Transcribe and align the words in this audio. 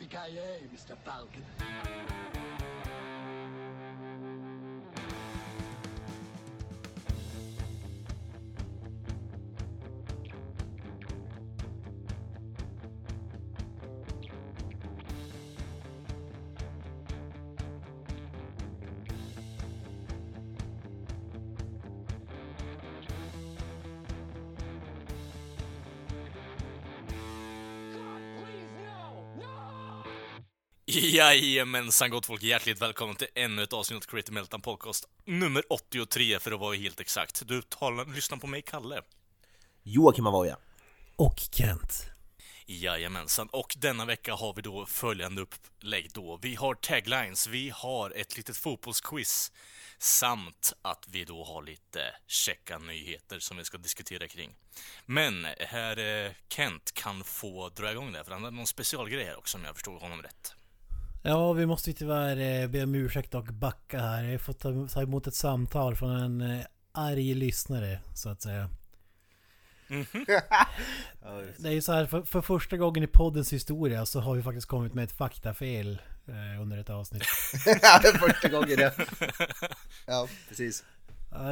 Yippee-ki-yay, 0.00 0.68
Mr. 0.72 0.96
Falcon. 1.04 2.57
Jajamensan 30.90 32.10
gott 32.10 32.26
folk, 32.26 32.42
hjärtligt 32.42 32.82
välkommen 32.82 33.16
till 33.16 33.26
ännu 33.34 33.62
ett 33.62 33.72
avsnitt 33.72 33.96
av 33.96 34.00
Creative 34.10 34.34
Meltdown 34.34 34.60
Podcast. 34.60 35.08
Nummer 35.24 35.62
83 35.72 36.38
för 36.38 36.52
att 36.52 36.60
vara 36.60 36.74
helt 36.74 37.00
exakt. 37.00 37.48
Du 37.48 37.62
talar, 37.62 38.14
lyssnar 38.14 38.38
på 38.38 38.46
mig, 38.46 38.62
Kalle. 38.62 39.02
Joakim 39.82 40.26
Avoya. 40.26 40.56
Och 41.16 41.38
Kent. 41.52 42.06
Jajamensan, 42.66 43.48
och 43.52 43.74
denna 43.78 44.04
vecka 44.04 44.34
har 44.34 44.54
vi 44.54 44.62
då 44.62 44.86
följande 44.86 45.42
upplägg 45.42 46.10
då. 46.14 46.38
Vi 46.42 46.54
har 46.54 46.74
taglines, 46.74 47.46
vi 47.46 47.70
har 47.74 48.10
ett 48.10 48.36
litet 48.36 48.56
fotbollsquiz 48.56 49.52
samt 49.98 50.72
att 50.82 51.06
vi 51.08 51.24
då 51.24 51.44
har 51.44 51.62
lite 51.62 52.00
checka 52.26 52.78
nyheter 52.78 53.38
som 53.38 53.56
vi 53.56 53.64
ska 53.64 53.78
diskutera 53.78 54.28
kring. 54.28 54.54
Men 55.06 55.46
herr 55.58 56.24
eh, 56.26 56.32
Kent 56.48 56.92
kan 56.94 57.24
få 57.24 57.68
dra 57.68 57.92
igång 57.92 58.12
det, 58.12 58.24
för 58.24 58.32
han 58.32 58.44
har 58.44 58.50
någon 58.50 58.66
specialgrej 58.66 59.24
här 59.24 59.38
också 59.38 59.58
om 59.58 59.64
jag 59.64 59.74
förstod 59.74 60.00
honom 60.00 60.22
rätt. 60.22 60.54
Ja, 61.22 61.52
vi 61.52 61.66
måste 61.66 61.90
ju 61.90 61.94
tyvärr 61.94 62.62
eh, 62.62 62.68
be 62.68 62.82
om 62.82 62.94
ursäkt 62.94 63.34
och 63.34 63.44
backa 63.44 63.98
här. 63.98 64.24
Jag 64.24 64.30
har 64.30 64.38
fått 64.38 64.92
ta, 64.92 65.02
emot 65.02 65.26
ett 65.26 65.34
samtal 65.34 65.96
från 65.96 66.10
en 66.10 66.40
eh, 66.40 66.64
arg 66.92 67.34
lyssnare, 67.34 68.00
så 68.14 68.28
att 68.28 68.42
säga. 68.42 68.70
Det 71.58 71.68
är 71.68 71.72
ju 71.72 71.82
så 71.82 71.92
här, 71.92 72.06
för, 72.06 72.22
för 72.22 72.40
första 72.40 72.76
gången 72.76 73.02
i 73.02 73.06
poddens 73.06 73.52
historia 73.52 74.06
så 74.06 74.20
har 74.20 74.34
vi 74.34 74.42
faktiskt 74.42 74.66
kommit 74.66 74.94
med 74.94 75.04
ett 75.04 75.12
faktafel 75.12 76.02
eh, 76.26 76.62
under 76.62 76.78
ett 76.78 76.90
avsnitt. 76.90 77.24
ja, 77.82 78.00
det 78.02 78.08
är 78.08 78.18
första 78.18 78.48
gången 78.48 78.76
det. 78.76 78.94
Ja, 80.06 80.28
precis. 80.48 80.84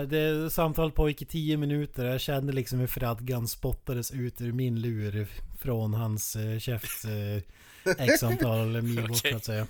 Det 0.09 0.51
samtalet 0.51 0.95
pågick 0.95 1.23
i 1.23 1.25
10 1.25 1.57
minuter. 1.57 2.05
Jag 2.05 2.21
kände 2.21 2.53
liksom 2.53 2.79
hur 2.79 2.87
fradgan 2.87 3.49
spottades 3.49 4.11
ut 4.11 4.41
ur 4.41 4.53
min 4.53 4.81
lur 4.81 5.29
från 5.59 5.95
hans 5.95 6.37
eh, 6.37 6.59
käft 6.59 7.05
eh, 7.05 7.97
x 7.99 8.23
antal 8.23 8.83
mil 8.83 9.09
bort 9.09 9.17
så 9.17 9.29
Okej. 9.29 9.35
att 9.35 9.45
säga. 9.45 9.67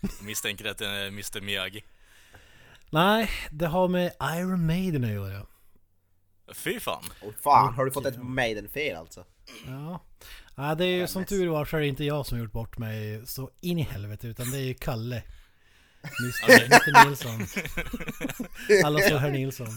Jag 0.00 0.22
misstänker 0.22 0.64
att 0.64 0.78
det 0.78 0.86
är 0.86 1.06
Mr 1.06 1.40
Miyagi. 1.40 1.84
Nej, 2.90 3.30
det 3.50 3.66
har 3.66 3.88
med 3.88 4.12
Iron 4.22 4.66
Maiden 4.66 5.04
att 5.04 5.10
göra. 5.10 5.46
Fy 6.54 6.80
fan. 6.80 7.04
Och 7.22 7.34
fan, 7.34 7.74
har 7.74 7.84
du 7.84 7.90
fått 7.90 8.06
ett 8.06 8.22
Maiden-fel 8.22 8.96
alltså? 8.96 9.24
Ja. 9.66 10.00
ja 10.56 10.74
det 10.74 10.84
är 10.84 10.96
ju 10.96 11.06
som 11.06 11.24
tur 11.24 11.48
var 11.48 11.64
så 11.64 11.76
är 11.76 11.80
det 11.80 11.86
inte 11.86 12.04
jag 12.04 12.26
som 12.26 12.38
har 12.38 12.44
gjort 12.44 12.52
bort 12.52 12.78
mig 12.78 13.26
så 13.26 13.50
in 13.60 13.78
i 13.78 13.82
helvete 13.82 14.28
utan 14.28 14.50
det 14.50 14.58
är 14.58 14.62
ju 14.62 14.74
Kalle. 14.74 15.22
Mr, 16.02 17.04
Nilsson. 17.08 17.46
Alla 18.84 19.00
så 19.00 19.16
herr 19.16 19.30
Nilsson. 19.30 19.68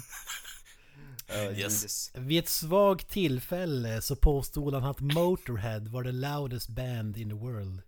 Uh, 1.35 1.59
Yes. 1.59 2.11
Vid 2.15 2.39
ett 2.39 2.49
svagt 2.49 3.09
tillfälle 3.09 4.01
så 4.01 4.15
påstod 4.15 4.73
han 4.73 4.83
att 4.83 4.99
Motorhead 4.99 5.79
var 5.79 6.03
the 6.03 6.11
loudest 6.11 6.69
band 6.69 7.17
in 7.17 7.29
the 7.29 7.35
world. 7.35 7.81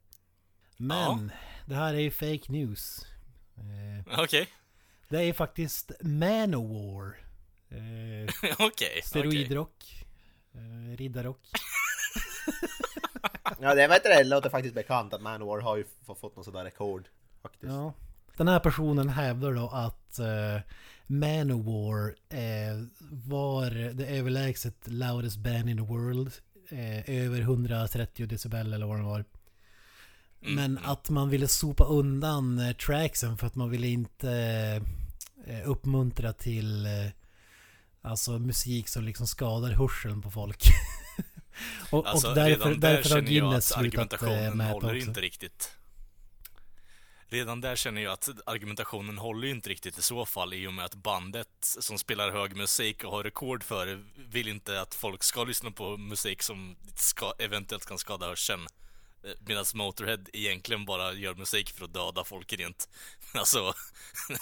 Men 0.77 1.31
det 1.65 1.75
här 1.75 1.93
är 1.93 1.99
ju 1.99 2.11
fake 2.11 2.51
news. 2.51 3.05
Eh, 3.57 4.19
Okej. 4.23 4.47
Det 5.09 5.17
är 5.23 5.33
faktiskt 5.33 5.91
Manowar. 6.01 7.17
Eh, 7.69 7.77
Okej. 8.37 8.55
okej. 8.59 9.01
steroidrock. 9.03 10.05
Eh, 10.53 10.97
riddarrock. 10.97 11.41
Ja, 13.59 13.75
det 13.75 13.87
vet 13.87 14.03
du, 14.03 14.09
det 14.09 14.23
låter 14.23 14.49
faktiskt 14.49 14.75
bekant 14.75 15.13
att 15.13 15.21
Manowar 15.21 15.59
har 15.59 15.77
ju 15.77 15.85
fått 16.05 16.35
någon 16.35 16.45
sån 16.45 16.53
där 16.53 16.63
rekord. 16.63 17.07
Faktiskt. 17.41 17.73
Ja. 17.73 17.93
Den 18.37 18.47
här 18.47 18.59
personen 18.59 19.09
hävdar 19.09 19.53
då 19.53 19.67
att 19.67 20.19
eh, 20.19 20.61
Manowar 21.07 22.15
eh, 22.29 22.85
var 22.99 23.93
det 23.93 24.05
överlägset 24.05 24.75
loudest 24.85 25.37
band 25.37 25.69
in 25.69 25.77
the 25.77 25.83
world. 25.83 26.31
Eh, 26.69 27.09
över 27.25 27.41
130 27.41 28.25
decibel 28.25 28.73
eller 28.73 28.85
vad 28.85 28.97
det 28.97 29.03
var. 29.03 29.25
Men 30.39 30.77
att 30.77 31.09
man 31.09 31.29
ville 31.29 31.47
sopa 31.47 31.83
undan 31.83 32.59
eh, 32.59 32.75
tracksen 32.75 33.37
för 33.37 33.47
att 33.47 33.55
man 33.55 33.69
ville 33.69 33.87
inte 33.87 34.31
eh, 35.47 35.69
uppmuntra 35.69 36.33
till 36.33 36.85
eh, 36.85 36.91
Alltså 38.05 38.39
musik 38.39 38.87
som 38.87 39.03
liksom 39.03 39.27
skadar 39.27 39.71
hörseln 39.71 40.21
på 40.21 40.31
folk. 40.31 40.63
och, 41.91 42.07
Alltså, 42.07 42.29
och 42.29 42.35
därför, 42.35 42.49
redan 42.49 42.79
där 42.79 42.93
därför 42.93 43.09
har 43.09 43.21
Guinness 43.21 43.65
slutat 43.65 43.73
eh, 43.73 43.79
argumentationen 43.79 44.57
mäta 44.57 44.73
håller 44.73 44.95
inte 44.95 45.21
riktigt. 45.21 45.71
Redan 47.35 47.61
där 47.61 47.75
känner 47.75 48.01
jag 48.01 48.13
att 48.13 48.29
argumentationen 48.45 49.17
håller 49.17 49.47
ju 49.47 49.53
inte 49.53 49.69
riktigt 49.69 49.97
i 49.97 50.01
så 50.01 50.25
fall 50.25 50.53
i 50.53 50.67
och 50.67 50.73
med 50.73 50.85
att 50.85 50.95
bandet 50.95 51.47
som 51.59 51.97
spelar 51.97 52.31
hög 52.31 52.55
musik 52.55 53.03
och 53.03 53.11
har 53.11 53.23
rekord 53.23 53.63
för 53.63 53.85
det 53.85 53.99
vill 54.29 54.47
inte 54.47 54.81
att 54.81 54.95
folk 54.95 55.23
ska 55.23 55.43
lyssna 55.43 55.71
på 55.71 55.97
musik 55.97 56.41
som 56.41 56.75
ska, 56.95 57.33
eventuellt 57.39 57.85
kan 57.85 57.97
skada 57.97 58.25
hörseln. 58.25 58.67
Medan 59.39 59.65
Motorhead 59.73 60.19
egentligen 60.33 60.85
bara 60.85 61.13
gör 61.13 61.35
musik 61.35 61.69
för 61.69 61.85
att 61.85 61.93
döda 61.93 62.23
folk 62.23 62.53
rent. 62.53 62.89
Alltså, 63.33 63.73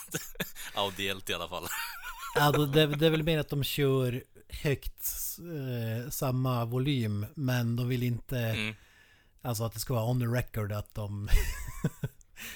audiellt 0.76 1.30
i 1.30 1.34
alla 1.34 1.48
fall. 1.48 1.68
Ja, 2.36 2.52
det, 2.52 2.88
det 2.88 3.06
är 3.06 3.12
väl 3.12 3.24
mer 3.24 3.40
att 3.40 3.50
de 3.50 3.64
kör 3.64 4.24
högt 4.50 5.38
eh, 5.40 6.10
samma 6.10 6.66
volym 6.66 7.26
men 7.36 7.76
de 7.76 7.88
vill 7.88 8.04
inte 8.04 8.38
Mm. 8.38 8.76
Alltså 9.46 9.64
att 9.64 9.74
det 9.74 9.80
ska 9.80 9.94
vara 9.94 10.06
on 10.06 10.20
the 10.20 10.26
record 10.26 10.72
att 10.72 10.96
de 10.96 11.30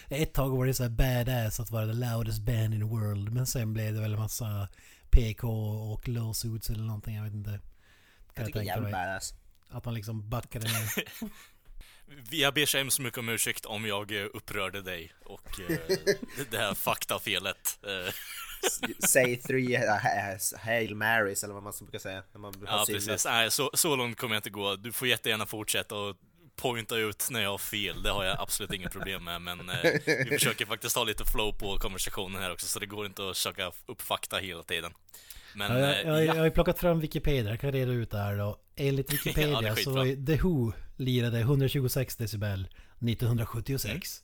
Ett 0.10 0.34
tag 0.34 0.58
var 0.58 0.66
det 0.66 0.74
så 0.74 0.84
här 0.84 0.90
badass 0.90 1.60
att 1.60 1.72
vara 1.72 1.86
the 1.88 1.94
loudest 1.94 2.42
band 2.42 2.74
in 2.74 2.80
the 2.80 2.86
world 2.86 3.34
men 3.34 3.48
sen 3.48 3.74
blev 3.74 3.94
det 3.94 4.02
väl 4.02 4.14
en 4.14 4.20
massa 4.20 4.68
PK 5.10 5.48
och 5.94 6.08
lawsuits 6.08 6.70
eller 6.70 6.84
någonting 6.84 7.16
jag 7.16 7.24
vet 7.24 7.34
inte 7.34 7.50
Kan 7.50 7.60
Jag 8.36 8.46
tycker 8.46 8.60
tänka 8.60 8.74
jävligt 8.74 8.92
mig. 8.92 9.06
badass. 9.08 9.34
Att 9.70 9.86
man 9.86 9.94
liksom 9.94 10.30
backade 10.30 10.66
ner 10.68 11.04
Jag 12.32 12.54
ber 12.54 12.66
så 12.66 12.78
hemskt 12.78 13.00
mycket 13.00 13.20
om 13.20 13.30
ursäkt 13.30 13.66
om 13.66 13.86
jag 13.86 14.22
eh, 14.22 14.28
upprörde 14.34 14.82
dig 14.82 15.14
och 15.26 15.60
eh, 15.70 15.78
det 16.52 16.58
här 16.58 16.74
faktafelet. 16.74 17.80
Eh, 17.84 18.14
Say 19.00 19.36
three 19.38 19.78
Hail 20.58 20.96
Marys 20.96 21.44
eller 21.44 21.54
vad 21.54 21.64
man 21.64 21.74
brukar 21.80 22.00
säga. 22.00 22.24
När 22.32 22.40
man 22.40 22.54
Ja, 22.68 22.86
precis. 22.88 23.26
Nej, 23.26 23.52
så, 23.52 23.72
så 23.74 23.96
långt 23.96 24.18
kommer 24.18 24.36
jag 24.36 24.40
inte 24.40 24.50
gå. 24.50 24.76
Du 24.76 24.92
får 24.92 25.08
jättegärna 25.08 25.46
fortsätta 25.46 25.96
och 25.96 26.16
pointa 26.62 26.98
ut 26.98 27.28
när 27.32 27.42
jag 27.42 27.50
har 27.50 27.58
fel. 27.58 28.04
Det 28.04 28.10
har 28.10 28.24
jag 28.24 28.40
absolut 28.40 28.74
inget 28.74 28.92
problem 28.92 29.24
med, 29.24 29.42
men 29.42 29.70
eh, 29.70 29.76
vi 30.06 30.26
försöker 30.40 30.66
faktiskt 30.66 30.96
ha 30.96 31.04
lite 31.04 31.26
flow 31.26 31.52
på 31.52 31.78
konversationen 31.78 32.42
här 32.42 32.52
också, 32.52 32.68
så 32.68 32.80
det 32.80 32.86
går 32.86 33.06
inte 33.06 33.30
att 33.30 33.38
söka 33.38 33.72
upp 33.86 34.02
fakta 34.02 34.38
hela 34.38 34.64
tiden. 34.64 34.92
Men, 35.56 35.72
ja, 35.72 35.80
jag, 35.80 35.90
eh, 35.90 36.08
jag, 36.08 36.26
jag 36.26 36.36
ja. 36.36 36.40
har 36.40 36.46
ju 36.46 36.52
plockat 36.52 36.80
fram 36.80 37.00
Wikipedia, 37.00 37.50
jag 37.52 37.60
kan 37.60 37.72
reda 37.72 37.92
ut 37.92 38.12
det 38.12 38.18
här 38.18 38.38
då 38.38 38.60
Enligt 38.76 39.12
Ja, 39.12 39.18
Wikipedia 39.26 39.72
är 39.72 39.76
så 39.76 39.92
var 39.92 40.26
The 40.26 40.42
Who 40.42 40.74
lirade 40.96 41.40
126 41.40 42.16
decibel 42.16 42.68
1976 43.00 44.24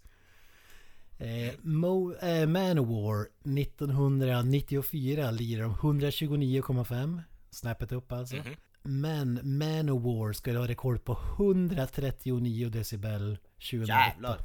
Eh, 1.23 1.53
Mo, 1.61 2.15
eh, 2.15 2.47
Manowar 2.47 3.27
1994 3.43 5.31
lirar 5.31 5.63
de 5.63 5.75
129,5 5.75 7.21
Snäppet 7.49 7.91
upp 7.91 8.11
alltså. 8.11 8.35
Mhm. 8.35 8.55
Men 8.83 9.57
Manowar 9.57 10.33
ska 10.33 10.57
ha 10.57 10.67
rekord 10.67 11.03
på 11.03 11.17
139 11.37 12.69
decibel 12.69 13.37
2008. 13.55 13.93
Jävlar. 13.93 14.39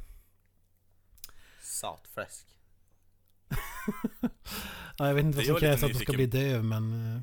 Satfläsk. 1.61 2.47
Ja, 4.97 5.07
jag 5.07 5.15
vet 5.15 5.25
inte 5.25 5.39
Det 5.39 5.51
vad 5.51 5.59
som 5.61 5.67
krävs 5.67 5.83
att 5.83 5.93
de 5.93 5.99
ska 5.99 6.13
bli 6.13 6.25
döv 6.25 6.63
men... 6.63 7.15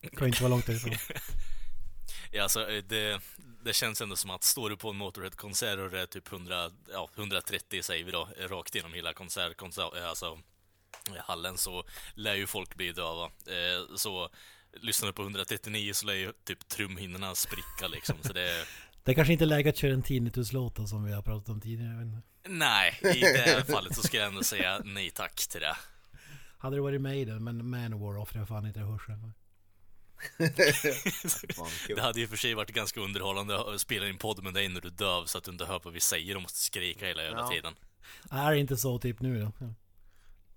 Eh, 0.00 0.10
kan 0.10 0.20
ju 0.20 0.26
inte 0.26 0.42
vara 0.42 0.50
långt 0.50 0.68
ifrån. 0.68 0.92
Ja, 2.32 2.42
alltså, 2.42 2.70
eh, 2.70 2.84
det, 2.84 3.20
det 3.64 3.72
känns 3.72 4.00
ändå 4.00 4.16
som 4.16 4.30
att 4.30 4.44
står 4.44 4.70
du 4.70 4.76
på 4.76 4.90
en 4.90 4.96
Motorhead-konsert 4.96 5.78
och 5.78 5.90
det 5.90 6.00
är 6.00 6.06
typ 6.06 6.32
100, 6.32 6.70
ja, 6.92 7.08
130 7.16 7.82
säger 7.82 8.04
vi 8.04 8.10
då, 8.10 8.28
rakt 8.48 8.74
igenom 8.74 8.92
hela 8.92 9.12
konsert, 9.12 9.56
konsert 9.56 9.96
eh, 9.96 10.08
alltså 10.08 10.38
hallen 11.18 11.58
så 11.58 11.84
lär 12.14 12.34
ju 12.34 12.46
folk 12.46 12.74
bli 12.74 12.92
döva. 12.92 13.24
Eh, 13.24 13.96
så 13.96 14.28
lyssnar 14.80 15.06
du 15.06 15.12
på 15.12 15.22
139 15.22 15.92
så 15.94 16.06
lär 16.06 16.14
ju 16.14 16.32
typ 16.44 16.68
trumhinnorna 16.68 17.34
spricka 17.34 17.88
liksom. 17.88 18.16
Så 18.22 18.32
det, 18.32 18.66
Det 19.04 19.10
är 19.10 19.14
kanske 19.14 19.32
inte 19.32 19.44
är 19.44 19.46
läge 19.46 19.70
att 19.70 19.76
köra 19.76 19.92
en 19.92 20.02
tinnitus-låt 20.02 20.88
som 20.88 21.04
vi 21.04 21.12
har 21.12 21.22
pratat 21.22 21.48
om 21.48 21.60
tidigare. 21.60 22.20
Nej, 22.48 23.00
i 23.02 23.20
det 23.20 23.42
här 23.46 23.62
fallet 23.72 23.94
så 23.96 24.02
ska 24.02 24.16
jag 24.16 24.26
ändå 24.26 24.42
säga 24.42 24.80
nej 24.84 25.10
tack 25.10 25.48
till 25.48 25.60
det. 25.60 25.76
Hade 26.58 26.76
det 26.76 26.82
varit 26.82 27.00
Maiden, 27.00 27.44
men 27.44 27.70
Manowar 27.70 28.18
offrar 28.18 28.40
jag 28.40 28.48
fan 28.48 28.66
inte 28.66 28.80
hörseln. 28.80 29.32
Det 31.88 32.00
hade 32.00 32.20
ju 32.20 32.28
för 32.28 32.36
sig 32.36 32.54
varit 32.54 32.70
ganska 32.70 33.00
underhållande 33.00 33.74
att 33.74 33.80
spela 33.80 34.08
in 34.08 34.18
podd 34.18 34.42
med 34.42 34.54
dig 34.54 34.68
när 34.68 34.80
du 34.80 34.88
är 34.88 34.92
döv 34.92 35.24
så 35.24 35.38
att 35.38 35.44
du 35.44 35.50
inte 35.50 35.64
hör 35.64 35.80
vad 35.84 35.92
vi 35.92 36.00
säger 36.00 36.36
och 36.36 36.42
måste 36.42 36.58
skrika 36.58 37.06
hela 37.06 37.22
jävla 37.22 37.38
Ja. 37.40 37.48
tiden. 37.48 37.74
Är 38.30 38.50
det 38.52 38.58
inte 38.58 38.76
så 38.76 38.98
typ 38.98 39.20
nu 39.20 39.40
då? 39.40 39.52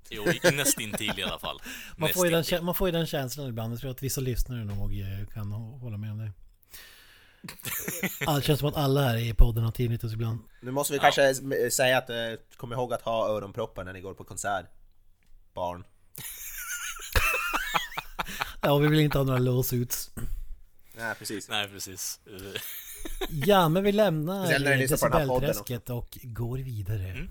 Ja. 0.09 0.24
Jo, 0.44 0.51
nästintill 0.51 1.19
i 1.19 1.24
alla 1.24 1.39
fall. 1.39 1.62
Man 1.98 2.09
får, 2.09 2.27
ju 2.27 2.42
den, 2.44 2.65
man 2.65 2.75
får 2.75 2.88
ju 2.88 2.92
den 2.92 3.06
känslan 3.06 3.48
ibland. 3.50 3.74
Jag 3.74 3.80
tror 3.80 3.92
att 3.92 4.04
vissa 4.04 4.21
lyssnare 4.21 4.63
nog 4.65 5.00
eh, 5.00 5.27
kan 5.33 5.54
hå- 5.54 5.80
hålla 5.80 5.98
med 5.98 6.12
om 6.12 6.18
det. 6.18 6.31
Allt 8.27 8.45
känns 8.45 8.59
som 8.59 8.69
att 8.69 8.75
alla 8.75 9.01
här 9.01 9.18
i 9.18 9.33
podden 9.33 9.63
har 9.63 9.71
tinnitus 9.71 10.13
ibland. 10.13 10.39
Nu 10.62 10.71
måste 10.71 10.94
vi 10.94 11.00
kanske 11.00 11.30
s- 11.30 11.42
säga 11.75 11.98
att 11.98 12.09
eh, 12.09 12.15
kom 12.57 12.74
ihåg 12.74 12.94
att 12.94 13.01
ha 13.01 13.27
öronproppar 13.30 13.83
när 13.83 13.94
ni 13.94 14.01
går 14.01 14.13
på 14.13 14.24
konsert. 14.24 14.65
Barn. 15.54 15.83
Ja, 18.62 18.77
vi 18.77 18.88
vill 18.88 19.00
inte 19.00 19.18
ha 19.18 19.25
några 19.25 19.39
lawsuits. 19.39 20.12
Nej 20.98 21.15
precis. 21.19 21.50
Nej, 21.50 21.68
precis. 21.68 22.19
Ja, 23.30 23.69
men 23.69 23.83
vi 23.83 23.92
lämnar 23.92 24.48
decibelträsket 25.48 25.89
och 25.89 26.18
går 26.24 26.57
vidare. 26.57 27.04
Mm. 27.09 27.30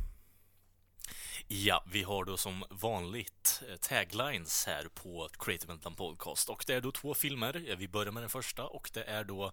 Ja, 1.49 1.85
vi 1.93 2.03
har 2.03 2.25
då 2.25 2.37
som 2.37 2.65
vanligt 2.71 3.63
eh, 3.69 3.77
taglines 3.77 4.67
här 4.67 4.89
på 4.95 5.29
Creative 5.39 5.73
Mental 5.73 5.95
Podcast 5.95 6.49
och 6.49 6.65
det 6.67 6.75
är 6.75 6.81
då 6.81 6.93
två 6.93 7.15
filmer. 7.15 7.75
Vi 7.79 7.89
börjar 7.89 8.13
med 8.13 8.23
den 8.23 8.31
första 8.31 8.65
och 8.65 8.91
det 8.93 9.05
är 9.05 9.25
då 9.25 9.53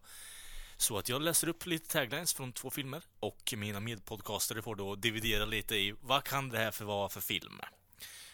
så 0.77 0.97
att 0.97 1.09
jag 1.09 1.21
läser 1.21 1.47
upp 1.47 1.65
lite 1.65 1.87
taglines 1.87 2.33
från 2.33 2.53
två 2.53 2.69
filmer 2.69 3.03
och 3.19 3.53
mina 3.57 3.79
medpodcastare 3.79 4.61
får 4.61 4.75
då 4.75 4.95
dividera 4.95 5.45
lite 5.45 5.75
i 5.75 5.95
vad 6.01 6.23
kan 6.23 6.49
det 6.49 6.57
här 6.57 6.71
för 6.71 6.85
vara 6.85 7.09
för 7.09 7.21
film? 7.21 7.59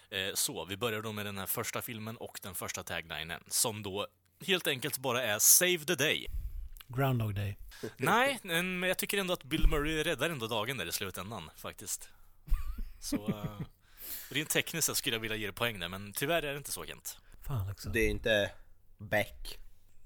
Eh, 0.09 0.33
Så, 0.33 0.65
vi 0.65 0.77
börjar 0.77 1.01
då 1.01 1.11
med 1.11 1.25
den 1.25 1.37
här 1.37 1.45
första 1.45 1.81
filmen 1.81 2.17
och 2.17 2.39
den 2.43 2.55
första 2.55 2.83
taglinen 2.83 3.43
som 3.47 3.83
då 3.83 4.07
helt 4.47 4.67
enkelt 4.67 4.97
bara 4.97 5.23
är 5.23 5.39
Save 5.39 5.79
the 5.79 5.95
Day. 5.95 6.25
Groundhog 6.87 7.35
Day. 7.35 7.57
Nej, 7.97 8.39
men 8.43 8.83
jag 8.83 8.97
tycker 8.97 9.17
ändå 9.17 9.33
att 9.33 9.43
Bill 9.43 9.67
Murray 9.67 10.03
räddar 10.03 10.29
ändå 10.29 10.47
dagen 10.47 10.77
där 10.77 10.85
i 10.85 10.91
slutändan, 10.91 11.49
faktiskt. 11.57 12.09
Så... 12.99 13.27
Uh, 13.27 13.61
rent 14.29 14.49
tekniskt 14.49 14.95
skulle 14.97 15.15
jag 15.15 15.21
vilja 15.21 15.37
ge 15.37 15.45
det 15.47 15.53
poäng 15.53 15.79
där, 15.79 15.89
men 15.89 16.13
tyvärr 16.13 16.43
är 16.43 16.51
det 16.51 16.57
inte 16.57 16.71
så 16.71 16.85
Kent. 16.85 17.17
Fan 17.47 17.71
också. 17.71 17.89
Det 17.89 17.99
är 17.99 18.09
inte 18.09 18.51
Beck. 18.97 19.59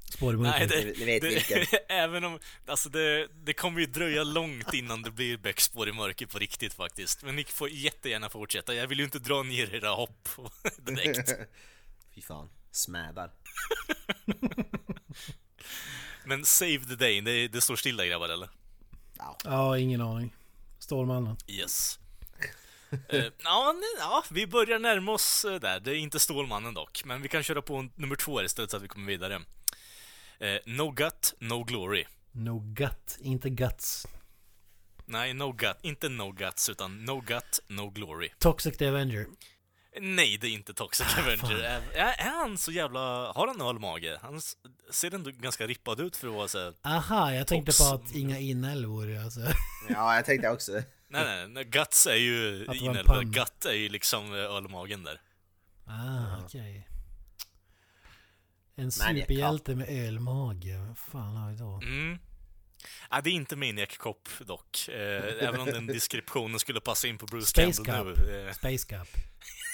Spår 0.10 0.34
i 0.34 0.38
Nej, 0.38 0.44
mörkret. 0.52 0.70
det, 0.70 0.86
Ni- 0.86 1.00
ni 1.00 1.06
vet 1.06 1.22
det, 1.22 1.30
vilken. 1.30 1.80
även 1.90 2.24
om... 2.24 2.40
Alltså 2.66 2.90
det, 2.90 3.28
det 3.44 3.54
kommer 3.54 3.80
ju 3.80 3.86
dröja 3.86 4.24
långt 4.24 4.74
innan 4.74 5.02
det 5.02 5.12
blir 5.12 5.38
Beckspår 5.38 5.90
i 5.90 5.92
mörker 5.92 6.26
på 6.26 6.40
riktigt 6.40 6.74
faktiskt. 6.74 7.24
Men 7.24 7.36
ni 7.36 7.44
får 7.44 7.70
jättegärna 7.70 8.30
fortsätta. 8.30 8.74
Jag 8.74 8.88
vill 8.88 8.98
ju 9.00 9.06
inte 9.06 9.20
dra 9.20 9.44
ner 9.44 9.76
era 9.76 9.90
hopp 9.90 10.30
direkt. 10.78 11.32
Fy 12.16 12.22
fan. 12.22 12.50
Smädar. 12.72 13.32
Men 16.26 16.46
Save 16.46 16.80
the 16.80 16.96
Day, 16.96 17.22
det, 17.22 17.48
det 17.48 17.62
står 17.62 17.76
stilla 17.76 18.06
grabbar 18.06 18.30
eller? 18.30 18.50
Ja, 19.44 19.78
ingen 19.78 20.02
aning. 20.02 20.36
Stålmannen. 20.80 21.38
Yes. 21.48 22.00
Eh, 23.10 23.24
ja, 23.44 23.74
nej, 23.76 23.90
ja, 24.00 24.24
vi 24.32 24.48
börjar 24.48 24.80
närma 24.80 25.12
oss 25.12 25.46
eh, 25.46 25.60
där. 25.60 25.80
Det 25.80 25.92
är 25.92 25.96
inte 25.96 26.20
Stålmannen 26.20 26.74
dock, 26.74 27.02
men 27.06 27.22
vi 27.22 27.28
kan 27.28 27.44
köra 27.44 27.62
på 27.62 27.88
nummer 27.96 28.16
två 28.16 28.44
istället 28.44 28.72
så 28.72 28.78
att 28.78 28.84
vi 28.84 28.88
kommer 28.88 29.08
vidare. 29.08 29.42
Eh, 30.40 30.58
no 30.66 30.92
Gut, 30.92 31.34
No 31.40 31.64
Glory. 31.64 32.06
No 32.32 32.60
gut, 32.74 33.18
inte 33.20 33.50
guts. 33.50 34.08
Nej, 35.06 35.34
No 35.34 35.52
Gut, 35.52 35.78
inte 35.82 36.10
No 36.10 36.32
Guts, 36.32 36.70
utan 36.70 37.06
No 37.06 37.22
Gut, 37.22 37.60
No 37.68 37.90
Glory. 37.90 38.30
Toxic 38.40 38.78
the 38.78 38.88
Avenger. 38.88 39.26
Nej, 40.02 40.38
det 40.42 40.48
är 40.48 40.52
inte 40.52 40.74
Toxic 40.74 41.18
Avenger. 41.18 41.58
Är, 41.64 41.82
är, 41.94 42.30
han 42.32 42.58
så 42.58 42.72
jävla... 42.72 43.00
Har 43.32 43.48
han 43.48 43.62
ölmage? 43.62 44.18
Han 44.22 44.38
s- 44.38 44.54
ser 44.92 45.14
ändå 45.16 45.32
ganska 45.32 45.68
rippad 45.68 46.00
ut 46.00 46.16
för 46.18 46.28
att 46.28 46.34
vara 46.34 46.48
så. 46.48 46.74
Aha, 46.84 47.32
jag 47.34 47.48
tänkte 47.48 47.72
Tox. 47.72 47.80
på 47.90 47.96
att 47.96 48.16
inga 48.16 48.40
inälvor 48.40 49.18
alltså. 49.18 49.40
Ja, 49.90 50.16
jag 50.16 50.26
tänkte 50.26 50.50
också. 50.50 50.82
Nej, 51.14 51.26
nej, 51.26 51.48
nej, 51.48 51.64
Guts 51.64 52.08
är 52.08 52.16
ju 52.16 52.54
Att 52.54 52.60
det 52.60 52.68
var 52.68 52.76
en 52.76 52.84
inälvor. 52.84 53.14
pun. 53.16 53.32
Gut 53.32 53.66
är 53.66 53.74
ju 53.74 53.90
liksom 53.90 54.34
eh, 54.34 54.40
ölmagen 54.40 55.04
där. 55.04 55.22
Ah, 55.86 56.40
okej. 56.46 56.88
En 58.76 58.92
Maniac 59.00 59.22
superhjälte 59.28 59.76
med 59.76 59.90
ölmage. 59.90 60.78
Vad 60.88 60.98
fan 60.98 61.36
har 61.36 61.52
vi 61.52 61.58
då? 61.58 61.80
Mm. 61.84 62.20
Ja, 63.10 63.22
det 63.22 63.30
är 63.30 63.34
inte 63.34 63.56
Maniac 63.56 63.98
Cop 63.98 64.30
dock. 64.40 64.90
Eh, 64.90 64.96
även 65.48 65.60
om 65.60 65.66
den 65.66 65.88
deskriptionen 65.88 66.60
skulle 66.60 66.82
passa 66.82 67.08
in 67.08 67.18
på 67.18 67.26
Bruce 67.26 67.46
Space 67.48 67.84
Campbell 67.84 68.16
Cop. 68.16 68.26
nu. 68.26 68.48
Eh, 68.48 68.54
Space 68.54 68.88
Cup. 68.88 69.08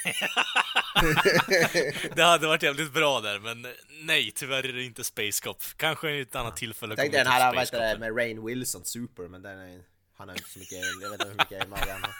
det 2.15 2.24
hade 2.24 2.47
varit 2.47 2.63
jävligt 2.63 2.94
bra 2.94 3.21
där, 3.21 3.39
men 3.39 3.68
nej, 4.01 4.31
tyvärr 4.35 4.65
är 4.65 4.74
det 4.74 4.83
inte 4.83 5.03
Space 5.03 5.44
Cop. 5.44 5.63
Kanske 5.77 6.12
i 6.12 6.21
ett 6.21 6.35
annat 6.35 6.57
tillfälle 6.57 6.95
tänkte 6.95 7.18
den 7.18 7.27
här 7.27 7.53
vad 7.53 7.59
heter 7.59 7.94
det, 7.94 8.00
med 8.00 8.18
Rain 8.18 8.45
Wilson, 8.45 8.85
Super, 8.85 9.27
men 9.27 9.42
den 9.42 9.59
är, 9.59 9.81
han 10.19 10.30
har 10.30 10.36
inte 10.36 10.50
så 10.50 10.60
mycket, 10.60 10.77
jag 11.01 11.10
vet 11.10 11.19
inte 11.19 11.27
hur 11.27 11.38
mycket 11.38 11.69
mage 11.69 11.92
han 11.92 12.01
har. 12.01 12.13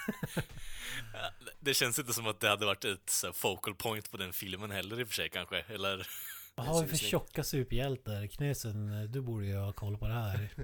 Det 1.60 1.74
känns 1.74 1.98
inte 1.98 2.12
som 2.12 2.26
att 2.26 2.40
det 2.40 2.48
hade 2.48 2.66
varit 2.66 2.84
ett 2.84 3.10
så, 3.10 3.32
focal 3.32 3.74
point 3.74 4.10
på 4.10 4.16
den 4.16 4.32
filmen 4.32 4.70
heller 4.70 5.00
i 5.00 5.04
och 5.04 5.08
för 5.08 5.14
sig 5.14 5.28
kanske, 5.28 5.58
eller? 5.60 6.08
Vad 6.54 6.66
har 6.66 6.82
vi 6.82 6.88
för 6.88 6.96
tjocka 6.96 7.44
superhjältar? 7.44 8.26
Knösen, 8.26 9.12
du 9.12 9.20
borde 9.20 9.46
ju 9.46 9.56
ha 9.56 9.72
koll 9.72 9.98
på 9.98 10.08
det 10.08 10.14
här. 10.14 10.48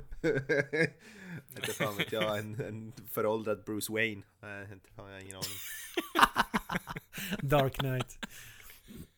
Inte 1.56 1.72
fan 1.72 1.96
vet 1.96 2.12
jag, 2.12 2.38
en, 2.38 2.60
en 2.60 2.92
föråldrad 3.12 3.64
Bruce 3.64 3.92
Wayne. 3.92 4.22
Nej, 4.40 4.72
inte 4.72 4.92
fan, 4.92 5.06
jag 5.06 5.14
har 5.14 5.20
ingen 5.20 5.36
aning. 5.36 5.58
Dark 7.48 7.74
Knight. 7.74 8.18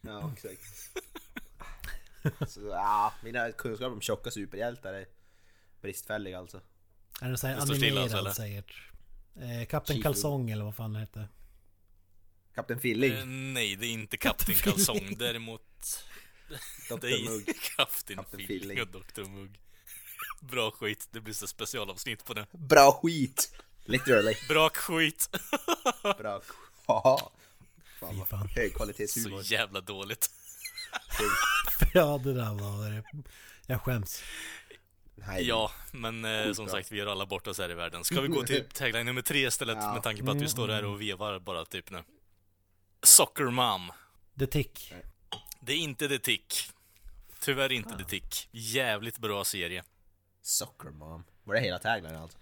Ja, 0.00 0.32
exakt. 0.36 0.62
Så, 2.50 2.60
ja, 2.60 3.12
mina 3.24 3.52
kunskaper 3.52 3.92
om 3.92 4.00
tjocka 4.00 4.30
superhjältar 4.30 4.94
är 4.94 5.06
bristfälliga 5.80 6.38
alltså. 6.38 6.60
Är 7.20 7.28
det 7.30 7.38
såhär 7.38 7.54
Det 7.56 7.62
står 7.62 7.74
stilla, 7.74 8.00
animerad 8.00 8.26
alltså, 8.26 8.42
säkert? 8.42 8.72
Eh, 9.36 9.66
Kapten 9.66 9.94
Chief 9.96 10.02
Kalsong 10.02 10.50
eller 10.50 10.64
vad 10.64 10.76
fan 10.76 10.92
det 10.92 10.98
hette. 11.00 11.28
Kapten 12.54 12.80
Filling, 12.80 13.12
Eh, 13.12 13.24
nej, 13.26 13.76
det 13.76 13.86
är 13.86 13.90
inte 13.90 14.16
Kapten 14.16 14.54
Kalsong, 14.54 15.14
däremot... 15.18 15.62
Dr 16.88 17.24
Mugg. 17.30 17.46
Kapten 17.76 18.16
Kapten 18.16 18.40
Filling 18.40 18.60
Filling. 18.60 18.80
och 18.82 18.88
Dr 18.88 19.24
Mugg. 19.30 19.60
Bra 20.40 20.70
skit, 20.70 21.08
det 21.10 21.20
blir 21.20 21.34
så 21.34 21.46
specialavsnitt 21.46 22.24
på 22.24 22.34
det. 22.34 22.46
Bra 22.52 22.92
skit! 23.02 23.52
Literally. 23.84 24.34
Bra 24.48 24.70
skit! 24.70 25.30
Bra 26.02 26.38
sk- 26.38 26.52
Haha. 26.86 27.30
Fan 28.00 28.26
fan. 28.26 28.48
Så 28.48 28.60
högkvalitetshumor. 28.60 29.42
jävla 29.52 29.80
dåligt. 29.80 30.30
Ja, 31.94 32.20
det 32.24 32.34
där 32.34 32.54
var 32.54 32.90
det. 32.90 33.04
Jag 33.66 33.80
skäms. 33.82 34.22
Nej, 35.26 35.46
Ja, 35.48 35.70
men 35.92 36.24
eh, 36.24 36.52
som 36.52 36.68
sagt, 36.68 36.92
vi 36.92 36.98
gör 36.98 37.06
alla 37.06 37.26
bort 37.26 37.46
oss 37.46 37.58
här 37.58 37.70
i 37.70 37.74
världen. 37.74 38.04
Ska 38.04 38.20
vi 38.20 38.28
gå 38.28 38.42
till 38.42 38.64
tagline 38.74 39.06
nummer 39.06 39.22
tre 39.22 39.46
istället 39.46 39.78
Ja. 39.80 39.92
med 39.92 40.02
tanke 40.02 40.22
på 40.22 40.30
att 40.30 40.36
vi 40.36 40.40
Mm, 40.40 40.48
står 40.48 40.68
här 40.68 40.84
och 40.84 41.00
vevar 41.00 41.38
bara 41.38 41.64
typ 41.64 41.90
nu. 41.90 42.02
Soccer 43.02 43.44
Mom. 43.50 43.92
The 44.38 44.46
Tick. 44.46 44.92
Det 45.60 45.72
är 45.72 45.76
inte 45.76 46.08
The 46.08 46.18
Tick. 46.18 46.70
Tyvärr 47.40 47.72
inte 47.72 47.98
The 47.98 48.04
Tick. 48.04 48.48
Jävligt 48.52 49.18
bra 49.18 49.44
serie. 49.44 49.84
Soccer 50.42 50.90
mom. 50.90 51.24
Var 51.44 51.54
det 51.54 51.60
hela 51.60 51.78
taglinen 51.78 52.22
alltså? 52.22 52.38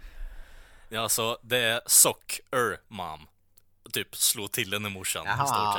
Ja, 0.88 1.00
alltså 1.00 1.38
det 1.42 1.58
är 1.58 1.80
Soccer 1.86 2.80
Mom. 2.88 3.26
Typ 3.92 4.16
slå 4.16 4.48
till 4.48 4.74
i 4.74 4.78
morsan 4.78 5.26
i 5.26 5.28
Jaha. 5.28 5.46
stort 5.46 5.74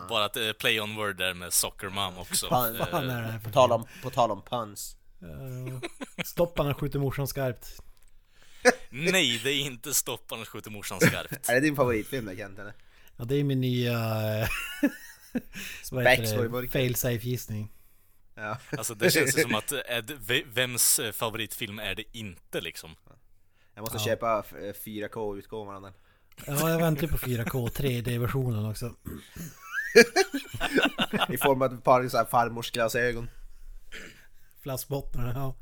sett. 0.00 0.08
Bara 0.08 0.24
att 0.24 0.32
det 0.34 0.44
är 0.48 0.52
play 0.52 0.80
on 0.80 0.96
word 0.96 1.16
där 1.16 1.34
med 1.34 1.52
Soccer 1.52 1.88
Mom 1.88 2.18
också. 2.18 2.48
Fan, 2.48 2.76
Eh, 2.76 2.86
Fan 2.86 3.10
är 3.10 3.22
det 3.22 3.28
här 3.28 3.38
för 3.38 3.44
På 3.48 3.52
tal 3.52 3.72
om, 3.72 3.86
på 4.02 4.10
tal 4.10 4.30
om 4.30 4.42
puns. 4.42 4.96
Uh, 5.22 5.80
Stopparna 6.24 6.74
skjuter 6.74 6.98
morsan 6.98 7.28
skarpt. 7.28 7.80
Nej, 8.90 9.40
det 9.44 9.50
är 9.50 9.60
inte 9.60 9.94
Stopp 9.94 10.32
annars 10.32 10.48
skjuter 10.48 10.70
morsan 10.70 11.00
skarpt. 11.00 11.32
Är 11.48 11.54
det 11.54 11.60
din 11.60 11.76
favoritfilm 11.76 12.24
där 12.26 12.36
Kent 12.36 12.58
eller? 12.58 12.74
Ja, 13.16 13.24
det 13.24 13.36
är 13.36 13.44
min 13.44 13.60
nya... 13.60 13.92
eh, 14.42 14.48
vad 15.92 16.04
Back 16.04 16.18
heter 16.18 16.26
står 16.32 16.40
i 16.40 16.42
det? 16.42 16.48
burken. 16.48 16.70
Fail-safe 16.70 17.28
gissning. 17.28 17.72
Ja. 18.34 18.58
Alltså 18.78 18.94
det 18.94 19.10
känns 19.10 19.42
som 19.42 19.54
att, 19.54 19.72
är 19.72 20.02
det, 20.06 20.14
ve- 20.14 20.44
vems 20.46 20.98
eh, 20.98 21.12
favoritfilm 21.12 21.78
är 21.78 21.94
det 21.94 22.04
inte 22.18 22.60
liksom? 22.60 22.90
Jag 23.74 23.82
måste 23.82 23.96
Ja. 23.98 24.04
köpa 24.04 24.44
f- 24.50 24.76
4K-utgåvan 24.84 25.76
av 25.76 25.82
den. 25.82 25.92
Ja, 26.46 26.70
jag 26.70 26.78
väntar 26.78 27.06
på 27.06 27.16
4K 27.16 27.68
3D-versionen 27.70 28.70
också. 28.70 28.94
I 31.28 31.36
form 31.38 31.62
av 31.62 31.74
ett 31.74 31.84
par 31.84 32.08
så 32.08 32.16
här 32.16 32.24
farmorsglasögon. 32.24 33.28
Flaskbottnarna, 34.62 35.32
ja. 35.34 35.56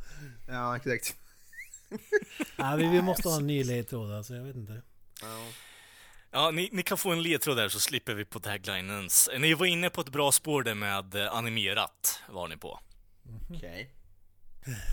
Ja, 0.47 0.77
exakt. 0.77 1.17
ja 2.57 2.77
vi, 2.77 2.89
vi 2.89 3.03
måste 3.03 3.29
ha 3.29 3.37
en 3.37 3.47
ny 3.47 3.65
ledtråd 3.65 4.13
alltså, 4.13 4.35
jag 4.35 4.45
vet 4.45 4.57
inte. 4.57 4.83
Ja. 5.23 5.47
Ja, 6.33 6.51
ni, 6.51 6.69
ni 6.73 6.83
kan 6.83 6.99
få 6.99 7.13
en 7.13 7.23
ledtråd 7.23 7.57
där 7.57 7.69
så 7.69 7.81
slipper 7.81 8.15
vi 8.15 8.25
på 8.25 8.41
taglinens. 8.41 9.29
Ni 9.39 9.55
var 9.55 9.67
inne 9.67 9.91
på 9.91 10.01
ett 10.01 10.09
bra 10.09 10.33
spår 10.33 10.63
där 10.63 10.75
med 10.75 11.15
eh, 11.15 11.35
animerat, 11.35 12.23
var 12.29 12.49
ni 12.49 12.57
på. 12.57 12.81
Okej. 13.51 13.95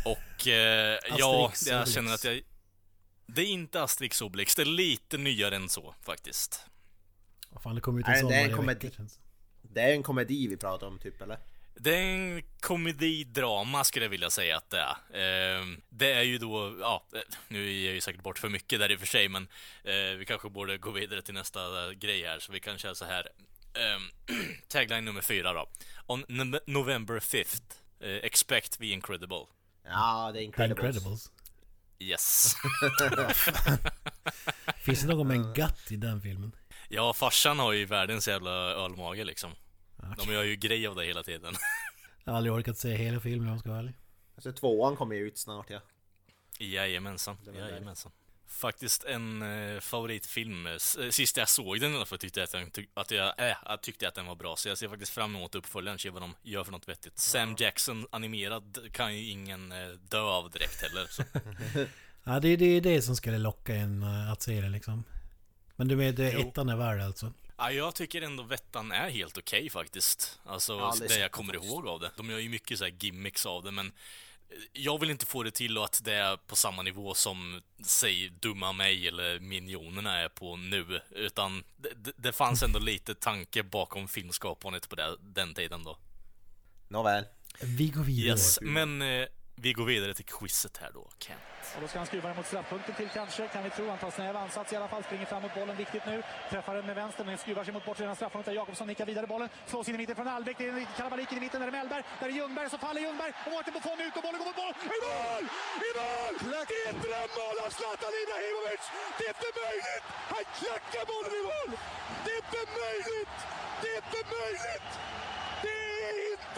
Och 0.06 0.48
eh, 0.48 1.00
ja, 1.18 1.52
jag 1.66 1.88
känner 1.88 2.14
att 2.14 2.24
jag... 2.24 2.42
Det 3.26 3.42
är 3.42 3.46
inte 3.46 3.84
Asterix 3.84 4.22
Obelix, 4.22 4.56
det 4.56 4.62
är 4.62 4.66
lite 4.66 5.18
nyare 5.18 5.56
än 5.56 5.70
så 5.70 5.96
faktiskt. 6.02 6.62
Vad 7.50 7.64
fan, 7.64 7.76
det 7.76 7.82
kommer 7.82 8.00
ut 8.00 8.08
Nej, 8.08 8.16
en 8.16 8.22
sån 8.22 8.30
det 8.30 8.36
är 8.36 8.50
en 8.50 8.56
komedi. 8.56 8.92
Det 9.62 9.82
är 9.82 9.94
en 9.94 10.04
komedi 10.04 10.48
vi 10.48 10.58
pratar 10.58 10.88
om 10.88 11.00
typ 11.00 11.22
eller? 11.22 11.40
Det 11.80 11.96
är 11.96 12.02
en 12.02 12.44
komedidrama 12.60 13.84
skulle 13.84 14.06
jag 14.06 14.10
vilja 14.10 14.30
säga 14.30 14.58
att 14.58 14.70
det 14.70 14.80
är. 14.80 15.60
Eh, 15.60 15.66
det 15.90 16.12
är 16.12 16.22
ju 16.22 16.38
då, 16.38 16.78
ja, 16.80 17.06
eh, 17.14 17.22
nu 17.48 17.72
ger 17.72 17.86
jag 17.86 17.96
ju 17.96 18.02
säkert 18.02 18.24
bort 18.24 18.40
för 18.40 18.50
mycket 18.50 18.80
där 18.80 18.92
i 18.92 18.96
och 18.96 19.00
för 19.00 19.08
sig, 19.08 19.30
men 19.30 19.48
eh, 19.84 20.18
vi 20.18 20.26
kanske 20.28 20.50
borde 20.50 20.78
gå 20.78 20.92
vidare 20.92 21.22
till 21.22 21.34
nästa 21.34 21.94
grej 21.94 22.24
här, 22.24 22.40
så 22.40 22.52
vi 22.52 22.60
kan 22.60 22.78
köra 22.78 22.96
så 22.96 23.06
här. 23.06 23.30
Eh, 23.74 24.36
tagline 24.68 25.06
nummer 25.06 25.22
fyra 25.22 25.54
då. 25.54 25.70
On 26.06 26.26
no 26.28 26.60
November 26.66 27.20
5th, 27.20 27.62
eh, 28.00 28.10
expect 28.10 28.80
the 28.80 28.92
incredible. 28.92 29.46
Ja, 29.84 30.32
det 30.34 30.40
är 30.40 30.42
The 30.42 30.46
Incredibles. 30.46 30.96
Incredibles. 30.96 31.32
Yes. 32.00 32.56
Finns 34.86 35.02
det 35.02 35.08
någon 35.08 35.28
med 35.28 35.38
en 35.38 35.54
gatt 35.54 35.92
i 35.92 35.96
den 35.96 36.22
filmen? 36.22 36.52
ja, 36.90 37.14
farsan 37.14 37.60
har 37.60 37.72
ju 37.74 37.86
världens 37.86 38.28
jävla 38.28 38.52
ölmage 38.52 39.24
liksom. 39.26 39.52
Okej. 39.98 40.26
De 40.26 40.34
gör 40.34 40.44
ju 40.44 40.56
grej 40.56 40.88
av 40.88 40.96
det 40.96 41.06
hela 41.06 41.24
tiden. 41.24 41.54
Jag 42.24 42.32
har 42.34 42.38
aldrig 42.38 42.54
orkat 42.54 42.78
se 42.78 42.96
hela 42.96 43.20
filmen 43.20 43.48
om 43.48 43.52
jag 43.52 43.60
ska 43.60 43.70
vara 43.70 43.80
ärlig. 43.80 43.94
Alltså 44.36 44.52
tvåan 44.52 44.96
kommer 44.96 45.16
ju 45.16 45.28
ut 45.28 45.38
snart 45.38 45.70
ja. 45.70 45.80
Jajamensan, 46.60 47.38
Det 47.46 47.52
det. 47.52 47.60
jajamensan. 47.60 48.12
Faktiskt 48.48 49.04
en 49.04 49.42
eh, 49.42 49.80
favoritfilm. 49.80 50.68
S- 50.68 50.96
eh, 51.02 51.10
Sist 51.10 51.38
jag 51.38 51.50
såg 51.50 51.80
den 51.80 51.94
i 51.94 51.96
alla 51.96 52.06
fall 52.06 52.18
tyckte 52.20 52.40
jag 52.40 52.44
att, 52.46 52.52
den, 52.74 52.86
att 52.94 53.12
jag, 53.12 53.40
äh, 53.50 53.56
jag 53.66 53.82
tyckte 53.82 54.08
att 54.08 54.16
den 54.16 54.26
var 54.26 54.36
bra. 54.36 54.56
Så 54.56 54.70
jag 54.70 54.78
ser 54.78 54.90
faktiskt 54.90 55.12
fram 55.14 55.36
emot 55.36 55.56
uppföljaren, 55.56 56.00
se 56.00 56.10
vad 56.10 56.22
de 56.22 56.36
gör 56.44 56.64
för 56.64 56.72
något 56.72 56.88
vettigt. 56.90 57.20
Sam 57.20 57.56
Jackson 57.60 58.08
animerad 58.12 58.78
kan 58.92 59.16
ju 59.18 59.30
ingen 59.30 59.72
eh, 59.72 59.88
dö 59.88 60.22
av 60.22 60.50
direkt 60.52 60.82
heller. 60.82 61.08
Så. 61.10 61.24
Ja, 62.24 62.40
det 62.40 62.48
är 62.48 62.58
det, 62.58 62.66
är 62.66 62.82
det 62.82 63.02
som 63.02 63.16
skulle 63.16 63.38
locka 63.38 63.76
en 63.76 64.04
eh, 64.04 64.32
att 64.32 64.42
se 64.42 64.62
den 64.62 64.72
liksom. 64.72 65.04
Men 65.76 65.88
du 65.88 66.12
det 66.12 66.32
Jo. 66.32 66.40
ettan 66.50 66.70
är 66.70 66.76
värd 66.76 67.02
alltså. 67.02 67.34
Ja, 67.58 67.72
jag 67.72 67.96
tycker 67.96 68.22
ändå 68.22 68.44
Vettan 68.44 68.92
är 68.92 69.10
helt 69.10 69.38
okej 69.38 69.70
faktiskt. 69.70 70.40
Alltså, 70.46 70.74
Ja, 70.74 70.94
det 71.00 71.08
det, 71.08 71.20
jag 71.20 71.32
kommer 71.32 71.54
faktiskt. 71.54 71.74
ihåg 71.74 71.88
av 71.88 72.00
det. 72.00 72.12
De 72.18 72.30
gör 72.30 72.40
ju 72.40 72.50
mycket 72.50 72.78
så 72.78 72.84
här 72.84 72.96
gimmicks 73.00 73.46
av 73.46 73.64
det, 73.64 73.72
men 73.72 73.88
eh, 74.50 74.56
jag 74.74 75.00
vill 75.00 75.10
inte 75.10 75.26
få 75.26 75.44
det 75.44 75.52
till 75.52 75.78
att 75.78 76.02
det 76.04 76.14
är 76.14 76.38
på 76.38 76.56
samma 76.56 76.82
nivå 76.82 77.14
som, 77.14 77.62
säg, 77.84 78.30
Dumma 78.30 78.74
mig 78.74 79.08
eller 79.08 79.40
Minionerna 79.40 80.18
är 80.20 80.30
på 80.30 80.56
nu. 80.56 81.02
Utan 81.12 81.64
det, 81.78 81.90
det, 81.96 82.12
det 82.18 82.32
fanns 82.34 82.64
ändå 82.64 82.80
lite 82.80 83.16
tanke 83.16 83.64
bakom 83.64 84.08
filmskapandet 84.08 84.90
på 84.90 84.96
det, 84.96 85.18
den 85.22 85.54
tiden 85.54 85.84
då. 85.84 85.98
Nåväl. 86.88 87.26
Vi 87.62 87.88
går 87.90 88.04
vidare. 88.04 88.28
Yes, 88.30 88.62
men 88.62 89.02
eh, 89.02 89.28
vi 89.60 89.74
går 89.74 89.86
vidare 89.86 90.14
till 90.14 90.26
quizet 90.26 90.78
här 90.78 90.92
då, 90.94 91.04
Kent. 91.20 91.40
Och 91.76 91.82
då 91.82 91.88
ska 91.88 91.98
han 92.00 92.08
skruva 92.08 92.28
den 92.28 92.38
mot 92.38 92.46
straffpunkten 92.46 92.96
till 92.96 93.10
kanske, 93.10 93.48
kan 93.48 93.64
vi 93.64 93.70
tro. 93.70 93.90
Han 93.90 93.98
tar 93.98 94.12
snäv 94.12 94.38
ansats 94.38 94.74
i 94.74 94.76
alla 94.76 94.88
fall, 94.88 95.04
springer 95.04 95.26
fram 95.26 95.42
mot 95.42 95.54
bollen, 95.56 95.76
viktigt 95.78 96.06
nu. 96.06 96.24
Träffar 96.50 96.76
den 96.76 96.86
med 96.86 96.96
vänster, 96.96 97.26
men 97.26 97.38
skruvar 97.38 97.64
sig 97.64 97.74
mot 97.74 97.86
bortre 97.86 98.16
straffpunkten. 98.16 98.54
Jakobsson 98.54 98.88
nickar 98.88 99.06
vidare 99.06 99.28
bollen, 99.28 99.50
slås 99.66 99.90
in 99.90 99.96
i 99.96 99.98
mitten 99.98 100.16
från 100.16 100.28
Albeck. 100.28 100.58
Det 100.58 100.68
är 100.68 100.88
kalabalik 100.98 101.34
i 101.34 101.40
mitten, 101.40 101.60
där 101.62 101.68
är 101.68 101.72
Mellberg, 101.72 102.04
där 102.20 102.28
är 102.28 102.32
Ljungberg, 102.32 102.70
så 102.70 102.78
faller 102.78 103.02
Ljungberg. 103.02 103.34
Och 103.46 103.52
Mårten 103.52 103.74
Buffon 103.74 104.00
ut 104.08 104.16
och 104.18 104.24
bollen 104.26 104.40
går 104.40 104.48
mot 104.50 104.58
mål. 104.64 104.74
I 104.98 105.00
mål! 105.08 105.44
I 105.88 105.90
mål! 106.00 106.34
Det 106.70 106.76
är 106.84 106.90
ett 106.92 107.02
drömmål 107.06 107.58
av 107.66 107.70
Zlatan 107.78 108.12
Ibrahimovic! 108.22 108.84
Det 109.18 109.24
är 109.30 109.34
inte 109.38 109.50
möjligt! 109.66 110.06
Han 110.34 110.44
klackar 110.60 111.04
bollen 111.12 111.34
i 111.40 111.44
mål! 111.52 111.72
Det 112.26 112.32
är 112.36 112.40
inte 112.46 112.62
möjligt! 112.82 113.38
Det 113.82 113.90
är 113.94 113.98
inte 114.04 114.22
möjligt! 114.38 114.92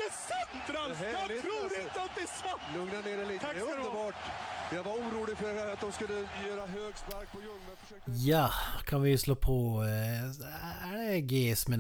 Inte 0.04 0.16
sant, 0.30 0.78
Ralf! 0.78 1.02
Jag 1.02 1.42
tror 1.42 1.64
inte 1.84 2.02
att 2.06 2.12
det 2.16 2.22
är 2.22 2.28
sant! 2.44 2.62
Lugna 2.76 3.00
ner 3.02 3.18
dig 3.18 3.26
lite, 3.28 3.46
Tack 3.46 3.56
det 3.56 3.60
är 3.60 3.78
underbart. 3.78 4.16
Jag 4.74 4.84
var 4.84 4.94
orolig 4.94 5.38
för 5.38 5.74
att 5.74 5.82
de 5.82 5.92
skulle 5.92 6.14
göra 6.48 6.66
hög 6.68 6.98
spark 6.98 7.32
på 7.32 7.38
Ljungberg. 7.42 7.76
Försökte... 7.84 8.12
Ja, 8.12 8.52
kan 8.86 9.02
vi 9.02 9.18
slå 9.18 9.36
på... 9.36 9.84
eh, 9.84 10.94
Är 10.94 10.98
det 11.08 11.18
GES 11.36 11.68
med 11.68 11.80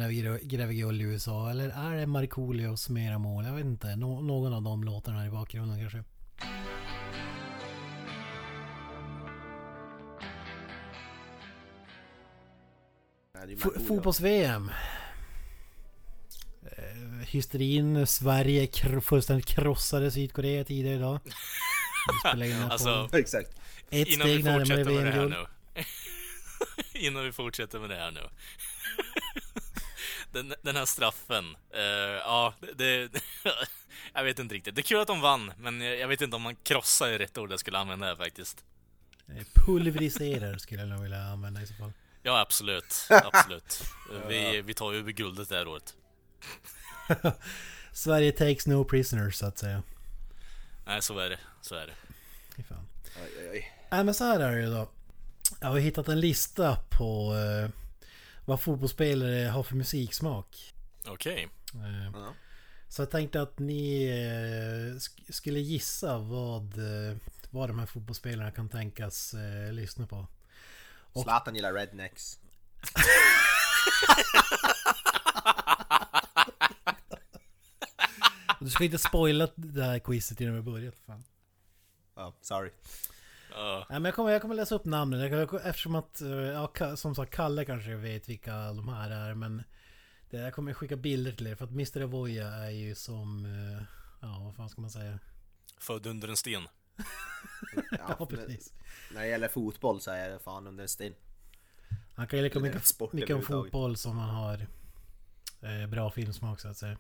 guld 0.72 1.02
i 1.02 1.04
USA? 1.06 1.50
Eller 1.50 1.70
är 1.70 1.96
det 2.00 2.06
Markoolios 2.08 2.90
mera 2.90 3.18
mål? 3.18 3.46
Jag 3.46 3.54
vet 3.54 3.66
inte. 3.66 3.96
Nå- 3.96 4.22
någon 4.22 4.54
av 4.54 4.62
de 4.62 4.84
låtarna 4.84 5.26
i 5.26 5.30
bakgrunden 5.30 5.80
kanske. 5.80 6.04
Fotbolls-VM. 13.88 14.72
Hysterin. 17.20 18.08
Sverige 18.08 18.66
kr- 18.66 19.00
fullständigt 19.02 19.46
krossade 19.46 20.12
Sydkorea 20.12 20.64
tidigare 20.64 20.96
idag. 20.96 21.20
Alltså, 22.70 23.10
Exakt. 23.14 23.50
ett 23.90 24.08
innan 24.08 24.28
vi 24.28 24.34
steg 24.34 24.44
närmare 24.44 24.66
fortsätter 24.66 24.92
med 24.94 25.06
det 25.06 25.12
här 25.12 25.26
nu. 25.26 25.46
innan 27.08 27.24
vi 27.24 27.32
fortsätter 27.32 27.80
med 27.80 27.90
det 27.90 27.96
här 27.96 28.12
nu. 28.12 28.22
den, 30.32 30.54
den 30.62 30.76
här 30.76 30.86
straffen. 30.86 31.56
eh, 31.74 31.82
ja, 31.82 32.54
det... 32.78 33.08
det 33.08 33.22
jag 34.14 34.24
vet 34.24 34.40
inte 34.40 34.56
riktigt. 34.56 34.76
Det 34.76 34.82
är 34.82 34.84
kul 34.84 35.00
att 35.00 35.08
de 35.08 35.22
vann, 35.22 35.54
men 35.58 35.82
jag, 35.82 35.98
jag 35.98 36.08
vet 36.08 36.22
inte 36.22 36.36
om 36.36 36.42
man 36.42 36.56
krossar 36.56 37.08
är 37.08 37.18
rätt 37.20 37.38
ord 37.38 37.52
jag 37.52 37.60
skulle 37.60 37.78
använda 37.78 38.06
här 38.06 38.16
faktiskt. 38.16 38.64
Eh, 39.28 39.44
Pulveriserar 39.66 40.58
skulle 40.58 40.82
jag 40.82 40.90
nog 40.90 41.02
vilja 41.02 41.22
använda 41.24 41.62
i 41.62 41.68
så 41.68 41.74
fall. 41.74 41.92
Ja, 42.24 42.40
absolut. 42.40 43.08
Absolut. 43.10 43.84
Vi, 44.28 44.62
vi 44.62 44.74
tar 44.74 44.94
ju 44.94 45.04
guldet 45.04 45.50
det 45.50 45.56
här 45.56 45.68
året. 45.68 45.94
Sverige 47.94 48.32
takes 48.32 48.68
no 48.68 48.84
prisoners 48.84 49.36
så 49.36 49.46
att 49.46 49.58
säga. 49.58 49.84
Nej, 50.86 51.02
så 51.02 51.20
är 51.20 51.30
det. 51.30 51.40
Så 51.62 51.76
är 51.76 51.88
det. 51.88 51.94
Fy 52.56 52.64
fan. 52.64 52.88
Oj, 53.24 53.50
oj. 53.52 53.72
Nej 53.92 54.04
men 54.04 54.14
så 54.14 54.24
här 54.24 54.40
är 54.40 54.56
det 54.56 54.62
ju 54.62 54.70
då. 54.70 54.90
Jag 55.62 55.68
har 55.68 55.78
hittat 55.80 56.08
en 56.08 56.20
lista 56.20 56.76
på 56.90 57.36
eh, 57.36 57.70
vad 58.46 58.62
fotbollsspelare 58.62 59.48
har 59.50 59.64
för 59.64 59.76
musiksmak. 59.76 60.74
Okej. 61.08 61.48
Eh, 61.74 62.12
Ja. 62.14 62.34
Så 62.88 63.02
jag 63.02 63.12
tänkte 63.12 63.42
att 63.42 63.60
ni 63.60 64.04
eh, 64.06 64.96
sk- 64.96 65.32
skulle 65.32 65.60
gissa 65.60 66.18
vad, 66.18 66.78
eh, 66.78 67.18
vad 67.50 67.70
de 67.70 67.80
här 67.80 67.86
fotbollsspelarna 67.86 68.52
kan 68.52 68.70
tänkas 68.70 69.34
eh, 69.34 69.74
lyssna 69.74 70.08
på. 70.08 70.28
Och- 71.14 71.24
Zlatan 71.24 71.56
gillar 71.56 71.74
rednecks. 71.74 72.40
Du 78.60 78.70
ska 78.70 78.84
inte 78.84 78.98
spoila 78.98 79.50
det 79.56 79.84
här 79.84 80.00
quizet 80.00 80.42
innan 80.42 80.56
vi 80.56 80.62
börjar. 80.62 80.92
Fan. 81.06 81.24
Ja, 82.16 82.34
sorry. 82.42 82.72
Ja. 83.52 83.86
Nej, 83.90 84.00
men 84.00 84.06
jag, 84.06 84.16
kommer, 84.16 84.32
jag 84.32 84.42
kommer 84.42 84.56
läsa 84.56 84.76
upp 84.76 84.86
namnen 84.86 85.32
Jag 85.32 85.66
eftersom 85.66 85.96
att, 85.96 86.22
eh, 86.22 86.30
ja, 86.30 86.96
som 86.96 87.16
sagt, 87.16 87.34
Kalle 87.34 87.66
kanske 87.66 87.96
vet 87.96 88.30
vilka 88.30 88.74
de 88.74 88.90
här 88.90 89.12
är 89.12 89.34
men 89.34 89.64
det, 90.30 90.38
Jag 90.38 90.54
kommer 90.54 90.74
skicka 90.74 90.96
bilder 90.96 91.32
till 91.32 91.48
er 91.48 91.56
för 91.56 91.66
att 91.66 91.72
Mr. 91.72 92.02
Avoya 92.02 92.48
är 92.48 92.70
ju 92.70 92.96
som, 92.96 93.46
eh, 93.46 93.84
ja 94.22 94.42
vad 94.46 94.56
fan 94.56 94.70
ska 94.70 94.82
man 94.82 94.92
säga? 94.92 95.20
Född 95.78 96.08
under 96.08 96.28
en 96.28 96.38
sten. 96.38 96.68
Ja, 97.92 98.16
men 98.20 98.28
precis. 98.28 98.74
När 99.14 99.22
det 99.22 99.28
gäller 99.28 99.48
fotboll 99.48 100.02
så 100.02 100.12
är 100.12 100.30
det 100.30 100.40
fan 100.40 100.68
under 100.68 100.82
en 100.84 100.90
sten. 100.90 101.14
Han 102.16 102.28
kan 102.28 102.40
ju 102.40 102.44
lika 102.44 102.60
mycket, 102.60 102.86
sport 102.86 103.14
mycket 103.14 103.36
om 103.36 103.42
fotboll 103.42 103.98
som 103.98 104.18
han 104.18 104.30
har 104.30 104.68
eh, 105.62 105.88
bra 105.88 106.12
filmsmak 106.12 106.60
så 106.60 106.68
att 106.68 106.78
säga. 106.78 106.98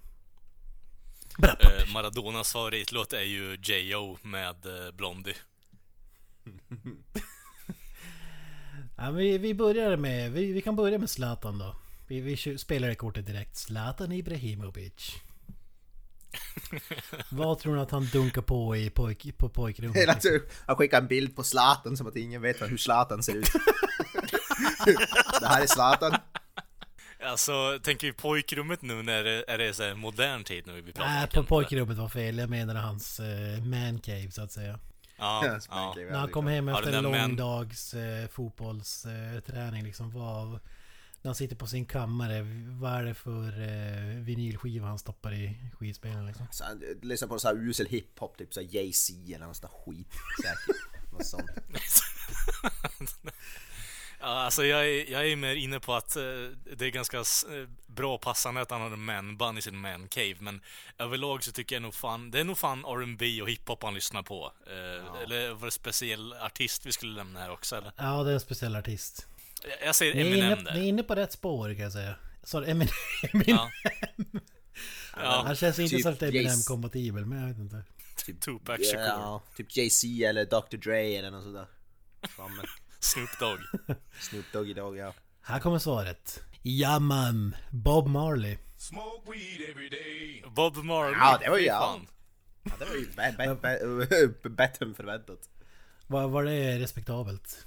Eh, 1.44 1.94
Maradonas 1.94 2.54
favoritlåt 2.54 3.14
är 3.14 3.22
ju 3.22 3.58
J.O. 3.64 4.18
med 4.22 4.66
eh, 4.66 4.92
Blondie. 4.92 5.36
Ja, 9.02 9.12
vi, 9.12 9.38
vi 9.38 9.54
börjar 9.54 9.98
med, 9.98 10.32
vi, 10.32 10.54
vi 10.54 10.62
kan 10.62 10.76
börja 10.76 10.98
med 10.98 11.10
Zlatan 11.10 11.60
då. 11.60 11.76
Vi, 12.08 12.22
vi 12.22 12.58
spelar 12.58 12.88
det 12.88 12.96
kortet 12.96 13.26
direkt. 13.26 13.58
Zlatan 13.58 14.12
Ibrahimovic. 14.12 15.16
Vad 17.30 17.60
tror 17.60 17.76
ni 17.76 17.82
att 17.82 17.92
han 17.92 18.06
dunkar 18.06 18.42
på 18.42 18.76
i 18.76 18.90
pojk, 18.90 19.38
på 19.38 19.50
pojkrummet? 19.50 19.98
Hela 19.98 20.16
tiden. 20.16 20.42
Han 20.66 20.76
skickar 20.76 21.02
en 21.02 21.08
bild 21.08 21.36
på 21.36 21.44
Zlatan 21.44 21.98
som 21.98 22.08
att 22.08 22.16
ingen 22.16 22.42
vet 22.42 22.62
hur 22.62 22.78
Zlatan 22.78 23.24
ser 23.24 23.36
ut. 23.36 23.52
det 25.40 25.48
här 25.48 25.62
är 25.62 25.68
Zlatan. 25.68 26.19
Alltså, 27.30 27.80
tänker 27.84 28.08
vi 28.08 28.14
pojkrummet 28.14 28.82
nu 28.82 29.04
när 29.04 29.24
det, 29.24 29.44
är 29.48 29.58
det 29.58 29.74
så 29.74 29.84
här 29.84 29.96
modern 29.96 30.44
tid 30.44 30.68
nu 30.68 30.82
vi 30.82 30.94
pratar 30.94 31.10
Nej, 31.10 31.28
på 31.28 31.44
pojkrummet 31.44 31.98
var 31.98 32.10
fel. 32.10 32.38
Jag 32.38 32.50
menar 32.50 32.76
hans 32.76 33.20
eh, 33.20 33.64
man 33.64 34.00
cave 34.00 34.32
så 34.32 34.42
att 34.42 34.52
säga. 34.52 34.80
Ja, 35.18 35.46
ja. 35.46 35.60
Spanky, 35.60 36.06
När 36.06 36.20
han 36.20 36.30
kom 36.32 36.48
hem 36.48 36.68
Ja, 36.68 36.80
efter 36.80 36.94
en 36.94 37.04
lång 37.04 37.12
man- 37.18 37.36
dags 37.36 37.94
eh, 37.94 38.28
fotbollsträning 38.28 39.84
liksom. 39.84 40.12
Vad, 40.12 40.50
när 41.22 41.30
han 41.30 41.36
sitter 41.36 41.56
på 41.56 41.68
sin 41.68 41.86
kammare, 41.86 42.42
vad 42.80 42.94
är 42.94 43.04
det 43.04 43.14
för 43.14 43.62
eh, 43.62 44.16
vinylskiva 44.24 44.88
han 44.88 45.00
stoppar 45.00 45.34
i 45.34 45.58
skivspelaren 45.80 46.26
liksom? 46.26 46.48
Så 46.52 46.64
han 46.64 46.84
lyssnar 47.02 47.28
på 47.28 47.40
så 47.40 47.48
här 47.48 47.56
usel 47.56 47.86
hiphop, 47.88 48.38
typ 48.38 48.54
så 48.54 48.62
Jay-Z 48.62 49.14
eller 49.36 49.46
någon 49.46 49.56
sån 49.56 49.70
där 49.70 49.94
skit. 49.94 50.08
Säkert. 50.44 51.12
Något 51.12 51.26
sånt. 51.26 51.50
Ja, 54.22 54.26
alltså 54.28 54.66
jag 54.66 54.90
är, 54.90 55.12
jag 55.12 55.28
är 55.32 55.36
mer 55.36 55.56
inne 55.56 55.80
på 55.80 55.94
att 55.94 56.16
eh, 56.16 56.22
det 56.78 56.86
är 56.86 56.90
ganska 56.90 57.18
eh, 57.18 57.24
bra 57.88 58.18
passande 58.18 58.62
att 58.62 58.72
han 58.72 58.82
har 58.82 58.92
en 58.92 59.04
man-bun 59.04 59.58
i 59.58 59.62
sin 59.62 59.78
man-cave, 59.78 60.36
men 60.40 60.62
överlag 60.98 61.44
så 61.44 61.52
tycker 61.52 61.76
jag 61.76 61.82
nog 61.82 61.94
fan, 61.94 62.32
det 62.32 62.40
är 62.40 62.44
nog 62.44 62.58
fan 62.58 62.86
R&B 62.86 63.42
och 63.42 63.50
hiphop 63.50 63.84
han 63.84 63.94
lyssnar 63.94 64.24
på. 64.24 64.54
Eh, 64.68 65.22
Eller 65.24 65.54
var 65.54 65.66
det 65.68 65.72
speciell 65.72 66.34
artist 66.34 66.86
vi 66.86 66.92
skulle 66.92 67.16
lämna 67.16 67.40
här 67.40 67.52
också 67.52 67.76
eller? 67.76 67.92
Ja, 67.98 68.24
det 68.24 68.30
är 68.30 68.34
en 68.34 68.40
speciell 68.40 68.76
artist. 68.76 69.28
Jag- 69.64 69.88
Jag 69.88 69.96
säger 69.96 70.14
Eminem 70.16 70.38
inne, 70.52 70.56
där. 70.56 70.74
ni 70.74 70.80
är 70.80 70.84
inne 70.84 71.04
på 71.04 71.16
rätt 71.16 71.32
spår 71.32 71.74
kan 71.74 71.84
jag 71.84 71.92
säga. 71.94 72.16
Sorry, 72.44 72.72
Eminem. 72.72 72.94
Ja. 73.46 73.70
Ja, 75.16 75.44
Han 75.46 75.56
känns 75.56 75.80
inte 75.80 75.96
Typ 75.96 76.04
särskilt 76.04 76.22
Eminem 76.24 76.46
Jace. 76.46 76.68
kompatibel, 76.68 77.26
men 77.26 77.40
jag 77.42 77.48
vet 77.48 77.58
inte. 77.58 77.84
Tupac 78.46 78.78
Shakur, 78.80 79.00
Ja, 79.06 79.44
typ 79.58 79.78
Jay-Z 79.78 80.08
eller 80.26 80.46
Dr 80.46 80.78
Dre 80.78 81.02
eller 81.18 81.32
något 81.32 81.44
sådär. 81.44 81.66
Snoop 83.00 83.29
Dogg. 83.39 83.60
Snoop 84.20 84.46
Dogg 84.51 84.98
ja. 84.98 85.13
Här 85.41 85.60
kommer 85.60 85.79
svaret. 85.79 86.44
Ja 86.62 87.00
man, 87.00 87.56
Bob 87.72 88.08
Marley. 88.08 88.58
Smoke 88.77 89.32
weed 89.32 89.70
every 89.70 89.89
day. 89.89 90.44
Bob 90.56 90.77
Marley. 90.77 91.13
Ja, 91.20 91.38
det 91.41 91.50
var 91.50 91.58
ju 91.58 91.65
ja. 91.65 92.00
ja 92.63 92.72
det 92.79 92.86
var 92.86 92.96
ju 92.96 93.10
bä- 93.10 93.38
bä- 93.38 93.60
bä- 93.62 94.50
bättre 94.56 94.86
än 94.86 94.96
förväntat. 94.96 95.50
Var, 96.08 96.27
var 96.27 96.44
det 96.44 96.79
respektabelt? 96.79 97.65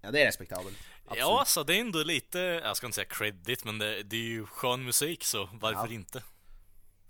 Ja 0.00 0.10
det 0.10 0.20
är 0.22 0.26
respektabelt. 0.26 0.76
Absolut. 1.04 1.18
Ja, 1.20 1.44
så 1.46 1.62
det 1.62 1.76
är 1.76 1.80
ändå 1.80 2.02
lite, 2.02 2.38
jag 2.38 2.76
ska 2.76 2.86
inte 2.86 2.94
säga 2.94 3.04
credit, 3.04 3.64
men 3.64 3.78
det, 3.78 4.02
det 4.02 4.16
är 4.16 4.20
ju 4.28 4.46
skön 4.46 4.84
musik 4.84 5.24
så 5.24 5.48
varför 5.52 5.86
Ja. 5.88 5.92
inte? 5.94 6.22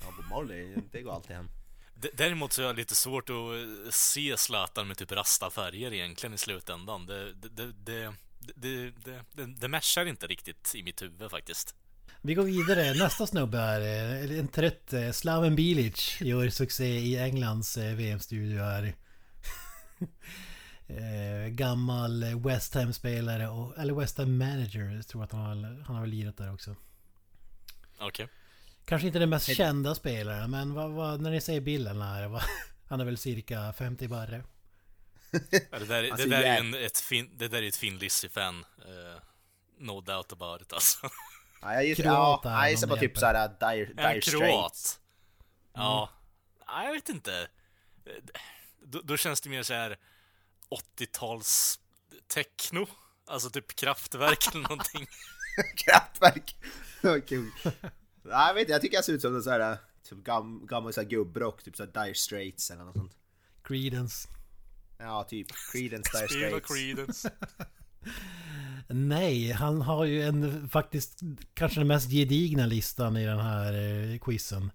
Ja, 0.00 0.06
Bob 0.16 0.30
Marley, 0.30 0.76
det 0.92 1.02
går 1.02 1.14
alltid 1.14 1.36
hem. 1.36 1.48
D- 2.00 2.10
Däremot 2.14 2.52
så 2.52 2.62
är 2.62 2.66
jag 2.66 2.76
lite 2.76 2.94
svårt 2.94 3.30
att 3.30 3.36
eh, 3.36 3.90
se 3.90 4.36
Zlatan 4.36 4.88
med 4.88 4.96
typ 4.96 5.12
rastafärger 5.12 5.92
egentligen 5.92 6.34
i 6.34 6.38
slutändan. 6.38 7.06
Det, 7.06 7.32
det, 7.32 7.48
det, 7.48 7.72
det, 7.72 8.14
det, 8.54 8.90
det, 9.32 9.46
det, 9.46 9.68
mashar 9.68 10.06
inte 10.06 10.26
riktigt 10.26 10.72
i 10.74 10.82
mitt 10.82 11.02
huvud 11.02 11.30
faktiskt. 11.30 11.74
Vi 12.22 12.34
går 12.34 12.44
vidare. 12.44 12.94
Nästa 12.94 13.26
snubbe 13.26 13.58
är 13.58 13.80
eh, 14.30 14.38
en 14.38 14.48
trött 14.48 14.92
eh, 14.92 15.10
Slaven 15.10 15.56
Bilic. 15.56 16.20
Gör 16.20 16.48
succé 16.48 16.98
i 16.98 17.18
Englands 17.18 17.76
VM-studio 17.76 18.62
här. 18.62 18.94
Gammal 21.48 22.24
West 22.44 22.74
Ham-spelare, 22.74 23.72
eller 23.82 23.94
West 23.94 24.18
Ham 24.18 24.38
manager. 24.38 24.94
Jag 24.96 25.08
tror 25.08 25.24
att 25.24 25.32
han 25.32 25.40
har, 25.40 25.82
han 25.86 25.96
har 25.96 26.06
lirat 26.06 26.36
där 26.36 26.54
också. 26.54 26.76
Okej. 27.98 28.28
Kanske 28.88 29.06
inte 29.06 29.18
den 29.18 29.30
mest 29.30 29.56
kända 29.56 29.94
spelaren, 29.94 30.50
men 30.50 30.74
vad, 30.74 30.90
vad, 30.90 31.20
när 31.20 31.30
ni 31.30 31.40
säger 31.40 31.60
bilden 31.60 32.02
här. 32.02 32.28
Vad, 32.28 32.42
han 32.88 33.00
är 33.00 33.04
väl 33.04 33.18
cirka 33.18 33.72
50 33.72 34.08
barre. 34.08 34.44
Ja, 35.30 35.38
Det 35.78 35.84
där, 35.84 36.02
det 36.02 36.10
Alltså, 36.10 36.28
där 36.28 36.42
är 36.42 36.58
en, 36.58 36.74
ett 36.74 36.98
fin, 37.00 37.30
det 37.36 37.48
där 37.48 37.62
är 37.62 37.68
ett 37.68 37.76
Finn 37.76 37.98
Lissi-fan. 37.98 38.64
eh, 38.78 39.22
no 39.78 40.00
doubt 40.00 40.32
about 40.32 40.62
it 40.62 40.72
alltså. 40.72 40.98
Ja, 41.62 41.74
jag 41.74 41.84
gissar, 41.84 42.02
Kroat 42.02 42.40
ja, 42.44 42.50
är 42.50 42.62
jag 42.62 42.70
gissar 42.70 42.86
på 42.88 42.96
typ 42.96 43.18
såhär 43.18 43.48
Dire, 43.48 43.86
En 43.90 43.96
dire 43.96 44.22
Straits. 44.22 44.30
kroat. 44.30 45.00
Ja. 45.74 46.10
Nej, 46.68 46.86
jag 46.86 46.92
vet 46.94 47.08
inte. 47.08 47.48
Då, 48.82 49.00
då 49.00 49.16
känns 49.16 49.40
det 49.40 49.50
mer 49.50 49.62
så 49.62 49.74
här 49.74 49.96
80-tals 50.98 51.80
techno. 52.28 52.86
Alltså 53.26 53.50
typ 53.50 53.76
kraftverk 53.76 54.48
eller 54.54 54.62
någonting. 54.68 55.06
Kraftwerk! 55.76 56.56
Vad 57.02 57.28
kul. 57.28 57.50
Ja, 58.30 58.46
jag 58.46 58.54
vet 58.54 58.60
inte, 58.60 58.72
jag 58.72 58.80
tycker 58.80 58.96
jag 58.96 59.04
ser 59.04 59.12
ut 59.12 59.20
som 59.20 59.36
en 59.36 59.42
sån 59.42 59.52
här 59.52 59.76
typ 60.08 60.24
gam, 60.24 60.66
gammal 60.66 60.92
sån 60.92 61.04
här 61.04 61.10
gubbrock, 61.10 61.62
typ 61.62 61.76
såhär 61.76 62.04
Dire 62.04 62.14
Straits 62.14 62.70
eller 62.70 62.84
något 62.84 62.96
sånt. 62.96 63.12
Creedence. 63.62 64.28
Ja, 64.98 65.24
typ 65.24 65.46
Creedence 65.72 66.10
Dire 66.18 66.28
Spela 66.28 66.48
Straits. 66.48 66.68
Creedence. 66.68 67.30
Nej, 68.88 69.52
han 69.52 69.82
har 69.82 70.04
ju 70.04 70.22
en 70.22 70.68
faktiskt 70.68 71.20
kanske 71.54 71.80
den 71.80 71.86
mest 71.86 72.10
gedigna 72.10 72.66
listan 72.66 73.16
i 73.16 73.26
den 73.26 73.38
här 73.40 73.72
eh, 74.12 74.18
quizen. 74.18 74.70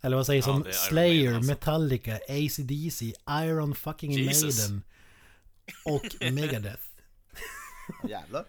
Eller 0.00 0.16
vad 0.16 0.26
säger 0.26 0.40
Ja, 0.40 0.44
som 0.44 0.64
Slayer, 0.72 1.14
Maiden, 1.24 1.36
alltså. 1.36 1.50
Metallica, 1.52 2.14
AC/DC, 2.28 3.12
Iron 3.30 3.74
fucking 3.74 4.10
Jesus. 4.12 4.58
Maiden 4.68 4.82
och 5.84 6.04
Megadeth. 6.32 6.82
Jävlar. 8.08 8.44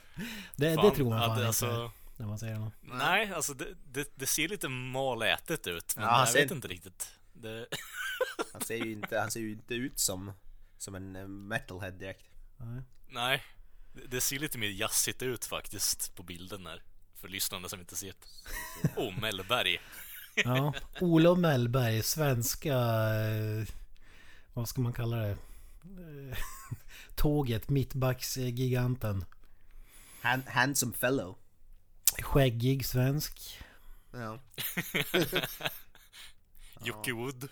Det, 0.55 0.69
det 0.69 0.75
Fan, 0.75 0.95
tror 0.95 1.09
man 1.09 1.17
ja, 1.21 1.27
fan 1.27 1.37
inte 1.37 1.47
alltså- 1.47 1.91
när 2.17 2.27
man 2.27 2.39
säger 2.39 2.55
något. 2.55 2.73
Nej, 2.81 3.31
alltså 3.33 3.53
det, 3.53 3.67
det, 3.85 4.11
det 4.15 4.25
ser 4.27 4.47
lite 4.47 4.69
malätet 4.69 5.67
ut. 5.67 5.93
Men 5.95 6.05
Ja, 6.05 6.11
han 6.11 6.19
jag 6.19 6.29
ser- 6.29 6.41
vet 6.41 6.51
inte 6.51 6.67
riktigt. 6.67 7.07
Det, 7.33 7.67
Han 8.53 8.61
ser 8.61 8.75
ju 8.85 8.91
inte, 8.91 9.19
han 9.19 9.31
ser 9.31 9.39
ju 9.39 9.51
inte 9.51 9.73
ut 9.75 9.99
som, 9.99 10.31
som 10.77 10.95
en 10.95 11.15
eh, 11.15 11.27
metalhead 11.27 11.91
direkt. 11.91 12.25
nej, 13.09 13.43
det, 13.93 14.07
det 14.07 14.21
ser 14.21 14.39
lite 14.39 14.57
mer 14.57 14.67
jazzigt 14.69 15.21
ut 15.21 15.45
faktiskt 15.45 16.15
på 16.15 16.23
bilden 16.23 16.65
här. 16.65 16.83
För 17.15 17.27
lyssnarna 17.27 17.69
som 17.69 17.79
inte 17.79 17.95
ser 17.95 18.07
det. 18.13 18.89
Oh, 19.01 19.19
Mellberg. 19.19 19.77
Ja, 20.35 20.73
Olof 21.01 21.37
Mellberg, 21.39 22.03
svenska... 22.03 22.73
eh, 22.73 23.67
Vad 24.53 24.69
ska 24.69 24.81
man 24.81 24.93
kalla 24.93 25.17
det? 25.17 25.29
Eh, 25.31 26.37
Tåget, 27.15 27.69
mittbacksgiganten. 27.69 29.25
Han, 30.21 30.43
handsome 30.47 30.93
fellow. 30.93 31.37
Skäggig 32.23 32.85
svensk. 32.85 33.63
Ja. 34.11 34.39
Jocke 36.85 37.13
Wood. 37.13 37.49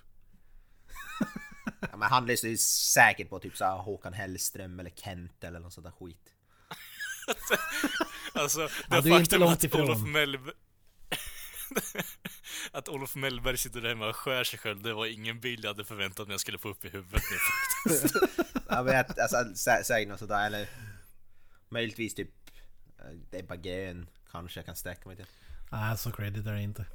ja 1.79 1.97
men 1.97 2.09
han 2.09 2.25
lyssnar 2.25 2.49
ju 2.49 2.57
säkert 2.57 3.29
på 3.29 3.39
typ 3.39 3.57
såhär 3.57 3.77
Håkan 3.77 4.13
Hellström 4.13 4.79
eller 4.79 4.89
Kent 4.89 5.43
eller 5.43 5.59
något 5.59 5.73
sånt 5.73 5.85
där 5.85 5.91
skit. 5.91 6.33
Alltså, 8.33 8.69
Ja, 8.89 8.95
det 8.95 9.01
du 9.01 9.15
är 9.15 9.19
inte 9.19 9.37
långt 9.37 9.63
ifrån. 9.63 9.81
Olof 9.81 10.07
Mellberg... 10.07 10.53
att 12.71 12.89
Olof 12.89 13.15
Mellberg 13.15 13.57
sitter 13.57 13.81
där 13.81 13.89
hemma 13.89 14.09
och 14.09 14.15
skär 14.15 14.43
sig 14.43 14.59
själv, 14.59 14.81
det 14.81 14.93
var 14.93 15.05
ingen 15.05 15.39
bild 15.39 15.65
jag 15.65 15.69
hade 15.69 15.85
förväntat 15.85 16.27
mig 16.27 16.33
jag 16.33 16.39
skulle 16.41 16.57
få 16.57 16.69
upp 16.69 16.85
i 16.85 16.89
huvudet 16.89 17.23
nu 17.31 17.37
faktiskt. 17.37 18.15
Ja 18.69 18.83
men 18.83 18.95
jag, 18.95 19.19
alltså 19.19 19.55
sä, 19.55 19.83
säg 19.83 20.05
något 20.05 20.19
sådär 20.19 20.45
eller 20.45 20.69
möjligtvis 21.69 22.15
typ 22.15 22.29
Ebba 23.31 23.55
Grön 23.55 24.09
kanske 24.31 24.59
jag 24.59 24.65
kan 24.65 24.75
sträcka 24.75 25.07
mig 25.07 25.15
till. 25.15 25.25
Nej, 25.71 25.97
så 25.97 26.11
credit 26.11 26.47
är 26.47 26.53
det 26.53 26.61
inte. 26.61 26.85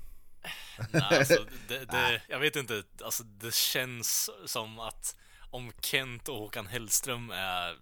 Nej, 0.90 1.18
alltså, 1.18 1.46
det, 1.68 1.84
det, 1.84 2.22
jag 2.28 2.38
vet 2.38 2.56
inte, 2.56 2.82
alltså 3.04 3.22
det 3.22 3.54
känns 3.54 4.30
som 4.46 4.80
att 4.80 5.16
om 5.50 5.72
Kent 5.80 6.28
och 6.28 6.36
Håkan 6.36 6.66
Hellström 6.66 7.30
är 7.30 7.76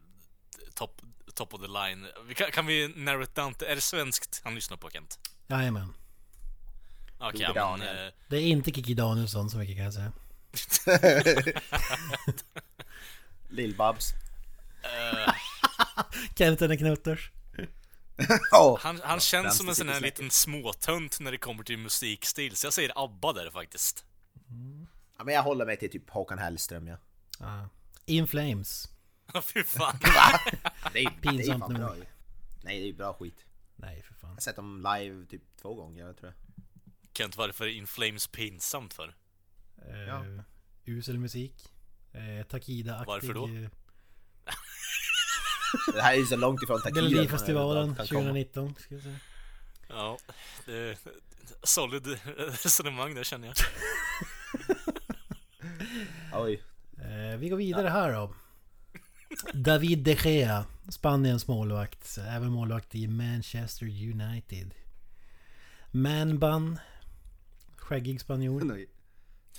top, 0.74 1.02
top 1.34 1.54
of 1.54 1.60
the 1.60 1.66
line, 1.66 2.06
vi 2.28 2.34
kan, 2.34 2.50
kan 2.50 2.66
vi 2.66 2.88
narrow 2.88 3.22
it 3.22 3.34
down 3.34 3.54
är 3.66 3.74
det 3.74 3.80
svenskt 3.80 4.40
han 4.44 4.54
lyssnar 4.54 4.76
på 4.76 4.90
Kent? 4.90 5.18
Jajamän. 5.46 5.94
Ja, 7.18 7.76
men, 7.76 7.88
eh, 7.88 8.12
Det 8.28 8.36
är 8.36 8.46
inte 8.46 8.70
Kikki 8.70 8.94
Danielsson 8.94 9.50
så 9.50 9.58
mycket 9.58 9.76
kan 9.76 9.84
jag 9.84 9.94
säga. 9.94 10.12
Lill-Babs. 13.48 14.12
Kenten 16.38 16.70
är 16.70 16.76
knutters. 16.76 17.30
Åh! 18.52 18.78
han, 18.80 19.00
han 19.04 19.20
känns 19.20 19.56
som 19.56 19.68
en 19.68 19.74
sån 19.74 19.88
här 19.88 20.00
liten 20.00 20.30
småtönt 20.30 21.20
när 21.20 21.30
det 21.32 21.38
kommer 21.38 21.64
till 21.64 21.78
musikstil, 21.78 22.56
så 22.56 22.66
jag 22.66 22.72
säger 22.72 22.92
ABBA 23.04 23.32
där 23.32 23.50
faktiskt. 23.50 24.04
Ja 25.18 25.24
men 25.24 25.34
jag 25.34 25.42
håller 25.42 25.66
mig 25.66 25.76
till 25.76 25.90
typ 25.90 26.10
Håkan 26.10 26.38
Hellström 26.38 26.86
ja. 26.86 26.96
Ja. 27.40 27.68
In 28.06 28.26
Flames. 28.26 28.88
Ja, 29.34 29.42
fy 29.42 29.64
fan. 29.64 29.98
Det 30.92 30.98
är, 30.98 31.06
är 31.06 31.20
Pinsamt 31.20 31.68
nog. 31.68 31.96
ju. 31.96 32.04
Nej 32.62 32.78
det 32.78 32.84
är 32.84 32.86
ju 32.86 32.92
bra 32.92 33.12
skit. 33.12 33.44
Nej, 33.76 34.02
för 34.02 34.14
fan. 34.14 34.30
Jag 34.30 34.36
har 34.36 34.40
sett 34.40 34.56
dem 34.56 34.76
live 34.94 35.26
typ 35.26 35.42
två 35.62 35.74
gånger 35.74 36.06
jag 36.06 36.16
tror 36.16 36.32
jag. 36.32 36.64
Kent, 37.14 37.36
varför 37.36 37.64
är 37.64 37.68
In 37.70 37.86
Flames 37.86 38.26
pinsamt 38.26 38.94
för? 38.94 39.14
Eh, 39.88 39.98
Ja. 40.00 40.24
Usel 40.84 41.18
musik. 41.18 41.72
Eh, 42.12 42.46
Takida-aktig. 42.46 43.06
Varför 43.06 43.34
då? 43.34 43.48
Det 45.94 46.02
här 46.02 46.12
är 46.12 46.16
ju 46.16 46.26
så 46.26 46.36
långt 46.36 46.62
ifrån 46.62 46.80
Takida. 46.82 47.02
Melodifestivalen 47.02 47.94
kan 47.94 48.06
komma. 48.06 48.20
2019. 48.20 48.74
Ska 48.78 48.94
jag 48.94 49.02
säga. 49.02 49.16
Ja, 49.88 50.18
det 50.66 50.72
är 50.76 50.96
solid 51.62 52.06
resonemang 52.64 53.14
där 53.14 53.24
känner 53.24 53.46
jag. 53.46 53.56
Oj. 56.42 56.62
Eh, 56.98 57.38
vi 57.38 57.48
går 57.48 57.56
vidare 57.56 57.88
här 57.88 58.12
då. 58.12 58.34
David 59.54 59.98
de 59.98 60.14
Gea. 60.14 60.64
Spaniens 60.88 61.46
målvakt. 61.46 62.18
Även 62.18 62.50
målvakt 62.50 62.94
i 62.94 63.08
Manchester 63.08 63.86
United. 63.86 64.74
Manban. 65.90 66.78
Skäggig 67.76 68.20
spanjor. 68.20 68.86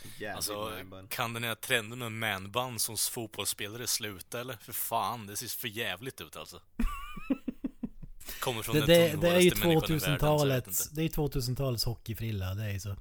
Jävligt 0.03 0.35
Alltså, 0.35 0.71
kan 1.09 1.33
den 1.33 1.43
här 1.43 1.55
trenden 1.55 1.99
med 1.99 2.11
manband 2.11 2.81
som 2.81 2.97
fotbollsspelare 2.97 3.87
sluta 3.87 4.39
eller? 4.41 4.57
För 4.61 4.73
fan, 4.73 5.27
det 5.27 5.35
ser 5.35 5.47
för 5.47 5.67
jävligt 5.67 6.21
ut 6.21 6.35
alltså. 6.35 6.61
Kommer 8.39 8.61
från 8.63 8.75
Det, 8.75 8.79
den 8.85 9.19
det, 9.19 9.27
det 9.27 9.35
är 9.35 9.39
ju 9.39 9.49
tunnhårigaste 9.51 9.91
människan 10.09 10.13
i 10.13 10.17
världen, 10.17 10.39
så 10.39 10.47
jag 10.47 10.55
vet 10.55 10.65
2000-talets 10.65 10.81
inte. 10.91 10.95
Det 10.95 11.03
är 11.03 11.09
2000-talets 11.09 11.83
hockeyfrilla. 11.85 12.53
Det 12.53 12.63
är 12.63 12.71
ju 12.71 12.79
så. 12.79 12.95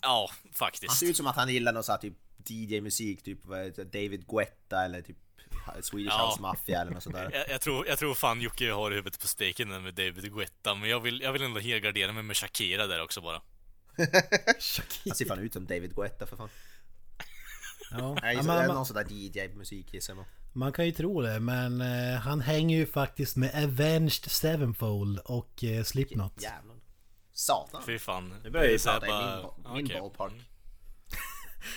Ja, 0.00 0.30
Han 0.42 0.52
faktiskt. 0.52 0.98
ser 0.98 1.06
ut 1.06 1.16
som 1.16 1.26
att 1.26 1.36
han 1.36 1.48
gillar 1.48 1.72
någon 1.72 1.84
sån 1.84 1.92
här 1.92 1.98
typ 2.00 2.14
DJ-musik, 2.48 3.22
typ 3.22 3.42
David 3.76 4.26
Guetta 4.28 4.84
eller 4.84 5.02
typ 5.02 5.16
Swedish 5.82 6.12
Ja. 6.12 6.26
House 6.28 6.42
Mafia 6.42 6.80
eller 6.80 6.92
något 6.92 7.02
sånt 7.02 7.16
där. 7.16 7.30
Jag, 7.32 7.48
jag, 7.50 7.60
tror, 7.60 7.86
jag 7.86 7.98
tror 7.98 8.14
fan 8.14 8.40
Jocke 8.40 8.72
har 8.72 8.90
huvudet 8.90 9.20
på 9.20 9.28
steken 9.28 9.68
där 9.68 9.80
med 9.80 9.94
David 9.94 10.34
Guetta, 10.34 10.74
men 10.74 10.88
jag 10.90 11.00
vill, 11.00 11.20
jag 11.20 11.32
vill 11.32 11.42
ändå 11.42 11.60
helgardera 11.60 12.12
mig 12.12 12.22
med 12.22 12.36
Shakira 12.36 12.86
där 12.86 13.02
också 13.02 13.20
bara. 13.20 13.40
Han 15.04 15.14
ser 15.14 15.24
fan 15.24 15.38
ut 15.38 15.52
som 15.52 15.66
David 15.66 15.94
Guetta 15.94 16.26
för 16.26 16.36
fan. 16.36 16.48
Ja. 17.90 18.16
Jag 18.22 18.34
Ja, 18.34 18.42
man, 18.42 18.56
det 18.56 18.62
är 18.62 18.66
man, 18.66 18.76
någon 18.76 18.86
sån 18.86 18.96
där 18.96 19.06
DJ-musik 19.10 19.94
gissar 19.94 20.12
jag 20.12 20.16
nog. 20.16 20.26
man 20.52 20.72
kan 20.72 20.86
ju 20.86 20.92
tro 20.92 21.20
det, 21.22 21.40
men 21.40 21.80
eh, 21.80 22.18
han 22.18 22.40
hänger 22.40 22.78
ju 22.78 22.86
faktiskt 22.86 23.36
med 23.36 23.64
Avenged 23.64 24.30
Sevenfold 24.30 25.18
och 25.18 25.64
eh, 25.64 25.84
Slipknot. 25.84 26.42
Jävlar. 26.42 26.76
Satan. 27.32 27.82
Fy 27.86 27.98
fan. 27.98 28.34
Nu 28.44 28.50
börjar 28.50 28.68
här 28.70 28.78
prata 29.00 29.06
i 29.06 29.10
min, 29.10 29.42
ba- 29.42 29.74
min 29.74 29.84
okej. 29.86 30.00
ballpark. 30.00 30.32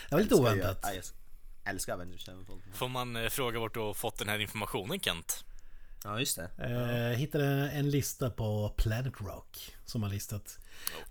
Det 0.10 0.16
var 0.16 0.22
lite 0.22 0.36
Älskar 0.36 0.56
ju- 0.56 0.62
oväntat. 0.62 0.80
ja, 0.84 0.94
Jag 1.64 1.74
älskar 1.74 1.94
Avengers 1.94 2.26
Sevenfold. 2.26 2.62
Får 2.74 2.88
man 2.88 3.16
eh, 3.16 3.30
fråga 3.30 3.60
vart 3.60 3.74
du 3.74 3.80
har 3.80 3.94
fått 3.94 4.18
den 4.18 4.30
här 4.30 4.40
informationen 4.40 5.00
Kent? 5.00 5.44
Ja, 6.04 6.20
just 6.20 6.38
det. 6.38 6.50
Eh, 7.14 7.18
hittade 7.20 7.46
en 7.72 7.90
lista 7.90 8.30
på 8.30 8.74
Planet 8.78 9.14
Rock 9.22 9.76
som 9.86 10.04
har 10.04 10.10
listat. 10.10 10.58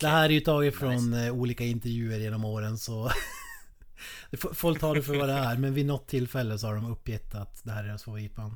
Det 0.01 0.07
här 0.07 0.25
är 0.25 0.33
ju 0.33 0.41
taget 0.41 0.75
från 0.75 1.15
eh, 1.15 1.33
olika 1.33 1.65
intervjuer 1.65 2.19
genom 2.19 2.45
åren 2.45 2.79
så 2.79 3.11
Folk 4.53 4.81
tar 4.81 4.95
det 4.95 5.03
för 5.03 5.17
vad 5.17 5.29
det 5.29 5.35
är 5.35 5.57
men 5.57 5.75
vid 5.75 5.87
något 5.87 6.09
tillfälle 6.09 6.59
så 6.59 6.67
har 6.67 6.75
de 6.75 6.93
uppgett 6.93 7.35
att 7.35 7.65
det 7.65 7.71
här 7.71 7.85
är 7.85 7.87
deras 7.87 8.05
favoritband. 8.05 8.55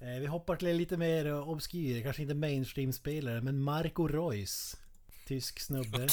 Eh, 0.00 0.20
vi 0.20 0.26
hoppar 0.26 0.56
till 0.56 0.76
lite 0.76 0.96
mer 0.96 1.26
eh, 1.26 1.48
obskyr, 1.48 2.02
kanske 2.02 2.22
inte 2.22 2.34
mainstream-spelare 2.34 3.40
men 3.40 3.62
Marco 3.62 4.06
Reus. 4.06 4.76
Tysk 5.26 5.60
snubbe. 5.60 6.08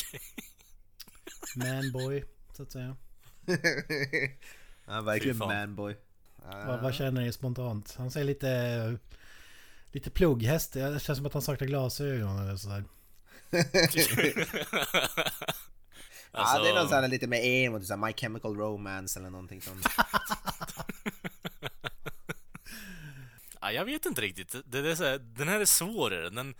Manboy, 1.56 2.24
så 2.54 2.64
att 2.64 2.72
säga. 2.72 2.96
Ja, 4.90 5.02
verkligen 5.02 5.38
manboy. 5.38 5.96
Vad, 6.66 6.82
vad 6.82 6.94
känner 6.94 7.22
ni 7.22 7.32
spontant? 7.32 7.96
Han 7.98 8.12
säger 8.12 8.26
lite... 8.26 8.98
Lite 9.92 10.10
plugghäst. 10.10 10.74
Det 10.74 11.02
känns 11.02 11.18
som 11.18 11.26
att 11.26 11.34
han 11.34 11.42
saknar 11.42 11.68
glasögon 11.68 12.40
eller 12.40 12.56
sådär. 12.56 12.84
ja, 16.32 16.60
det 16.60 16.70
är 16.70 16.76
någon 16.76 16.90
sån 16.90 17.02
här 17.02 17.08
lite 17.08 17.28
mer 17.28 17.42
emo, 17.42 17.80
typ 17.80 17.98
My 17.98 18.14
Chemical 18.14 18.56
Romance 18.56 19.20
eller 19.20 19.30
någonting 19.30 19.62
sånt. 19.62 19.88
Ja, 23.62 23.72
jag 23.72 23.86
vet 23.86 24.06
inte 24.06 24.22
riktigt. 24.22 24.56
Det, 24.66 24.82
det 24.82 24.92
är 24.92 24.96
så 24.96 25.04
här, 25.04 25.18
den 25.18 25.48
här 25.48 25.60
är 25.60 25.66
svårare. 25.66 26.30
Den, 26.30 26.56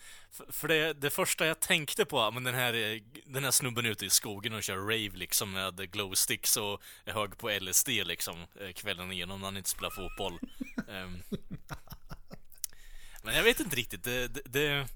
för- 0.50 0.68
det, 0.68 0.94
det 0.94 1.10
första 1.10 1.46
jag 1.46 1.60
tänkte 1.60 2.06
på, 2.06 2.32
men 2.32 2.44
den 2.44 2.56
här, 2.56 3.02
den 3.26 3.44
här 3.44 3.52
snubben 3.52 3.86
ute 3.86 4.06
i 4.06 4.10
skogen 4.10 4.54
och 4.54 4.64
kör 4.64 4.78
rave 4.78 5.10
liksom 5.18 5.52
med 5.52 5.92
glowsticks 5.92 6.58
och 6.58 6.82
är 7.06 7.14
hög 7.14 7.38
på 7.38 7.50
LSD 7.50 7.90
liksom 7.90 8.36
eh, 8.62 8.72
kvällen 8.74 9.12
igenom 9.12 9.40
när 9.40 9.48
han 9.48 9.58
inte 9.58 9.70
spelar 9.70 9.90
fotboll. 9.90 10.40
um. 10.88 11.24
men 13.24 13.36
jag 13.36 13.44
vet 13.44 13.60
inte 13.60 13.76
riktigt. 13.76 14.04
Det, 14.04 14.28
det, 14.28 14.42
det, 14.46 14.88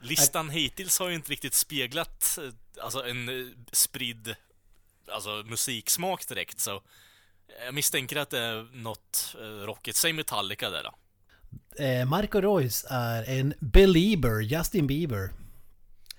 listan 0.00 0.50
hittills 0.50 0.98
har 0.98 1.08
ju 1.08 1.14
inte 1.14 1.30
riktigt 1.30 1.54
speglat 1.54 2.38
eh, 2.42 2.84
alltså 2.84 3.04
en 3.06 3.28
eh, 3.28 3.46
spridd 3.72 4.34
alltså, 5.12 5.30
musiksmak 5.46 6.28
direkt 6.28 6.60
så 6.60 6.82
jag 7.64 7.74
misstänker 7.74 8.16
att 8.16 8.30
det 8.30 8.38
är 8.38 8.68
något 8.72 9.36
eh, 9.40 9.66
rockigt. 9.66 9.96
Säg 9.96 10.12
Metallica 10.12 10.70
där 10.70 10.82
då. 10.82 10.94
Marco 12.06 12.40
Reus 12.40 12.86
är 12.90 13.30
en 13.30 13.54
belieber, 13.60 14.40
Justin 14.40 14.86
Bieber. 14.86 15.30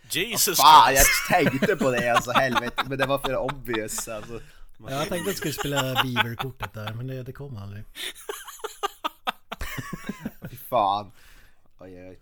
Jesus 0.09 0.57
Fan, 0.57 0.93
jag 0.95 1.05
tänkte 1.29 1.75
på 1.75 1.91
det 1.91 2.09
alltså 2.09 2.31
helvete, 2.31 2.83
men 2.85 2.97
det 2.97 3.05
var 3.05 3.19
för 3.19 3.35
obvious 3.37 4.07
alltså. 4.07 4.41
Ja, 4.79 4.91
jag 4.91 5.09
tänkte 5.09 5.15
att 5.15 5.27
jag 5.27 5.35
skulle 5.37 5.53
spela 5.53 6.03
Bieber-kortet 6.03 6.73
där, 6.73 6.93
men 6.93 7.07
det, 7.07 7.23
det 7.23 7.33
kom 7.33 7.57
aldrig. 7.57 7.83
Fy 10.49 10.57
fan. 10.69 11.11
Oj, 11.79 12.07
oj, 12.09 12.19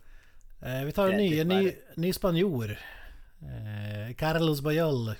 vi 0.85 0.91
tar 0.91 1.09
en 1.09 1.17
ny, 1.17 1.39
en 1.39 1.47
ny, 1.47 1.75
ny 1.95 2.13
spanjor. 2.13 2.71
Eh, 3.41 4.15
Carlos 4.15 4.61
Bajol. 4.61 5.13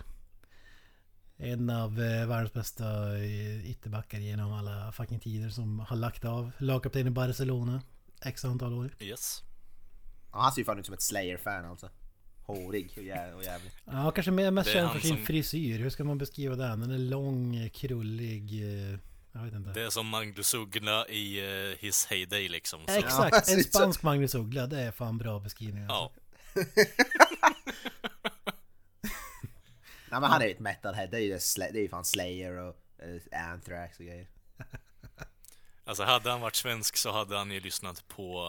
En 1.37 1.69
av 1.69 2.01
eh, 2.01 2.27
världens 2.27 2.53
bästa 2.53 3.17
eh, 3.17 3.69
ytterbackar 3.69 4.17
genom 4.19 4.53
alla 4.53 4.91
fucking 4.91 5.19
tider 5.19 5.49
som 5.49 5.79
har 5.79 5.95
lagt 5.97 6.25
av. 6.25 6.51
Lagkapten 6.57 7.07
i 7.07 7.09
Barcelona. 7.09 7.81
X 8.25 8.45
antal 8.45 8.73
år. 8.73 8.89
Yes. 8.99 9.43
Ja, 10.31 10.41
Han 10.41 10.51
ser 10.51 10.61
ju 10.61 10.65
fan 10.65 10.79
ut 10.79 10.85
som 10.85 10.93
ett 10.93 11.01
Slayer-fan 11.01 11.65
alltså. 11.65 11.89
Hårig 12.45 12.93
och, 12.97 13.03
jä- 13.03 13.33
och 13.33 13.43
jävligt. 13.43 13.73
Ja, 13.85 14.11
kanske 14.11 14.31
mest 14.31 14.69
känd 14.73 14.91
för 14.91 14.99
sin 14.99 15.15
som- 15.15 15.25
frisyr. 15.25 15.79
Hur 15.79 15.89
ska 15.89 16.03
man 16.03 16.17
beskriva 16.17 16.55
den? 16.55 16.79
Den 16.79 16.91
är 16.91 16.97
lång, 16.97 17.69
krullig. 17.69 18.63
eh, 18.93 18.99
Jag 19.35 19.41
vet 19.43 19.53
inte. 19.53 19.69
Det 19.73 19.81
är 19.81 19.89
som 19.89 20.07
Magnus 20.07 20.53
Uggla 20.53 21.07
i 21.07 21.41
uh, 21.41 21.75
His 21.79 22.05
Heyday 22.05 22.47
liksom. 22.49 22.85
Så. 22.87 22.93
Exakt, 22.93 23.47
en 23.49 23.63
spansk 23.63 24.03
Magnus 24.03 24.35
Uggla. 24.35 24.67
Det 24.67 24.79
är 24.81 24.91
fan 24.91 25.17
bra 25.17 25.39
beskrivning. 25.39 25.83
Alltså. 25.89 26.19
Ja. 26.55 26.61
Nej 30.11 30.21
men 30.21 30.23
han 30.23 30.41
är 30.41 30.45
ju 30.45 30.51
ett 30.51 30.59
metalhead, 30.59 31.07
det 31.07 31.17
är 31.17 31.21
ju, 31.21 31.37
Sla- 31.37 31.71
det 31.73 31.79
är 31.79 31.81
ju 31.81 31.89
fan 31.89 32.05
Slayer 32.05 32.57
och 32.57 32.75
eh, 33.31 33.51
Anthrax 33.51 33.99
och 33.99 34.05
grejer. 34.05 34.27
Alltså 35.87 36.03
hade 36.03 36.31
han 36.31 36.41
varit 36.41 36.55
svensk 36.55 36.97
så 36.97 37.11
hade 37.11 37.37
han 37.37 37.51
ju 37.51 37.59
lyssnat 37.59 38.07
på 38.07 38.39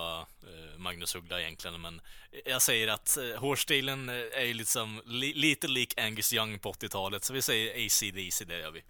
eh, 0.43 0.79
Magnus 0.79 1.15
Uggla 1.15 1.41
egentligen, 1.41 1.81
men 1.81 2.01
jag 2.45 2.63
säger 2.63 2.89
att 2.89 3.19
uh, 3.21 3.37
hårstilen 3.39 4.09
är 4.09 4.45
ju 4.45 4.55
liksom 4.55 5.03
li- 5.07 5.35
lite 5.35 5.69
lik 5.69 6.01
Angus 6.01 6.33
Young 6.33 6.59
på 6.59 6.73
80-talet, 6.73 7.25
så 7.25 7.33
vi 7.33 7.43
säger 7.43 7.87
AC/DC 7.87 8.45
det 8.45 8.59
gör 8.59 8.71
vi. 8.71 8.83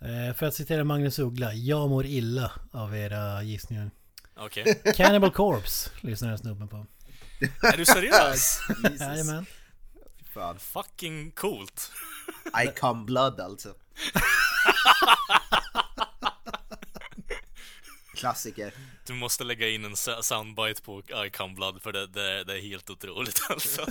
Eh, 0.00 0.34
För 0.34 0.46
att 0.46 0.54
citera 0.54 0.84
Magnus 0.84 1.18
Uggla. 1.18 1.54
Jag 1.54 1.90
mår 1.90 2.06
illa 2.06 2.52
av 2.72 2.96
era 2.96 3.42
gissningar. 3.42 3.90
Okej. 4.36 4.82
Cannibal 4.96 5.30
Corpse 5.30 5.90
lyssnar 6.00 6.28
den 6.28 6.38
snubben 6.38 6.68
på. 6.68 6.86
är 7.62 7.76
du 7.76 7.84
seriös? 7.84 8.60
Jajamän. 9.00 9.46
Fan. 10.34 10.58
Fucking 10.58 11.30
coolt. 11.30 11.92
I 12.64 12.66
come 12.80 13.04
blood 13.04 13.40
alltså. 13.40 13.74
Klassiker. 18.16 18.72
Du 19.06 19.12
måste 19.14 19.44
lägga 19.44 19.68
in 19.68 19.84
en 19.84 19.96
soundbite 20.22 20.82
på 20.82 21.02
Icon 21.26 21.54
Blood 21.54 21.82
för 21.82 21.92
det, 21.92 22.06
det, 22.06 22.44
det 22.44 22.58
är 22.58 22.62
helt 22.62 22.90
otroligt 22.90 23.40
alltså. 23.50 23.86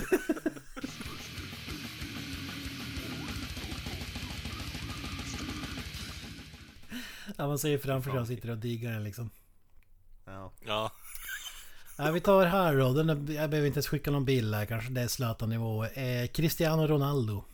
Ja, 7.40 7.46
man 7.46 7.58
ser 7.58 7.78
framför 7.78 8.10
sig 8.10 8.18
han 8.18 8.26
sitter 8.26 8.50
och 8.50 8.58
diggar 8.58 8.92
den 8.92 9.04
liksom. 9.04 9.30
Ja. 10.24 10.52
Ja. 10.66 10.92
Ja, 11.98 12.10
vi 12.10 12.20
tar 12.20 12.46
här 12.46 12.76
då. 12.76 12.92
Den 12.92 13.10
är, 13.10 13.32
jag 13.32 13.50
behöver 13.50 13.66
inte 13.66 13.76
ens 13.76 13.88
skicka 13.88 14.10
någon 14.10 14.24
bild 14.24 14.54
här. 14.54 14.66
Kanske 14.66 14.90
det 14.90 15.00
är 15.00 15.08
Zlatan-nivå. 15.08 15.84
Eh, 15.84 16.26
Cristiano 16.26 16.86
Ronaldo. 16.86 17.44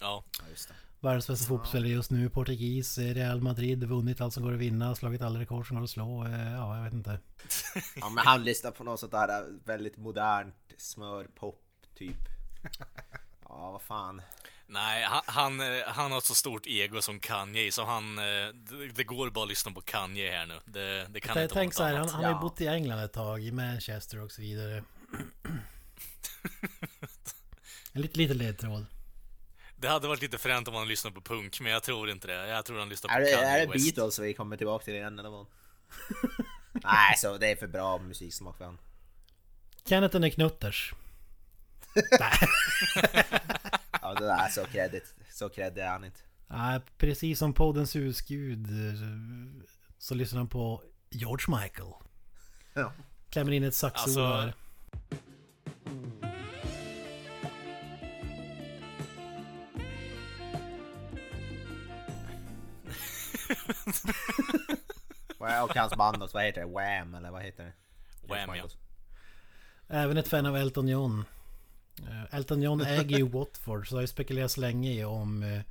Ja. 0.00 0.24
ja, 0.38 0.44
just 0.50 0.68
det. 0.68 0.74
Världens 1.00 1.26
bästa 1.26 1.46
fotbollsspelare 1.48 1.88
just 1.88 2.10
nu. 2.10 2.30
Portugis, 2.30 2.98
eh, 2.98 3.14
Real 3.14 3.40
Madrid. 3.40 3.84
Vunnit 3.84 4.20
allt 4.20 4.34
som 4.34 4.42
går 4.42 4.52
att 4.52 4.58
vinna. 4.58 4.94
Slagit 4.94 5.22
alla 5.22 5.40
rekord 5.40 5.68
som 5.68 5.76
går 5.76 5.84
att 5.84 5.90
slå. 5.90 6.26
Eh, 6.26 6.52
ja, 6.52 6.76
jag 6.76 6.84
vet 6.84 6.92
inte. 6.92 7.20
Ja 8.00 8.08
men 8.08 8.26
han 8.26 8.44
lyssnar 8.44 8.70
på 8.70 8.84
något 8.84 9.00
sånt 9.00 9.12
där 9.12 9.28
äh, 9.28 9.46
väldigt 9.64 9.96
modernt 9.96 10.74
smörpop 10.78 11.62
typ. 11.94 12.18
Ja 13.48 13.70
vad 13.70 13.82
fan. 13.82 14.22
Nej, 14.72 15.02
han, 15.04 15.22
han, 15.26 15.60
eh, 15.60 15.82
han 15.86 16.10
har 16.10 16.18
ett 16.18 16.24
så 16.24 16.34
stort 16.34 16.66
ego 16.66 17.02
som 17.02 17.20
Kanye, 17.20 17.72
så 17.72 17.84
han... 17.84 18.18
eh, 18.18 18.24
Det, 18.54 18.88
det 18.94 19.04
går 19.04 19.30
bara 19.30 19.42
att 19.42 19.48
lyssna 19.48 19.72
på 19.72 19.80
Kanye 19.80 20.30
här 20.30 20.46
nu. 20.46 20.60
Det, 20.64 21.06
det 21.10 21.20
kan 21.20 21.34
Tänk, 21.34 21.42
inte 21.42 21.54
vara 21.54 21.60
tänk 21.62 21.68
något 21.68 21.74
så 21.74 21.82
här, 21.82 21.92
han, 21.92 22.00
annat. 22.00 22.12
han 22.14 22.24
har 22.24 22.32
ju 22.32 22.38
bott 22.38 22.60
i 22.60 22.66
England 22.66 22.98
ett 23.00 23.12
tag. 23.12 23.42
I 23.44 23.52
Manchester 23.52 24.20
och 24.20 24.32
så 24.32 24.40
vidare. 24.42 24.84
En 27.92 28.02
lite, 28.02 28.18
lite 28.18 28.34
ledtråd. 28.34 28.86
Det 29.76 29.88
hade 29.88 30.08
varit 30.08 30.22
lite 30.22 30.38
fränt 30.38 30.68
om 30.68 30.74
han 30.74 30.88
lyssnade 30.88 31.14
på 31.14 31.20
punk, 31.20 31.60
men 31.60 31.72
jag 31.72 31.82
tror 31.82 32.10
inte 32.10 32.26
det. 32.26 32.48
Jag 32.48 32.64
tror 32.64 32.78
han 32.78 32.88
lyssnar 32.88 33.08
på 33.08 33.14
Är 33.16 33.20
det, 33.20 33.30
Kanye 33.32 33.46
är 33.48 33.66
det 33.66 33.72
West. 33.72 33.94
Beatles 33.96 34.18
vi 34.18 34.34
kommer 34.34 34.56
tillbaka 34.56 34.84
till 34.84 34.94
igen 34.94 35.18
eller 35.18 35.30
vad? 35.30 35.46
Nej 36.72 37.16
så 37.16 37.38
det 37.38 37.50
är 37.50 37.56
för 37.56 37.66
bra 37.66 37.98
musiksmak 37.98 38.56
för 38.56 38.64
han. 38.64 38.78
Kenneth 39.88 40.16
and 40.16 40.24
the 40.24 40.30
Knutters. 40.30 40.94
Ja 44.10 44.14
det 44.14 44.26
där 44.26 44.44
är 44.44 44.48
så 44.48 44.64
credit. 44.64 45.14
Så 45.30 45.48
credit 45.48 45.78
är 45.78 45.88
han 45.88 46.04
inte. 46.04 46.20
Ja, 46.48 46.80
precis 46.98 47.38
som 47.38 47.52
poddens 47.52 47.96
husgud 47.96 48.66
eh, 48.66 49.00
så 49.98 50.14
lyssnar 50.14 50.38
han 50.38 50.48
på 50.48 50.82
George 51.10 51.60
Michael. 51.60 51.92
Ja. 52.74 52.92
Klämmer 53.30 53.52
in 53.52 53.64
ett 53.64 53.74
saxsolo 53.74 54.26
Alltså-. 54.26 54.52
Och 65.64 65.74
hans 65.74 65.94
band 65.96 66.22
också, 66.22 66.36
vad 66.36 66.44
heter 66.44 66.60
det? 66.60 66.66
Wham 66.66 67.14
eller 67.14 67.30
vad 67.30 67.42
heter 67.42 67.64
det? 67.64 67.72
Wham, 68.34 68.56
ja. 68.56 68.64
Även 69.88 70.16
ett 70.16 70.28
fan 70.28 70.46
av 70.46 70.56
Elton 70.56 70.88
John. 70.88 71.24
Eh, 71.98 72.34
Elton 72.34 72.62
John 72.62 72.80
äger 72.80 73.18
ju 73.18 73.28
Watford 73.28 73.88
så 73.88 73.94
det 73.94 73.98
har 73.98 74.02
ju 74.02 74.06
spekulerats 74.06 74.56
länge 74.56 74.92
i 74.92 75.04
om 75.04 75.42
eh, 75.42 75.62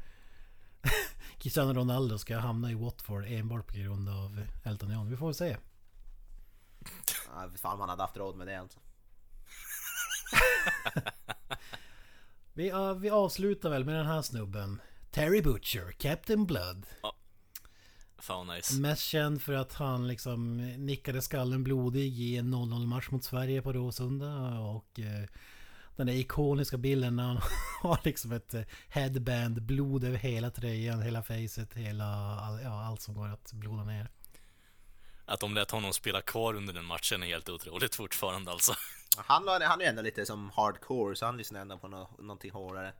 Cristiano 1.37 1.73
Ronaldo 1.73 2.17
ska 2.17 2.37
hamna 2.37 2.71
i 2.71 2.75
Watford 2.75 3.25
enbart 3.27 3.67
på 3.67 3.77
grund 3.77 4.09
av 4.09 4.45
Elton 4.63 4.91
John. 4.91 5.09
Vi 5.09 5.17
får 5.17 5.25
väl 5.25 5.35
se. 5.35 5.57
Ja, 7.33 7.49
fan 7.55 7.79
man 7.79 7.89
hade 7.89 8.03
haft 8.03 8.17
råd 8.17 8.35
med 8.35 8.47
det 8.47 8.59
alltså. 8.59 8.79
Vi, 12.53 12.69
ja, 12.69 12.93
vi 12.93 13.09
avslutar 13.09 13.69
väl 13.69 13.85
med 13.85 13.95
den 13.95 14.05
här 14.05 14.21
snubben. 14.21 14.81
Terry 15.11 15.41
Butcher, 15.41 15.91
Captain 15.91 16.45
Blood. 16.45 16.85
Fan 18.17 18.47
vad 18.47 18.55
nice. 18.55 18.79
Mest 18.79 19.01
känd 19.01 19.41
för 19.41 19.53
att 19.53 19.73
han 19.73 20.07
liksom 20.07 20.57
nickade 20.57 21.21
skallen 21.21 21.63
blodig 21.63 22.19
i 22.19 22.37
en 22.37 22.53
0-0 22.53 22.85
match 22.85 23.09
mot 23.09 23.23
Sverige 23.23 23.61
på 23.61 23.73
Råsunda 23.73 24.59
och 24.59 24.99
eh, 24.99 25.29
Den 25.99 26.07
där 26.07 26.13
ikoniska 26.13 26.77
bilden 26.77 27.15
när 27.15 27.23
han 27.23 27.41
har 27.81 27.99
liksom 28.03 28.31
ett 28.31 28.53
eh, 28.53 28.61
headband, 28.89 29.61
blod 29.61 30.03
över 30.03 30.17
hela 30.17 30.49
tröjan, 30.51 31.01
hela 31.01 31.23
facet, 31.23 31.73
hela, 31.73 32.05
all, 32.39 32.61
ja, 32.63 32.83
allt 32.85 33.01
som 33.01 33.13
går 33.13 33.27
att 33.27 33.53
bloda 33.53 33.83
ner. 33.83 34.07
Att 35.25 35.39
de 35.39 35.53
lät 35.55 35.71
honom 35.71 35.93
spela 35.93 36.21
kvar 36.21 36.53
under 36.53 36.73
den 36.73 36.85
matchen 36.85 37.23
är 37.23 37.27
helt 37.27 37.49
otroligt 37.49 37.95
fortfarande 37.95 38.51
alltså. 38.51 38.73
Han, 39.17 39.47
han 39.47 39.79
är 39.81 39.85
ju 39.85 39.89
ändå 39.89 40.01
lite 40.01 40.25
som 40.25 40.49
hardcore, 40.55 41.15
så 41.15 41.25
han 41.25 41.37
lyssnar 41.37 41.59
ändå 41.59 41.77
på 41.77 41.87
nå- 41.87 42.09
någonting 42.19 42.51
hårdare. 42.51 42.93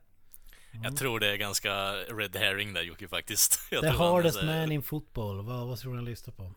Jag 0.84 0.96
tror 0.96 1.20
det 1.20 1.32
är 1.32 1.36
ganska 1.36 1.92
red 1.94 2.36
herring 2.36 2.72
där 2.72 2.82
Jocke 2.82 3.08
faktiskt. 3.08 3.60
Jag 3.70 3.80
The 3.82 3.88
är 3.88 3.92
hardest 3.92 4.38
här- 4.40 4.46
man 4.60 4.72
in 4.72 4.82
football, 4.82 5.44
vad, 5.44 5.66
vad 5.68 5.78
tror 5.78 5.92
du 5.92 5.98
han 5.98 6.04
lyssnar 6.04 6.34
på? 6.34 6.52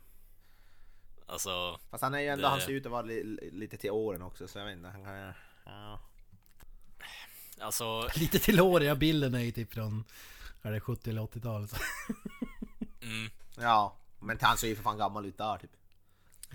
Alltså, 1.25 1.79
Fast 1.91 2.03
han 2.03 2.13
är 2.13 2.19
ju 2.19 2.27
ändå, 2.27 2.41
Det- 2.41 2.49
han 2.49 2.61
ser 2.61 2.71
ut 2.71 2.85
att 2.85 2.91
vara 2.91 3.01
li- 3.01 3.49
lite 3.51 3.77
till 3.77 3.91
åren 3.91 4.21
också, 4.21 4.47
så 4.47 4.59
jag 4.59 4.65
vet 4.65 4.77
inte, 4.77 4.89
han 4.89 5.03
kan... 5.05 5.33
Ja. 5.65 5.99
Alltså, 7.59 8.09
Lite 8.15 8.39
till 8.39 8.61
åriga 8.61 8.95
bilden 8.95 9.35
är 9.35 9.39
ju 9.39 9.51
typ 9.51 9.73
från, 9.73 10.03
är 10.61 10.71
det 10.71 10.79
70 10.79 11.09
eller 11.09 11.21
80-talet? 11.21 11.73
mm, 13.01 13.29
ja, 13.57 13.95
men 14.19 14.37
han 14.41 14.57
ser 14.57 14.67
ju 14.67 14.75
för 14.75 14.83
fan 14.83 14.97
gammal 14.97 15.25
ut 15.25 15.37
där 15.37 15.57
typ. 15.57 15.71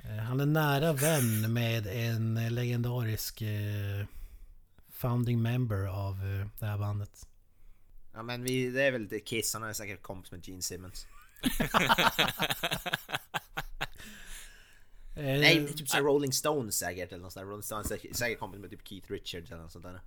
Eh, 0.05 0.17
Han 0.17 0.41
är 0.41 0.47
nära 0.47 0.93
vän 0.93 1.53
med 1.53 1.87
en 1.87 2.55
legendarisk 2.55 3.43
eh, 3.43 4.07
founding 4.93 5.43
member 5.43 5.87
av 5.87 6.15
eh, 6.15 6.47
det 6.59 6.67
här 6.67 6.79
bandet. 6.79 7.29
Ja 8.15 8.23
men 8.23 8.43
vi, 8.43 8.71
det 8.71 8.83
är 8.83 8.93
väl 8.93 9.03
lite 9.03 9.21
Kiss, 9.21 9.55
han 9.55 9.63
är 9.63 9.73
säkert 9.73 10.03
kompis 10.03 10.33
med 10.33 10.49
Gene 10.49 10.63
Simmons. 10.63 11.07
Eh, 15.17 15.25
Nej, 15.25 15.73
typ 15.75 15.89
såhär 15.89 16.03
Rolling 16.03 16.33
Stones 16.33 16.79
säkert 16.79 17.13
eller 17.13 17.23
något 17.23 17.33
sånt 17.33 17.45
där. 17.47 17.51
Rolling 17.51 17.63
Stones 17.63 17.91
är 17.91 18.15
säkert 18.15 18.39
kompis 18.39 18.61
med 18.61 18.71
typ 18.71 18.89
Keith 18.89 19.11
Richards 19.13 19.51
eller 19.51 19.63
något 19.63 19.73
sånt 19.73 19.85
där. 19.85 20.01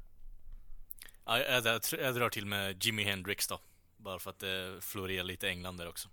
Ja, 1.26 1.40
jag, 1.40 1.66
jag, 1.66 1.82
jag 2.02 2.16
drar 2.16 2.30
till 2.30 2.46
med 2.46 2.86
Jimi 2.86 3.04
Hendrix 3.04 3.48
då. 3.48 3.60
Bara 3.98 4.20
för 4.20 4.30
att 4.30 4.40
det 4.40 4.78
florerar 4.82 5.24
lite 5.24 5.48
i 5.48 5.50
England 5.50 5.78
där 5.78 5.88
också. 5.90 6.10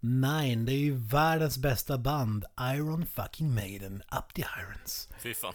Nine, 0.00 0.64
det 0.64 0.72
är 0.72 0.78
ju 0.78 0.94
världens 0.96 1.58
bästa 1.58 1.98
band. 1.98 2.44
Iron 2.60 3.06
fucking 3.06 3.54
Maiden, 3.54 4.02
Up 4.18 4.34
the 4.34 4.44
Irons. 4.60 5.08
Fy 5.18 5.34
fan. 5.34 5.54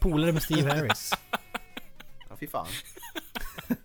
Polare 0.00 0.32
med 0.32 0.42
Steve 0.42 0.70
Harris. 0.74 1.10
Ja 2.30 2.36
fy 2.36 2.46
fan. 2.46 2.66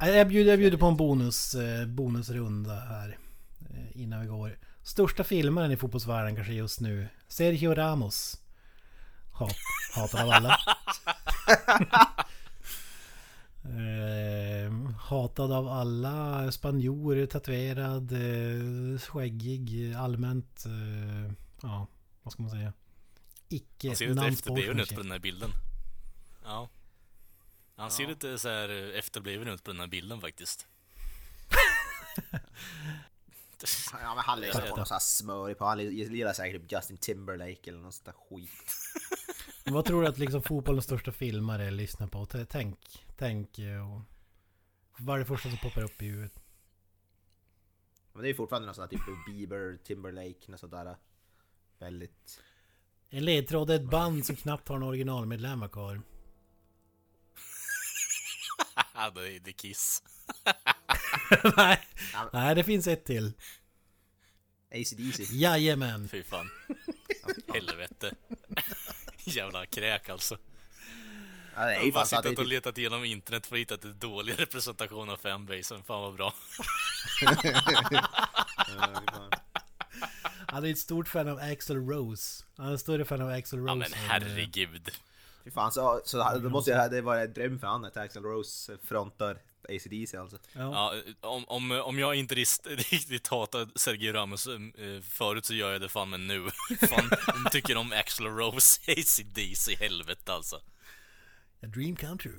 Nej, 0.00 0.14
Jag 0.16 0.28
bjuder, 0.28 0.50
jag 0.50 0.58
bjuder 0.58 0.78
på 0.78 0.86
en 0.86 0.96
bonus, 0.96 1.54
eh, 1.54 1.86
bonusrunda 1.86 2.74
här. 2.74 3.18
eh, 3.70 4.00
Innan 4.02 4.20
vi 4.20 4.26
går. 4.26 4.58
Största 4.82 5.24
filmaren 5.24 5.72
i 5.72 5.76
fotbollsvärlden 5.76 6.34
kanske 6.36 6.52
just 6.52 6.80
nu. 6.80 7.08
Sergio 7.28 7.74
Ramos. 7.74 8.40
Hat, 9.38 9.56
hatad 9.94 10.20
av 10.20 10.30
alla. 10.30 10.60
eh, 13.64 14.72
hatad 14.98 15.52
av 15.52 15.68
alla. 15.68 16.52
Spanjor, 16.52 17.26
tatuerad, 17.26 18.12
eh, 18.12 18.98
skäggig, 18.98 19.94
allmänt... 19.94 20.64
Eh, 20.66 21.32
ja, 21.62 21.86
vad 22.22 22.32
ska 22.32 22.42
man 22.42 22.50
säga? 22.50 22.72
Icke 23.48 23.88
Han 23.88 23.96
ser 23.96 24.08
lite 24.08 24.26
efterbliven 24.26 24.80
ut 24.80 24.94
på 24.94 25.02
den 25.02 25.10
här 25.10 25.18
bilden. 25.18 25.50
Ja. 26.44 26.68
Han 27.76 27.90
ser 27.90 28.06
lite 28.06 28.38
så 28.38 28.48
här 28.48 28.92
efterbliven 28.98 29.48
ut 29.48 29.64
på 29.64 29.70
den 29.70 29.80
här 29.80 29.86
bilden 29.86 30.20
faktiskt. 30.20 30.66
Ja 33.92 34.14
men 34.14 34.24
han 34.24 34.40
lyssnar 34.40 34.60
på 34.60 34.76
något 34.76 34.88
sånt 34.88 34.90
här 34.90 34.98
smörig 34.98 35.58
på, 35.58 35.64
han 35.64 35.80
gillar 35.80 36.32
säkert 36.32 36.62
typ 36.62 36.72
Justin 36.72 36.96
Timberlake 36.96 37.70
eller 37.70 37.78
något 37.78 37.94
sånt 37.94 38.04
där 38.04 38.12
skit. 38.12 38.74
Vad 39.70 39.84
tror 39.84 40.02
du 40.02 40.08
att 40.08 40.18
liksom 40.18 40.42
fotbollens 40.42 40.84
största 40.84 41.12
filmare 41.12 41.70
lyssnar 41.70 42.06
på? 42.06 42.26
Tänk, 42.26 42.78
tänk 43.16 43.58
eh, 43.58 43.92
och... 43.92 44.00
Vad 44.98 45.14
är 45.14 45.18
det 45.18 45.26
första 45.26 45.48
som 45.48 45.58
poppar 45.58 45.82
upp 45.82 46.02
i 46.02 46.06
huvudet? 46.06 46.40
Men 48.12 48.22
det 48.22 48.28
är 48.28 48.30
ju 48.30 48.34
fortfarande 48.34 48.66
något 48.66 48.76
sånt 48.76 48.90
där 48.90 48.98
typ 48.98 49.26
Bieber, 49.26 49.78
Timberlake, 49.84 50.50
något 50.50 50.60
sånt 50.60 50.72
där. 50.72 50.96
Väldigt... 51.78 52.40
En 53.10 53.24
ledtråd 53.24 53.70
är 53.70 53.74
ett 53.74 53.90
band 53.90 54.26
som 54.26 54.36
knappt 54.36 54.68
har 54.68 54.76
en 54.76 54.82
originalmedlemmar 54.82 55.68
kvar. 55.68 56.02
Det 59.14 59.20
är 59.20 59.48
är 59.48 59.52
Kiss. 59.52 60.02
nej, 61.56 61.80
nej, 62.32 62.54
det 62.54 62.64
finns 62.64 62.86
ett 62.86 63.04
till. 63.04 63.32
AC/DC. 64.70 65.22
Jajamän! 65.36 66.08
Fy 66.08 66.22
fan. 66.22 66.50
Helvete. 67.54 68.14
Jävla 69.26 69.66
kräk 69.66 70.08
alltså. 70.08 70.36
Ja, 71.54 71.64
det 71.64 71.70
är 71.70 71.74
Jag 71.74 71.84
ju 71.84 71.90
har 71.90 71.94
bara 71.94 72.04
det 72.04 72.08
suttit 72.08 72.38
och 72.38 72.44
typ... 72.44 72.48
letat 72.48 72.78
igenom 72.78 73.04
internet 73.04 73.46
för 73.46 73.56
att 73.56 73.60
hitta 73.60 73.74
en 73.82 73.98
dålig 73.98 74.40
representation 74.40 75.10
av 75.10 75.16
fanbasen. 75.16 75.82
Fan 75.82 76.02
vad 76.02 76.14
bra. 76.14 76.34
Han 80.48 80.64
är 80.64 80.70
ett 80.70 80.78
stort 80.78 81.08
fan 81.08 81.28
av 81.28 81.38
Axl 81.38 81.76
Rose. 81.76 82.44
Han 82.56 82.66
är 82.66 82.70
en 82.72 82.78
större 82.78 83.04
fan 83.04 83.22
av 83.22 83.28
Axl 83.28 83.56
Rose. 83.56 83.70
Ja 83.70 83.74
men 83.74 83.92
eh, 83.92 83.98
herregud. 83.98 84.90
Fy 85.44 85.50
fan, 85.50 85.72
så, 85.72 86.00
så 86.04 86.38
då 86.38 86.48
måste 86.48 86.70
jag, 86.70 86.90
det 86.90 87.00
vara 87.00 87.22
en 87.22 87.32
dröm 87.32 87.58
för 87.58 87.66
han 87.66 87.84
att 87.84 87.96
Axl 87.96 88.18
Rose 88.22 88.78
frontar 88.84 89.38
AC/DC 89.68 90.14
alltså. 90.18 90.38
Ja. 90.52 90.94
Ja, 91.22 91.28
om, 91.28 91.44
om, 91.48 91.70
om 91.84 91.98
jag 91.98 92.14
inte 92.14 92.34
rist, 92.34 92.66
riktigt 92.70 93.26
hatar 93.28 93.68
Sergio 93.78 94.12
Ramos 94.12 94.46
eh, 94.46 95.00
förut 95.02 95.44
så 95.44 95.54
gör 95.54 95.72
jag 95.72 95.80
det 95.80 95.88
fan 95.88 96.10
med 96.10 96.20
nu. 96.20 96.48
Fan, 96.88 97.10
de 97.44 97.50
tycker 97.50 97.76
om 97.76 97.92
Axl 97.92 98.24
Rose, 98.26 98.80
AC/DC 98.92 99.72
i 99.72 99.76
helvete 99.76 100.32
alltså. 100.32 100.56
A 101.62 101.66
dream 101.66 101.96
come 101.96 102.18
true. 102.18 102.38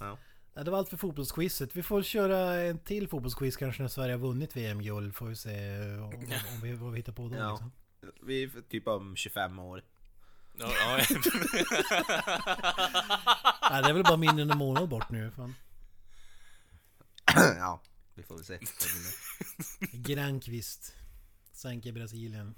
Ja. 0.00 0.18
Ja, 0.54 0.64
det 0.64 0.70
var 0.70 0.78
allt 0.78 0.88
för 0.88 0.96
fotbollsquizet. 0.96 1.76
Vi 1.76 1.82
får 1.82 2.02
köra 2.02 2.60
en 2.62 2.78
till 2.78 3.08
fotbollsquiz 3.08 3.56
kanske 3.56 3.82
när 3.82 3.88
Sverige 3.88 4.12
har 4.14 4.18
vunnit 4.18 4.56
VM-guld. 4.56 5.14
Får 5.16 5.26
vi 5.26 5.36
se 5.36 5.80
om, 5.94 6.02
om 6.54 6.60
vi, 6.62 6.72
vad 6.72 6.90
vi 6.92 6.96
hittar 6.96 7.12
på 7.12 7.28
då 7.28 7.36
Ja. 7.36 7.50
liksom. 7.50 7.72
Vi 8.22 8.42
är 8.42 8.50
typ 8.70 8.86
om 8.88 9.16
25 9.16 9.58
år. 9.58 9.82
Ja, 10.58 10.70
ja, 10.80 10.96
Nej, 13.70 13.82
det 13.82 13.88
är 13.88 13.92
väl 13.92 14.02
bara 14.02 14.16
mindre 14.16 14.42
än 14.42 14.50
en 14.50 14.58
månad 14.58 14.88
bort 14.88 15.10
nu. 15.10 15.30
Fan. 15.36 15.54
Ja, 17.36 17.80
vi 18.14 18.22
får 18.22 18.34
väl 18.34 18.44
se. 18.44 18.58
Granqvist. 19.92 20.94
Sänker 21.52 21.92
Brasilien. 21.92 22.54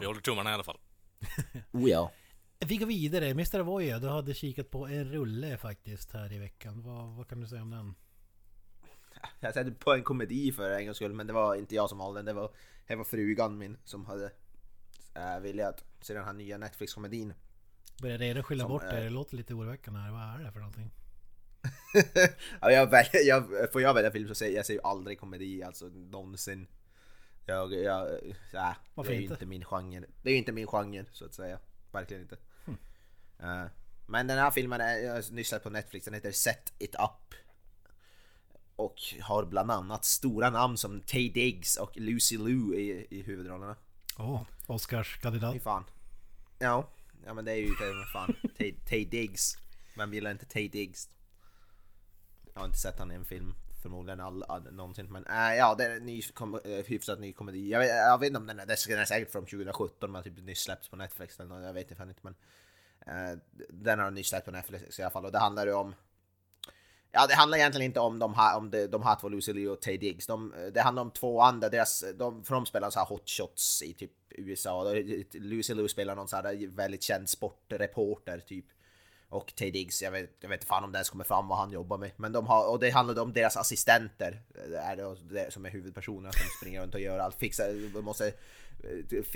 Vi 0.00 0.06
håller 0.06 0.20
tummarna 0.20 0.50
i 0.50 0.54
alla 0.54 0.64
fall. 0.64 0.78
Oh 1.72 1.90
ja. 1.90 2.12
Vi 2.58 2.76
går 2.76 2.86
vidare. 2.86 3.30
Mr. 3.30 3.60
Avoya, 3.60 3.98
du 3.98 4.08
hade 4.08 4.34
kikat 4.34 4.70
på 4.70 4.86
en 4.86 5.04
rulle 5.04 5.56
faktiskt 5.56 6.12
här 6.12 6.32
i 6.32 6.38
veckan. 6.38 6.82
Vad, 6.82 7.08
vad 7.08 7.28
kan 7.28 7.40
du 7.40 7.46
säga 7.46 7.62
om 7.62 7.70
den? 7.70 7.94
Jag 9.40 9.54
tänkte 9.54 9.84
på 9.84 9.94
en 9.94 10.02
komedi 10.02 10.52
för 10.52 10.70
en 10.70 10.84
gångs 10.84 10.96
skull, 10.96 11.12
men 11.12 11.26
det 11.26 11.32
var 11.32 11.54
inte 11.54 11.74
jag 11.74 11.88
som 11.88 11.98
valde 11.98 12.18
den. 12.18 12.24
Det 12.24 12.32
var, 12.32 12.50
det 12.86 12.96
var 12.96 13.04
frugan 13.04 13.58
min 13.58 13.76
som 13.84 14.06
hade 14.06 14.32
äh, 15.14 15.40
velat 15.40 15.84
se 16.00 16.14
den 16.14 16.24
här 16.24 16.32
nya 16.32 16.58
Netflix-komedin. 16.58 17.34
Börjar 18.02 18.18
redan 18.18 18.42
skylla 18.42 18.64
Som, 18.64 18.72
bort 18.72 18.82
eh, 18.82 18.88
det. 18.88 19.00
Det 19.00 19.10
låter 19.10 19.36
lite 19.36 19.54
oroväckande 19.54 20.00
här. 20.00 20.10
Vad 20.10 20.40
är 20.40 20.44
det 20.44 20.52
för 20.52 20.60
någonting? 20.60 20.90
ja, 22.60 22.70
jag, 22.70 22.90
väl- 22.90 23.06
jag, 23.24 23.72
får 23.72 23.82
jag 23.82 23.94
välja 23.94 24.10
film 24.10 24.28
så 24.28 24.34
säger 24.34 24.56
jag 24.56 24.70
ju 24.70 24.80
aldrig 24.84 25.20
komedi, 25.20 25.62
alltså 25.62 25.84
någonsin. 25.88 26.66
Jag, 27.46 27.72
jag, 27.72 28.08
ja, 28.52 28.74
Varför 28.94 29.10
det 29.10 29.16
är 29.16 29.18
ju 29.18 29.22
inte? 29.22 29.34
inte 29.34 29.46
min 29.46 29.64
genre. 29.64 30.06
Det 30.22 30.28
är 30.28 30.32
ju 30.32 30.38
inte 30.38 30.52
min 30.52 30.66
genre, 30.66 31.04
så 31.12 31.24
att 31.24 31.34
säga. 31.34 31.58
Verkligen 31.92 32.22
inte. 32.22 32.36
Hm. 32.64 32.76
Eh, 33.38 33.64
men 34.06 34.26
den 34.26 34.38
här 34.38 34.50
filmen 34.50 34.80
är 34.80 34.98
jag 34.98 35.32
nyss 35.32 35.48
sett 35.48 35.62
på 35.62 35.70
Netflix, 35.70 36.04
den 36.04 36.14
heter 36.14 36.32
Set 36.32 36.72
It 36.78 36.94
Up. 36.94 37.34
Och 38.76 38.96
har 39.20 39.44
bland 39.44 39.70
annat 39.70 40.04
stora 40.04 40.50
namn 40.50 40.76
som 40.76 41.00
Tay 41.00 41.30
Diggs 41.30 41.76
och 41.76 41.96
Lucy 41.96 42.38
Liu 42.38 42.74
i, 42.74 43.06
i 43.10 43.22
huvudrollerna. 43.22 43.76
Åh, 44.18 44.42
Oscarskandidat. 44.66 45.54
Fy 45.54 45.60
fan. 45.60 45.84
Ja, 46.58 46.88
ja 47.26 47.34
men 47.34 47.44
det 47.44 47.52
är 47.52 47.56
ju 47.56 47.68
det, 47.68 48.06
fan. 48.12 48.36
Tay, 48.58 48.72
Tay 48.88 49.04
Diggs. 49.04 49.58
Vem 49.96 50.14
gillar 50.14 50.30
inte 50.30 50.46
Tay 50.46 50.68
Diggs? 50.68 51.08
Jag 52.54 52.60
har 52.60 52.66
inte 52.66 52.78
sett 52.78 52.98
han 52.98 53.12
i 53.12 53.14
en 53.14 53.24
film 53.24 53.54
förmodligen 53.82 54.20
all, 54.20 54.42
all, 54.42 54.62
någonsin 54.72 55.12
men 55.12 55.26
äh, 55.26 55.56
ja 55.56 55.74
det 55.74 55.84
är 55.84 55.96
en 55.96 56.06
ny, 56.06 56.22
kom, 56.22 56.60
äh, 56.64 56.84
hyfsat 56.86 57.20
ny 57.20 57.32
komedi. 57.32 57.70
Jag 57.70 57.78
vet, 57.78 57.88
jag 57.88 58.18
vet 58.18 58.26
inte 58.26 58.38
om 58.38 58.46
den 58.46 58.60
är, 58.60 58.66
den 58.88 58.98
är 58.98 59.04
säkert 59.04 59.32
från 59.32 59.44
2017 59.44 60.12
men 60.12 60.22
typ 60.22 60.38
nyss 60.38 60.58
släppts 60.58 60.88
på 60.88 60.96
Netflix 60.96 61.40
eller 61.40 61.54
något, 61.54 61.64
jag 61.64 61.72
vet 61.72 61.96
fan 61.96 62.08
inte 62.08 62.20
men 62.22 62.34
äh, 63.06 63.38
Den 63.68 63.98
har 63.98 64.10
nyss 64.10 64.28
släppts 64.28 64.44
på 64.44 64.50
Netflix 64.50 64.98
i 64.98 65.02
alla 65.02 65.10
fall 65.10 65.24
och 65.24 65.32
det 65.32 65.38
handlar 65.38 65.66
ju 65.66 65.72
om 65.72 65.94
Ja 67.16 67.26
det 67.26 67.34
handlar 67.34 67.58
egentligen 67.58 67.86
inte 67.86 68.00
om 68.00 68.18
de 68.18 68.34
här, 68.34 68.56
om 68.56 68.70
de, 68.70 68.86
de 68.86 69.02
här 69.02 69.16
två 69.20 69.28
Lucy 69.28 69.52
Liu 69.52 69.68
och 69.68 69.82
Tay 69.82 69.96
Diggs. 69.96 70.26
De, 70.26 70.54
det 70.74 70.80
handlar 70.80 71.02
om 71.02 71.10
två 71.10 71.40
andra, 71.40 71.68
deras, 71.68 72.04
de, 72.14 72.44
för 72.44 72.54
de 72.54 72.66
spelar 72.66 72.90
så 72.90 72.98
här 72.98 73.06
hotshots 73.06 73.82
i 73.82 73.94
typ 73.94 74.10
USA. 74.30 74.92
Lucy 75.32 75.74
Liu 75.74 75.88
spelar 75.88 76.14
någon 76.14 76.28
så 76.28 76.36
här 76.36 76.76
väldigt 76.76 77.02
känd 77.02 77.28
sportreporter 77.28 78.38
typ. 78.38 78.64
Och 79.34 79.54
Tay 79.56 79.70
Diggs, 79.70 80.02
jag 80.02 80.10
vet, 80.10 80.30
jag 80.40 80.48
vet 80.48 80.56
inte 80.56 80.66
fan 80.66 80.84
om 80.84 80.92
det 80.92 80.96
ens 80.96 81.10
kommer 81.10 81.24
fram 81.24 81.48
vad 81.48 81.58
han 81.58 81.70
jobbar 81.70 81.98
med. 81.98 82.10
Men 82.16 82.32
de 82.32 82.46
har, 82.46 82.70
och 82.70 82.78
det 82.78 82.90
handlade 82.90 83.20
om 83.20 83.32
deras 83.32 83.56
assistenter, 83.56 84.42
det 84.48 84.76
är 84.76 84.96
det, 84.96 85.16
det 85.34 85.52
som 85.52 85.66
är 85.66 85.70
huvudpersonerna 85.70 86.32
som 86.32 86.46
springer 86.60 86.82
runt 86.82 86.94
och 86.94 87.00
gör 87.00 87.18
allt. 87.18 87.36
Fixar, 87.36 88.02
måste 88.02 88.32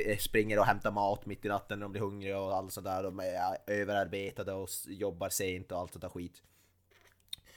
eh, 0.06 0.18
springer 0.18 0.58
och 0.58 0.64
hämtar 0.64 0.90
mat 0.90 1.26
mitt 1.26 1.44
i 1.44 1.48
natten 1.48 1.78
när 1.78 1.84
de 1.84 1.92
blir 1.92 2.02
hungriga 2.02 2.40
och 2.40 2.56
allt 2.56 2.72
sådär. 2.72 3.02
De 3.02 3.20
är 3.20 3.58
överarbetade 3.66 4.52
och 4.52 4.68
jobbar 4.86 5.28
sent 5.28 5.72
och 5.72 5.78
allt 5.78 5.92
sånt 5.92 6.02
där 6.02 6.08
skit. 6.08 6.42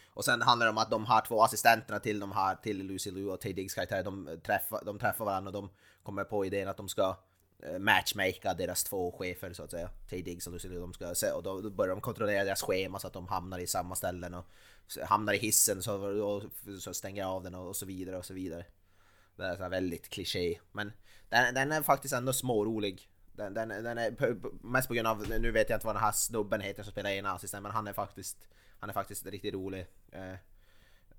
Och 0.07 0.25
sen 0.25 0.41
handlar 0.41 0.65
det 0.65 0.71
om 0.71 0.77
att 0.77 0.91
de 0.91 1.05
har 1.05 1.21
två 1.21 1.43
assistenterna 1.43 1.99
till 1.99 2.19
de 2.19 2.31
här, 2.31 2.55
till 2.55 2.87
Lucy 2.87 3.11
Liu 3.11 3.29
och 3.29 3.41
Tay 3.41 3.53
Diggs 3.53 3.73
karaktär, 3.73 4.03
de 4.03 4.39
träffar, 4.43 4.81
de 4.85 4.99
träffar 4.99 5.25
varandra 5.25 5.49
och 5.49 5.53
de 5.53 5.69
kommer 6.03 6.23
på 6.23 6.45
idén 6.45 6.67
att 6.67 6.77
de 6.77 6.89
ska 6.89 7.17
Eh, 7.63 7.79
matchmaka 7.79 8.53
deras 8.53 8.83
två 8.83 9.11
chefer 9.11 9.53
så 9.53 9.63
att 9.63 9.71
säga. 9.71 9.89
Tay 10.09 10.21
Diggs 10.21 10.47
och 10.47 10.53
Lucy 10.53 10.69
de 10.69 10.93
ska 10.93 11.15
se, 11.15 11.31
och 11.31 11.43
då, 11.43 11.69
börjar 11.69 11.95
de 11.95 12.01
kontrollera 12.01 12.43
deras 12.43 12.61
schema 12.61 12.99
så 12.99 13.07
att 13.07 13.13
de 13.13 13.27
hamnar 13.27 13.59
i 13.59 13.67
samma 13.67 13.95
ställen 13.95 14.33
och 14.33 14.45
hamnar 15.03 15.33
i 15.33 15.37
hissen 15.37 15.83
så, 15.83 16.23
och, 16.23 16.43
så 16.79 16.93
stänger 16.93 17.25
av 17.25 17.43
den 17.43 17.55
och, 17.55 17.67
och 17.67 17.75
så 17.75 17.85
vidare 17.85 18.17
och 18.17 18.25
så 18.25 18.33
vidare. 18.33 18.65
Det 19.35 19.43
är 19.43 19.55
så 19.55 19.69
väldigt 19.69 20.09
kliché, 20.09 20.59
men 20.71 20.91
den, 21.29 21.53
den 21.53 21.71
är 21.71 21.81
faktiskt 21.81 22.13
ändå 22.13 22.33
smårolig. 22.33 23.09
Den, 23.33 23.53
den, 23.53 23.69
den 23.69 23.97
är 23.97 24.35
mest 24.65 24.87
på 24.87 24.93
grund 24.93 25.07
av, 25.07 25.29
nu 25.29 25.51
vet 25.51 25.69
jag 25.69 25.77
inte 25.77 25.85
vad 25.85 25.95
den 25.95 26.03
här 26.03 26.11
snubben 26.11 26.61
heter 26.61 26.83
som 26.83 26.91
spelar 26.91 27.09
ena 27.09 27.31
assistent, 27.31 27.63
men 27.63 27.71
han 27.71 27.87
är 27.87 27.93
faktiskt, 27.93 28.49
han 28.79 28.89
är 28.89 28.93
faktiskt 28.93 29.25
riktigt 29.25 29.53
rolig. 29.53 29.85
Eh, 30.11 30.33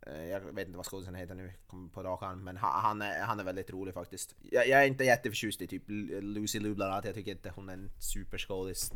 jag 0.07 0.41
vet 0.41 0.67
inte 0.67 0.77
vad 0.77 0.87
skådisen 0.87 1.15
heter 1.15 1.35
nu 1.35 1.53
kommer 1.67 1.89
på 1.89 2.03
rak 2.03 2.23
arm, 2.23 2.45
men 2.45 2.57
han, 2.57 3.03
är, 3.03 3.21
han 3.21 3.41
är 3.41 3.45
väldigt 3.45 3.71
rolig 3.71 3.95
faktiskt. 3.95 4.35
Jag, 4.51 4.69
jag 4.69 4.83
är 4.83 4.87
inte 4.87 5.05
jätteförtjust 5.05 5.63
i 5.63 5.67
typ 5.67 5.83
Lucy 6.23 6.61
Liu 6.61 6.75
bland 6.75 6.93
annat, 6.93 7.05
jag 7.05 7.15
tycker 7.15 7.31
inte 7.31 7.53
hon 7.55 7.69
är 7.69 7.73
en 7.73 7.91
superskådis, 7.99 8.93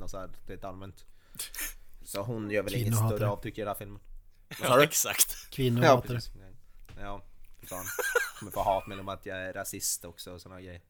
rent 0.47 0.65
allmänt. 0.65 1.05
Så 2.05 2.23
hon 2.23 2.51
gör 2.51 2.63
väl 2.63 2.75
inget 2.75 2.97
större 2.97 3.29
avtryck 3.29 3.59
i 3.59 3.61
den 3.61 3.69
här 3.69 3.75
filmen. 3.75 4.01
Ja, 4.63 4.83
exakt. 4.83 5.51
Kvinnohatare. 5.51 6.21
Ja, 7.01 7.23
fy 7.61 7.67
fan. 7.67 7.85
Kommer 8.39 8.53
få 8.53 8.61
hat 8.61 8.87
med 8.87 9.01
om 9.01 9.09
att 9.09 9.27
jag 9.27 9.39
är 9.39 9.53
rasist 9.53 10.05
också 10.05 10.33
och 10.33 10.41
såna 10.41 10.61
grejer. 10.61 10.81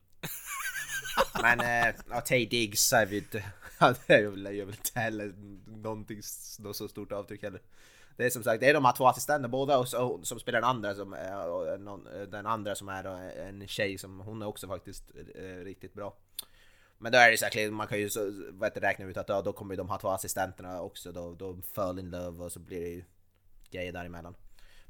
Men 1.42 1.60
äh, 1.60 1.94
ja, 2.10 2.20
Tay 2.20 2.46
Diggs 2.46 2.92
är 2.92 3.06
vi 3.06 3.18
inte... 3.18 3.44
Han 3.78 3.94
gör 4.08 4.30
väl 4.30 4.46
inte 4.46 5.00
heller 5.00 5.34
någonting 5.66 6.20
något 6.58 6.76
så 6.76 6.88
stort 6.88 7.12
avtryck 7.12 7.42
heller. 7.42 7.60
Det 8.16 8.26
är 8.26 8.30
som 8.30 8.42
sagt, 8.42 8.60
det 8.60 8.68
är 8.68 8.74
de 8.74 8.84
här 8.84 8.92
två 8.92 9.06
assistenterna, 9.06 9.48
båda 9.48 9.78
och 9.78 9.88
som 10.26 10.40
spelar 10.40 10.60
den 10.60 10.70
andra 10.70 10.94
som 10.94 11.12
är, 11.12 11.48
och 11.48 11.68
eh, 11.68 11.78
någon, 11.78 12.06
eh, 12.06 12.22
den 12.22 12.46
andra 12.46 12.74
som 12.74 12.88
är 12.88 13.04
eh, 13.04 13.48
en 13.48 13.68
tjej 13.68 13.98
som 13.98 14.20
hon 14.20 14.42
är 14.42 14.46
också 14.46 14.68
faktiskt 14.68 15.10
eh, 15.34 15.64
riktigt 15.64 15.94
bra. 15.94 16.16
Men 16.98 17.12
då 17.12 17.18
är 17.18 17.30
det 17.30 17.38
säkert, 17.38 17.72
man 17.72 17.86
kan 17.86 17.98
ju 17.98 18.10
så, 18.10 18.32
vet, 18.52 18.76
räkna 18.76 19.04
ut 19.04 19.16
att 19.16 19.28
ja, 19.28 19.42
då 19.42 19.52
kommer 19.52 19.74
ju 19.74 19.76
de 19.76 19.90
här 19.90 19.98
två 19.98 20.08
assistenterna 20.08 20.80
också 20.80 21.12
då, 21.12 21.34
då 21.34 21.56
fall 21.74 21.98
in 21.98 22.10
love 22.10 22.44
och 22.44 22.52
så 22.52 22.58
blir 22.58 22.80
det 22.80 22.88
ju 22.88 23.04
grejer 23.70 23.92
däremellan. 23.92 24.36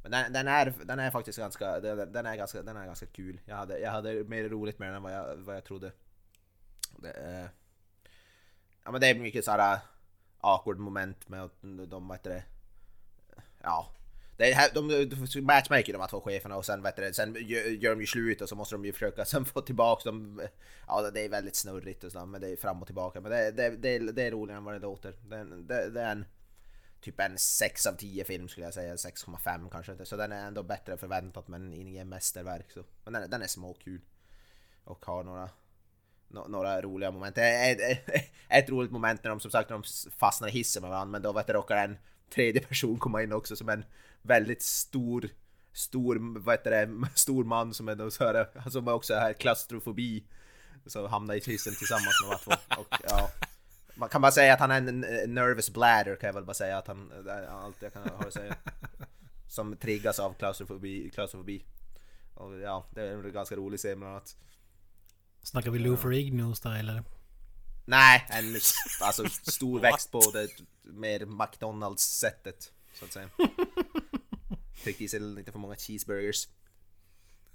Men 0.02 0.10
den, 0.10 0.32
den, 0.32 0.48
är, 0.48 0.74
den 0.84 0.98
är 0.98 1.10
faktiskt 1.10 1.38
ganska, 1.38 1.80
den, 1.80 2.12
den 2.12 2.26
är 2.26 2.36
ganska, 2.36 2.62
den 2.62 2.76
är 2.76 2.86
ganska 2.86 3.06
kul. 3.06 3.40
Jag 3.44 3.56
hade, 3.56 3.78
jag 3.78 3.90
hade 3.90 4.24
mer 4.24 4.48
roligt 4.48 4.78
med 4.78 4.88
den 4.88 4.96
än 4.96 5.02
vad 5.02 5.12
jag, 5.12 5.36
vad 5.36 5.56
jag 5.56 5.64
trodde. 5.64 5.92
Det, 6.98 7.10
eh, 7.10 7.46
ja 8.84 8.90
men 8.90 9.00
det 9.00 9.06
är 9.06 9.14
mycket 9.14 9.44
såhär 9.44 9.78
awkward 10.40 10.78
moment 10.78 11.28
med 11.28 11.42
att 11.42 11.62
de, 11.62 12.08
vad 12.08 12.16
heter 12.16 12.30
det, 12.30 12.44
ja. 13.66 13.92
Det 14.36 14.52
här- 14.52 14.70
de, 14.74 14.88
de 15.34 15.40
matchmaker 15.42 15.92
de 15.92 16.00
här 16.00 16.08
två 16.08 16.20
cheferna 16.20 16.56
och 16.56 16.64
sen, 16.66 16.82
vet 16.82 16.96
du, 16.96 17.12
sen 17.12 17.36
gör, 17.40 17.90
de 17.94 18.00
ju 18.00 18.06
slut 18.06 18.40
och 18.40 18.48
så 18.48 18.54
måste 18.56 18.74
de 18.74 18.84
ju 18.84 18.92
försöka 18.92 19.24
sen 19.24 19.44
få 19.44 19.60
tillbaka 19.60 20.02
dem. 20.10 20.40
Ja 20.86 21.10
det 21.10 21.20
är 21.24 21.28
väldigt 21.28 21.56
snurrigt 21.56 22.04
och 22.04 22.12
sådär 22.12 22.26
men 22.26 22.40
det 22.40 22.48
är 22.48 22.56
fram 22.56 22.80
och 22.82 22.86
tillbaka. 22.88 23.20
Men 23.20 23.30
det, 23.30 23.50
det, 23.50 23.70
det, 23.70 23.98
det 24.12 24.22
är 24.22 24.30
roligare 24.30 24.58
än 24.58 24.64
vad 24.64 24.74
det 24.74 24.78
låter. 24.78 25.14
Det, 25.28 25.44
det, 25.44 25.90
det 25.90 26.00
är 26.00 26.12
en 26.12 26.24
typ 27.00 27.20
en 27.20 27.38
6 27.38 27.86
av 27.86 27.92
10 27.92 28.24
film 28.24 28.48
skulle 28.48 28.66
jag 28.66 28.74
säga, 28.74 28.94
6,5 28.94 29.70
kanske. 29.70 30.04
Så 30.04 30.16
den 30.16 30.32
är 30.32 30.46
ändå 30.46 30.62
bättre 30.62 30.92
än 30.92 30.98
förväntat 30.98 31.48
men 31.48 31.74
ingen 31.74 32.08
mästerverk. 32.08 32.70
Så. 32.70 32.84
Men 33.04 33.12
den, 33.12 33.22
är- 33.22 33.28
den 33.28 33.42
är 33.42 33.46
småkul. 33.46 34.00
Och 34.84 35.04
har 35.06 35.24
några, 35.24 35.50
No, 36.28 36.44
några 36.48 36.82
roliga 36.82 37.10
moment. 37.10 37.38
Ett, 37.38 37.80
ett, 37.80 38.14
ett 38.48 38.68
roligt 38.70 38.90
moment 38.92 39.24
när 39.24 39.30
de 39.30 39.40
som 39.40 39.50
sagt 39.50 39.70
när 39.70 39.76
de 39.76 40.10
fastnar 40.18 40.48
i 40.48 40.50
hissen 40.50 40.82
med 40.82 40.90
varandra 40.90 41.12
men 41.12 41.22
då 41.22 41.32
vet 41.32 41.46
du, 41.46 41.52
råkar 41.52 41.76
en 41.84 41.98
tredje 42.30 42.60
person 42.60 42.98
komma 42.98 43.22
in 43.22 43.32
också 43.32 43.56
som 43.56 43.68
en 43.68 43.84
väldigt 44.22 44.62
stor 44.62 45.28
Stor, 45.72 46.38
vad 46.38 46.54
heter 46.54 46.70
det, 46.70 47.08
stor 47.14 47.44
man 47.44 47.74
som 47.74 47.88
är 47.88 48.10
så 48.10 48.24
här, 48.24 48.70
som 48.70 48.88
också 48.88 49.14
har 49.14 49.32
klaustrofobi 49.32 50.24
Så 50.86 51.06
hamnar 51.06 51.34
i 51.34 51.40
hissen 51.40 51.74
tillsammans 51.74 52.14
med 52.24 52.38
de 52.38 52.44
två 52.44 52.80
och 52.80 52.94
ja 53.08 53.30
man 53.96 54.08
kan 54.08 54.20
bara 54.20 54.32
säga 54.32 54.54
att 54.54 54.60
han 54.60 54.70
är 54.70 54.76
en 54.76 55.00
nervous 55.34 55.70
bladder 55.70 56.16
kan 56.16 56.26
jag 56.26 56.34
väl 56.34 56.44
bara 56.44 56.54
säga 56.54 56.78
att 56.78 56.86
han, 56.86 57.12
är 57.28 57.46
allt 57.46 57.82
jag 57.82 57.92
kan 57.92 58.02
ha 58.02 58.26
att 58.26 58.32
säga. 58.32 58.56
Som 59.48 59.76
triggas 59.76 60.18
av 60.18 60.32
klaustrofobi, 60.32 61.10
klaustrofobi. 61.14 61.64
Och 62.34 62.60
ja, 62.60 62.86
det 62.90 63.02
är 63.02 63.12
en 63.12 63.32
ganska 63.32 63.56
rolig 63.56 63.78
scen 63.78 63.98
bland 63.98 64.12
annat. 64.12 64.36
Snackar 65.42 65.70
vi 65.70 65.78
Lou 65.78 65.96
Ferrigno-style 65.96 66.78
eller? 66.78 67.02
Nej, 67.88 68.26
en 68.28 68.56
alltså 69.00 69.28
stor 69.28 69.80
växt 69.80 70.10
på 70.10 70.20
det 70.32 70.48
mer 70.82 71.26
McDonalds-sättet 71.26 72.72
så 72.94 73.04
att 73.04 73.12
säga. 73.12 73.28
Tryckte 74.82 75.04
i 75.04 75.08
sig 75.08 75.20
lite 75.20 75.52
för 75.52 75.58
många 75.58 75.76
cheeseburgers. 75.76 76.48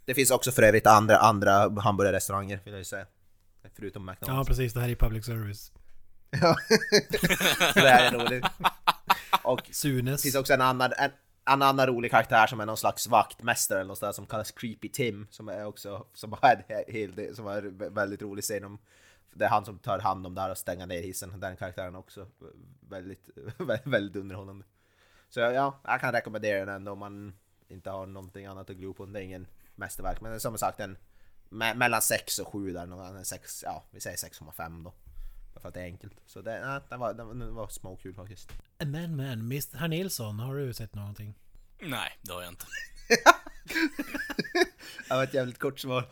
Det 0.05 0.13
finns 0.13 0.31
också 0.31 0.51
för 0.51 0.63
övrigt 0.63 0.87
andra, 0.87 1.17
andra 1.17 1.81
hamburgerrestauranger 1.81 2.59
vill 2.63 2.73
jag 2.73 2.79
ju 2.79 2.85
säga. 2.85 3.05
Förutom 3.75 4.07
Ja 4.07 4.11
McDonalds. 4.13 4.47
precis, 4.47 4.73
det 4.73 4.79
här 4.79 4.89
är 4.89 4.95
public 4.95 5.25
service. 5.25 5.71
Ja. 6.29 6.55
det 7.73 7.89
här 7.89 8.13
är 8.13 8.19
roligt. 8.19 8.45
Och 9.43 9.61
Sunes. 9.71 10.21
Det 10.21 10.25
finns 10.25 10.35
också 10.35 10.53
en 10.53 10.61
annan, 10.61 10.93
en, 10.97 11.11
en 11.45 11.61
annan 11.61 11.87
rolig 11.87 12.11
karaktär 12.11 12.47
som 12.47 12.59
är 12.59 12.65
någon 12.65 12.77
slags 12.77 13.07
vaktmästare 13.07 13.79
eller 13.79 13.87
något 13.87 13.97
sånt 13.97 14.07
där, 14.07 14.13
som 14.13 14.25
kallas 14.25 14.51
Creepy 14.51 14.89
Tim 14.89 15.27
som 15.31 15.49
är 15.49 15.65
också 15.65 16.05
som 16.13 16.33
har 16.33 16.63
en 16.67 16.93
hel 16.93 17.15
del, 17.15 17.35
som 17.35 17.45
har 17.45 17.57
en 17.57 17.93
väldigt 17.93 18.21
rolig 18.21 18.43
scen 18.43 18.63
om 18.63 18.79
det 19.33 19.45
är 19.45 19.49
han 19.49 19.65
som 19.65 19.79
tar 19.79 19.99
hand 19.99 20.27
om 20.27 20.35
det 20.35 20.41
här 20.41 20.49
och 20.49 20.57
stänger 20.57 20.85
ner 20.85 21.01
hissen. 21.01 21.39
Den 21.39 21.57
karaktären 21.57 21.95
är 21.95 21.99
också 21.99 22.27
väldigt, 22.79 23.29
väldigt, 23.83 24.15
underhållande. 24.15 24.65
Så 25.29 25.39
ja, 25.39 25.79
jag 25.83 26.01
kan 26.01 26.11
rekommendera 26.11 26.65
den 26.65 26.75
ändå 26.75 26.91
om 26.91 26.99
man 26.99 27.33
inte 27.67 27.89
har 27.89 28.05
någonting 28.05 28.45
annat 28.45 28.69
att 28.69 28.75
glo 28.75 28.93
på. 28.93 29.05
Det 29.05 29.19
är 29.19 29.23
ingen 29.23 29.47
mästerverk, 29.75 30.21
men 30.21 30.39
som 30.39 30.57
sagt 30.57 30.79
en 30.79 30.97
me 31.49 31.73
mellan 31.73 32.01
6 32.01 32.39
och 32.39 32.47
7 32.47 32.73
där, 32.73 32.85
någon, 32.85 33.25
6, 33.25 33.63
ja 33.63 33.83
vi 33.91 33.99
säger 33.99 34.17
6,5 34.17 34.83
då. 34.83 34.93
För 35.59 35.67
att 35.67 35.73
det 35.73 35.79
är 35.79 35.85
enkelt. 35.85 36.13
Så 36.25 36.41
det, 36.41 36.57
ja, 36.57 36.81
den, 36.89 36.99
var, 36.99 37.13
den 37.13 37.55
var 37.55 37.67
småkul 37.67 38.13
faktiskt. 38.13 38.51
Men 38.77 39.15
men, 39.15 39.39
Mr. 39.39 39.77
Herr 39.77 39.87
Nilsson, 39.87 40.39
har 40.39 40.55
du 40.55 40.73
sett 40.73 40.95
någonting? 40.95 41.35
Nej, 41.79 42.19
det 42.21 42.33
har 42.33 42.41
jag 42.41 42.51
inte. 42.51 42.65
Det 45.07 45.15
var 45.15 45.23
ett 45.23 45.33
jävligt 45.33 45.59
kort 45.59 45.79
svar. 45.79 46.05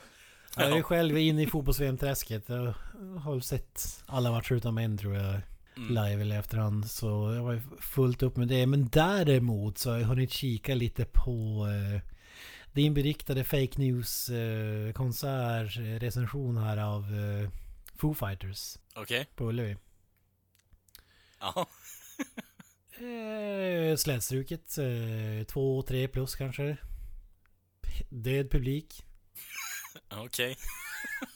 Jag 0.60 0.78
är 0.78 0.82
själv 0.82 1.17
inne 1.17 1.43
i 1.43 1.48
fotbolls-VM-träsket. 1.48 2.50
Jag 2.50 2.74
har 3.19 3.32
väl 3.32 3.41
sett 3.41 4.04
alla 4.06 4.32
matcher 4.32 4.54
utom 4.54 4.78
en 4.78 4.98
tror 4.98 5.15
jag. 5.15 5.41
Live 5.76 6.22
eller 6.22 6.39
efterhand. 6.39 6.91
Så 6.91 7.08
jag 7.08 7.43
var 7.43 7.54
ju 7.54 7.62
fullt 7.80 8.24
upp 8.24 8.38
med 8.38 8.48
det. 8.48 8.65
Men 8.65 8.88
däremot 8.88 9.78
så 9.78 9.91
har 9.91 9.98
jag 9.98 10.08
hunnit 10.08 10.32
kika 10.32 10.76
lite 10.76 11.06
på 11.06 11.67
eh, 11.67 12.02
din 12.72 12.93
beryktade 12.93 13.43
fake 13.43 13.74
news 13.76 14.30
eh, 14.30 14.93
konsert 14.93 15.78
eh, 15.78 15.82
recension 15.82 16.58
här 16.58 16.78
av 16.78 17.04
eh, 17.04 17.50
Foo 17.95 18.13
Fighters 18.13 18.78
Okej. 18.95 19.28
på 19.36 19.50
Ullevi. 19.50 19.78
Ja. 21.39 21.67
Eh, 23.00 23.95
slätstruket. 23.95 24.78
Eh, 24.78 25.45
två, 25.48 25.82
tre 25.82 26.08
plus 26.08 26.36
kanske. 26.36 26.78
Död 28.10 28.52
publik. 28.52 29.06
Okej. 30.12 30.58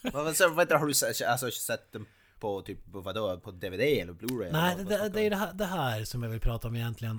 Vad, 0.12 0.36
så, 0.36 0.64
det, 0.64 0.76
har 0.76 0.86
du 0.86 0.94
sett, 0.94 1.22
alltså, 1.22 1.50
sett 1.50 1.92
den 1.92 2.06
på 2.38 2.62
typ 2.62 2.78
vadå, 2.84 3.40
på 3.40 3.50
DVD 3.50 3.80
eller 3.80 4.12
Blu-ray? 4.12 4.52
Nej, 4.52 4.74
eller 4.74 4.84
det, 4.84 5.08
det, 5.08 5.20
är 5.20 5.30
det 5.30 5.36
här, 5.36 5.52
det 5.52 5.64
här 5.64 6.04
som 6.04 6.22
jag 6.22 6.30
vill 6.30 6.40
prata 6.40 6.68
om 6.68 6.76
egentligen. 6.76 7.18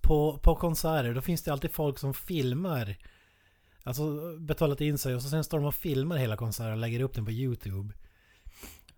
På, 0.00 0.38
på 0.38 0.56
konserter, 0.56 1.14
då 1.14 1.20
finns 1.20 1.42
det 1.42 1.52
alltid 1.52 1.72
folk 1.72 1.98
som 1.98 2.14
filmar. 2.14 2.96
Alltså 3.82 4.36
betalat 4.38 4.80
in 4.80 4.98
sig 4.98 5.14
och 5.14 5.22
så 5.22 5.28
sen 5.28 5.44
står 5.44 5.58
de 5.58 5.66
och 5.66 5.74
filmar 5.74 6.16
hela 6.16 6.36
konserten 6.36 6.72
och 6.72 6.78
lägger 6.78 7.00
upp 7.00 7.14
den 7.14 7.24
på 7.24 7.30
YouTube. 7.30 7.94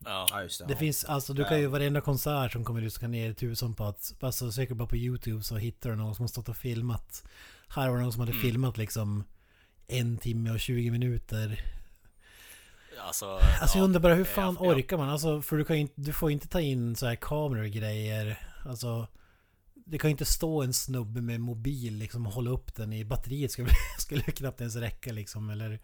Ja. 0.05 0.43
Just 0.43 0.59
det. 0.59 0.67
Det 0.67 0.73
ja. 0.73 0.79
finns, 0.79 1.05
alltså 1.05 1.35
du 1.35 1.45
kan 1.45 1.61
ju 1.61 1.67
varenda 1.67 2.01
konsert 2.01 2.53
som 2.53 2.65
kommer 2.65 2.83
ut 2.83 2.93
så 2.93 3.01
kan 3.01 3.11
ner 3.11 3.33
tusen 3.33 3.75
på 3.75 3.85
att, 3.85 4.15
alltså 4.21 4.53
söker 4.53 4.75
bara 4.75 4.89
på 4.89 4.97
YouTube 4.97 5.43
så 5.43 5.57
hittar 5.57 5.91
du 5.91 5.97
någon 5.97 6.15
som 6.15 6.23
har 6.23 6.29
stått 6.29 6.49
och 6.49 6.57
filmat. 6.57 7.25
Här 7.69 7.89
var 7.89 7.97
det 7.97 8.03
någon 8.03 8.13
som 8.13 8.21
hade 8.21 8.33
filmat 8.33 8.77
liksom 8.77 9.25
en 9.91 10.19
timme 10.19 10.51
och 10.51 10.61
20 10.61 10.91
minuter. 10.91 11.65
Alltså, 12.99 13.27
Alltså 13.27 13.79
jag 13.79 13.83
ja. 13.83 13.85
undrar 13.85 14.01
bara 14.01 14.15
hur 14.15 14.25
fan 14.25 14.57
ja. 14.61 14.67
orkar 14.67 14.97
man? 14.97 15.09
Alltså 15.09 15.43
för 15.43 15.57
du 15.57 15.65
kan 15.65 15.81
ju 15.81 15.89
du 15.95 16.13
får 16.13 16.31
inte 16.31 16.49
ta 16.49 16.61
in 16.61 16.97
så 16.97 17.07
här 17.07 17.17
kameror 17.17 17.63
och 17.65 17.71
grejer. 17.71 18.39
Alltså 18.67 19.07
det 19.75 19.99
kan 19.99 20.11
ju 20.11 20.13
inte 20.13 20.25
stå 20.25 20.63
en 20.63 20.73
snubbe 20.75 21.21
med 21.21 21.41
mobil 21.41 21.97
liksom 21.97 22.27
och 22.27 22.33
hålla 22.33 22.51
upp 22.51 22.75
den 22.75 22.93
i 22.93 23.05
batteriet 23.05 23.53
skulle, 23.53 23.69
skulle 23.99 24.23
knappt 24.23 24.61
ens 24.61 24.77
räcka 24.77 25.13
liksom 25.13 25.51
eller... 25.51 25.81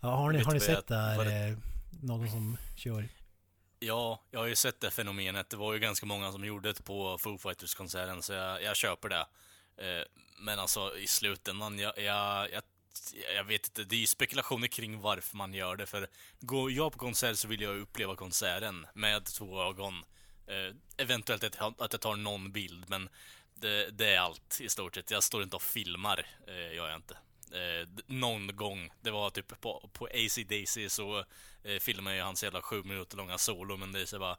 Ja, 0.00 0.08
har 0.16 0.32
ni, 0.32 0.38
har 0.42 0.52
ni 0.52 0.60
sett 0.60 0.86
det 0.86 0.94
jag- 0.94 1.02
här? 1.24 1.50
eh, 1.50 1.56
Någon 2.02 2.30
som 2.30 2.56
kör? 2.76 3.08
Ja, 3.78 4.22
jag 4.30 4.40
har 4.40 4.46
ju 4.46 4.56
sett 4.56 4.80
det 4.80 4.90
fenomenet. 4.90 5.50
Det 5.50 5.56
var 5.56 5.72
ju 5.74 5.78
ganska 5.78 6.06
många 6.06 6.32
som 6.32 6.44
gjorde 6.44 6.72
det 6.72 6.84
på 6.84 7.18
Foo 7.18 7.38
Fighters-konserten, 7.38 8.22
så 8.22 8.32
jag, 8.32 8.62
jag 8.62 8.76
köper 8.76 9.08
det. 9.08 9.26
Eh, 9.76 10.04
men 10.40 10.58
alltså 10.58 10.96
i 10.98 11.06
slutändan, 11.06 11.78
jag, 11.78 11.92
jag, 11.98 12.50
jag, 12.52 12.62
jag 13.34 13.44
vet 13.44 13.68
inte. 13.68 13.84
Det 13.84 13.96
är 13.96 14.00
ju 14.00 14.06
spekulationer 14.06 14.68
kring 14.68 15.00
varför 15.00 15.36
man 15.36 15.54
gör 15.54 15.76
det. 15.76 15.86
För 15.86 16.08
går 16.40 16.72
jag 16.72 16.92
på 16.92 16.98
konsert 16.98 17.36
så 17.36 17.48
vill 17.48 17.60
jag 17.60 17.78
uppleva 17.78 18.16
konserten 18.16 18.86
med 18.94 19.24
två 19.24 19.62
ögon. 19.62 19.94
Eh, 20.46 20.76
eventuellt 20.96 21.44
att 21.44 21.56
jag, 21.60 21.74
att 21.78 21.92
jag 21.92 22.00
tar 22.00 22.16
någon 22.16 22.52
bild, 22.52 22.84
men 22.88 23.08
det, 23.54 23.90
det, 23.90 24.14
är 24.14 24.18
allt 24.18 24.60
i 24.60 24.68
stort 24.68 24.94
sett. 24.94 25.10
Jag 25.10 25.22
står 25.22 25.42
inte 25.42 25.56
och 25.56 25.62
filmar, 25.62 26.26
eh, 26.46 26.74
gör 26.74 26.88
jag 26.88 26.96
inte. 26.96 27.16
Eh, 27.52 27.88
någon 28.06 28.56
gång, 28.56 28.92
det 29.00 29.10
var 29.10 29.30
typ 29.30 29.60
på, 29.60 29.90
på 29.92 30.06
AC 30.06 30.38
Daisy 30.48 30.88
så 30.88 31.24
eh, 31.64 31.78
filmade 31.80 32.16
jag 32.16 32.24
hans 32.24 32.44
jävla 32.44 32.62
sju 32.62 32.82
minuter 32.82 33.16
långa 33.16 33.38
solo, 33.38 33.76
men 33.76 33.92
det 33.92 34.00
är 34.00 34.06
så 34.06 34.18
bara 34.18 34.36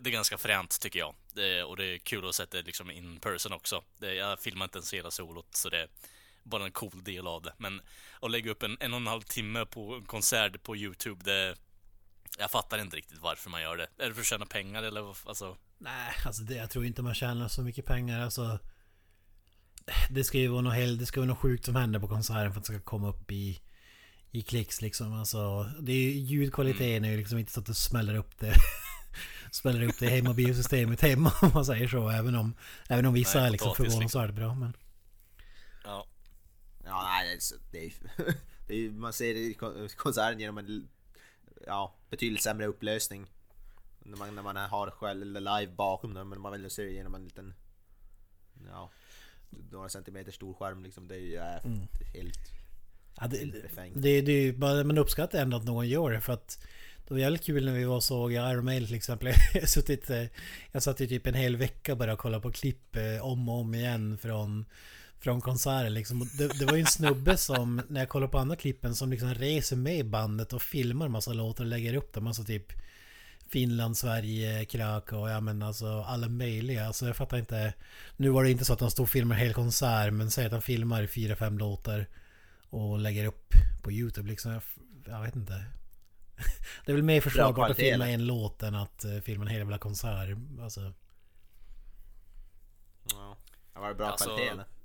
det 0.00 0.10
är 0.10 0.12
ganska 0.12 0.38
fränt 0.38 0.80
tycker 0.80 0.98
jag. 0.98 1.14
Det, 1.34 1.62
och 1.62 1.76
det 1.76 1.84
är 1.84 1.98
kul 1.98 2.28
att 2.28 2.34
sätta 2.34 2.56
det 2.56 2.62
liksom 2.62 2.90
in 2.90 3.20
person 3.20 3.52
också. 3.52 3.84
Det, 3.98 4.14
jag 4.14 4.40
filmar 4.40 4.64
inte 4.64 4.78
ens 4.78 4.94
hela 4.94 5.10
solot, 5.10 5.56
så 5.56 5.68
det 5.68 5.78
är 5.78 5.88
bara 6.46 6.64
en 6.64 6.72
cool 6.72 7.04
del 7.04 7.26
av 7.26 7.42
det. 7.42 7.52
Men 7.58 7.80
att 8.20 8.30
lägga 8.30 8.50
upp 8.50 8.62
en 8.62 8.76
en 8.80 8.92
och 8.92 9.00
en 9.00 9.06
halv 9.06 9.22
timme 9.22 9.66
på 9.66 9.94
en 9.94 10.04
konsert 10.04 10.62
på 10.62 10.76
YouTube, 10.76 11.24
det... 11.24 11.56
Jag 12.38 12.50
fattar 12.50 12.78
inte 12.78 12.96
riktigt 12.96 13.18
varför 13.18 13.50
man 13.50 13.62
gör 13.62 13.76
det. 13.76 13.86
Är 13.98 14.08
det 14.08 14.14
för 14.14 14.20
att 14.20 14.26
tjäna 14.26 14.46
pengar 14.46 14.82
eller 14.82 15.28
alltså? 15.28 15.56
Nej, 15.78 16.12
alltså 16.26 16.42
det, 16.42 16.54
jag 16.54 16.70
tror 16.70 16.84
inte 16.84 17.02
man 17.02 17.14
tjänar 17.14 17.48
så 17.48 17.62
mycket 17.62 17.86
pengar. 17.86 18.20
Alltså, 18.20 18.58
det 20.10 20.24
ska 20.24 20.38
ju 20.38 20.48
vara 20.48 20.60
något, 20.60 20.74
hel, 20.74 20.98
det 20.98 21.06
ska 21.06 21.20
vara 21.20 21.28
något 21.28 21.38
sjukt 21.38 21.64
som 21.64 21.76
händer 21.76 22.00
på 22.00 22.08
konserten 22.08 22.52
för 22.52 22.60
att 22.60 22.66
det 22.66 22.72
ska 22.72 22.82
komma 22.82 23.08
upp 23.08 23.30
i, 23.30 23.60
i 24.30 24.42
klicks 24.42 24.82
liksom. 24.82 25.12
Alltså, 25.12 25.70
det 25.80 25.92
är, 25.92 25.96
ju- 25.96 26.10
ljudkvaliteten 26.10 27.04
är 27.04 27.10
ju 27.10 27.16
liksom 27.16 27.38
inte 27.38 27.52
så 27.52 27.60
att 27.60 27.66
du 27.66 27.74
smäller 27.74 28.14
upp 28.14 28.38
det. 28.38 28.54
smäller 29.50 29.82
upp 29.82 29.98
det 29.98 30.06
i 30.06 30.08
hemmobilsystemet 30.08 31.00
hemma 31.00 31.32
om 31.42 31.50
man 31.54 31.64
säger 31.64 31.88
så. 31.88 32.08
Även 32.08 32.34
om, 32.34 32.54
även 32.88 33.06
om 33.06 33.14
vissa 33.14 33.38
Nej, 33.38 33.46
är 33.46 33.50
liksom 33.50 33.74
förvånansvärt 33.74 34.34
bra. 34.34 34.54
Men. 34.54 34.72
Ja, 36.86 37.02
nej, 37.02 37.38
det 37.70 37.86
är, 37.86 37.92
det 38.66 38.74
är, 38.74 38.90
man 38.90 39.12
ser 39.12 39.34
det 39.34 39.40
i 39.40 39.54
kon- 39.54 39.88
konserten 39.96 40.40
genom 40.40 40.58
en 40.58 40.88
ja, 41.66 41.94
betydligt 42.10 42.42
sämre 42.42 42.66
upplösning. 42.66 43.26
När 43.98 44.16
man, 44.16 44.34
när 44.34 44.42
man 44.42 44.56
har 44.56 44.90
själv 44.90 45.26
live 45.26 45.72
bakom 45.76 46.14
den, 46.14 46.28
men 46.28 46.40
man 46.40 46.52
väljer 46.52 46.66
att 46.66 46.72
se 46.72 46.82
det 46.82 46.90
genom 46.90 47.14
en 47.14 47.24
liten 47.24 47.54
ja, 48.70 48.90
några 49.70 49.88
centimeter 49.88 50.32
stor 50.32 50.54
skärm 50.54 50.82
liksom. 50.82 51.08
Det 51.08 51.14
är 51.14 51.20
ju 51.20 51.36
äh, 51.36 51.72
helt... 52.14 52.38
ja, 53.20 53.26
det, 53.26 53.44
det, 53.94 54.20
det 54.20 54.32
är 54.32 54.42
ju 54.42 54.52
bara, 54.52 54.84
man 54.84 54.98
uppskattar 54.98 55.38
ändå 55.38 55.56
att 55.56 55.64
någon 55.64 55.88
gör 55.88 56.10
det 56.10 56.20
för 56.20 56.32
att 56.32 56.66
det 57.08 57.14
var 57.14 57.20
jävligt 57.20 57.44
kul 57.44 57.64
när 57.64 57.72
vi 57.72 57.84
var 57.84 57.96
och 57.96 58.04
såg 58.04 58.32
Iron 58.32 58.64
Maiden 58.64 58.86
till 58.86 58.96
exempel. 58.96 59.32
Jag, 59.54 59.68
suttit, 59.68 60.10
jag 60.72 60.82
satt 60.82 61.00
i 61.00 61.08
typ 61.08 61.26
en 61.26 61.34
hel 61.34 61.56
vecka 61.56 61.96
bara 61.96 62.12
och 62.12 62.18
kollade 62.18 62.42
på 62.42 62.52
klipp 62.52 62.96
eh, 62.96 63.26
om 63.26 63.48
och 63.48 63.60
om 63.60 63.74
igen 63.74 64.18
från, 64.18 64.64
från 65.26 65.40
konserter 65.40 65.90
liksom. 65.90 66.30
Det, 66.38 66.58
det 66.58 66.64
var 66.64 66.74
ju 66.74 66.80
en 66.80 66.86
snubbe 66.86 67.36
som, 67.36 67.82
när 67.88 68.00
jag 68.00 68.08
kollar 68.08 68.28
på 68.28 68.38
andra 68.38 68.56
klippen, 68.56 68.94
som 68.94 69.10
liksom 69.10 69.34
reser 69.34 69.76
med 69.76 69.98
i 69.98 70.04
bandet 70.04 70.52
och 70.52 70.62
filmar 70.62 71.08
massa 71.08 71.32
låtar 71.32 71.64
och 71.64 71.70
lägger 71.70 71.94
upp 71.94 72.12
dem. 72.12 72.26
Alltså 72.26 72.44
typ 72.44 72.72
Finland, 73.48 73.96
Sverige, 73.96 74.64
Krakow, 74.64 75.28
ja 75.30 75.40
men 75.40 75.62
alltså 75.62 76.02
alla 76.02 76.28
möjliga. 76.28 76.86
Alltså 76.86 77.06
jag 77.06 77.16
fattar 77.16 77.38
inte. 77.38 77.72
Nu 78.16 78.28
var 78.28 78.44
det 78.44 78.50
inte 78.50 78.64
så 78.64 78.72
att 78.72 78.80
han 78.80 78.90
stod 78.90 79.04
och 79.04 79.10
filmade 79.10 79.40
hel 79.40 79.54
konsert, 79.54 80.12
men 80.12 80.30
säg 80.30 80.46
att 80.46 80.52
han 80.52 80.62
filmar 80.62 81.06
fyra, 81.06 81.36
fem 81.36 81.58
låtar 81.58 82.06
och 82.70 82.98
lägger 82.98 83.24
upp 83.26 83.54
på 83.82 83.92
YouTube 83.92 84.28
liksom. 84.28 84.52
Jag, 84.52 84.62
jag 85.06 85.22
vet 85.22 85.36
inte. 85.36 85.64
Det 86.84 86.92
är 86.92 86.96
väl 86.96 87.04
mer 87.04 87.20
försvarbart 87.20 87.70
att 87.70 87.76
filma 87.76 88.08
en 88.08 88.26
låt 88.26 88.62
än 88.62 88.74
att 88.74 89.04
eh, 89.04 89.18
filma 89.18 89.44
en 89.44 89.50
hel 89.50 89.58
jävla 89.58 89.78
konsert. 89.78 90.38
Alltså. 90.62 90.92
Ja. 93.12 93.36
Det 93.74 93.80
var 93.80 93.88
det 93.88 93.94
bra 93.94 94.06
Alltså- 94.06 94.24
kvalitet 94.24 94.48
eller? 94.48 94.75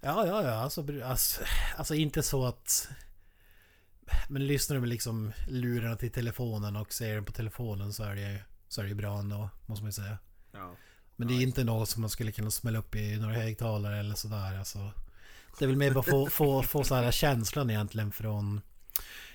Ja, 0.00 0.26
ja, 0.26 0.42
ja. 0.42 0.54
Alltså, 0.54 0.84
alltså, 1.04 1.40
alltså 1.76 1.94
inte 1.94 2.22
så 2.22 2.46
att... 2.46 2.88
Men 4.28 4.46
lyssnar 4.46 4.74
du 4.74 4.80
med 4.80 4.88
liksom 4.88 5.32
lurarna 5.48 5.96
till 5.96 6.10
telefonen 6.10 6.76
och 6.76 6.92
ser 6.92 7.14
den 7.14 7.24
på 7.24 7.32
telefonen 7.32 7.92
så 7.92 8.02
är 8.04 8.14
det 8.14 8.32
ju 8.32 8.38
så 8.68 8.80
är 8.80 8.84
det 8.84 8.94
bra 8.94 9.18
ändå, 9.18 9.50
måste 9.66 9.82
man 9.82 9.88
ju 9.88 9.92
säga. 9.92 10.18
Ja. 10.52 10.76
Men 11.16 11.28
det 11.28 11.34
är 11.34 11.42
inte 11.42 11.64
något 11.64 11.88
som 11.88 12.00
man 12.00 12.10
skulle 12.10 12.32
kunna 12.32 12.50
smälla 12.50 12.78
upp 12.78 12.94
i 12.96 13.16
några 13.16 13.34
högtalare 13.34 13.98
eller 13.98 14.14
sådär. 14.14 14.58
Alltså, 14.58 14.92
det 15.58 15.64
är 15.64 15.66
väl 15.66 15.76
mer 15.76 15.90
bara 15.90 16.02
få, 16.02 16.26
få, 16.26 16.62
få 16.62 16.84
så 16.84 16.94
här 16.94 17.10
känslan 17.10 17.70
egentligen 17.70 18.12
från... 18.12 18.60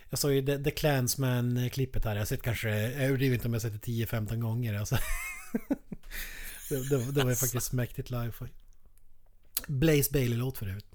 Jag 0.09 0.19
såg 0.19 0.31
ju 0.31 0.45
The, 0.45 0.63
The 0.63 0.71
Clansman-klippet 0.71 2.05
här. 2.05 2.11
Jag 2.11 2.21
har 2.21 2.25
sett 2.25 2.41
kanske, 2.41 2.69
jag 2.69 3.03
överdriver 3.03 3.35
inte 3.35 3.47
om 3.47 3.53
jag 3.53 3.61
har 3.61 3.69
sett 3.69 3.81
det 3.83 3.91
10-15 3.91 4.35
gånger. 4.35 4.79
Alltså. 4.79 4.95
det, 6.69 6.89
det, 6.89 7.11
det 7.11 7.23
var 7.23 7.29
ju 7.29 7.35
faktiskt 7.35 7.73
mäktigt 7.73 8.09
live. 8.09 8.31
Blaze 9.67 10.11
Bailey-låt 10.13 10.57
för 10.57 10.67
övrigt. 10.67 10.85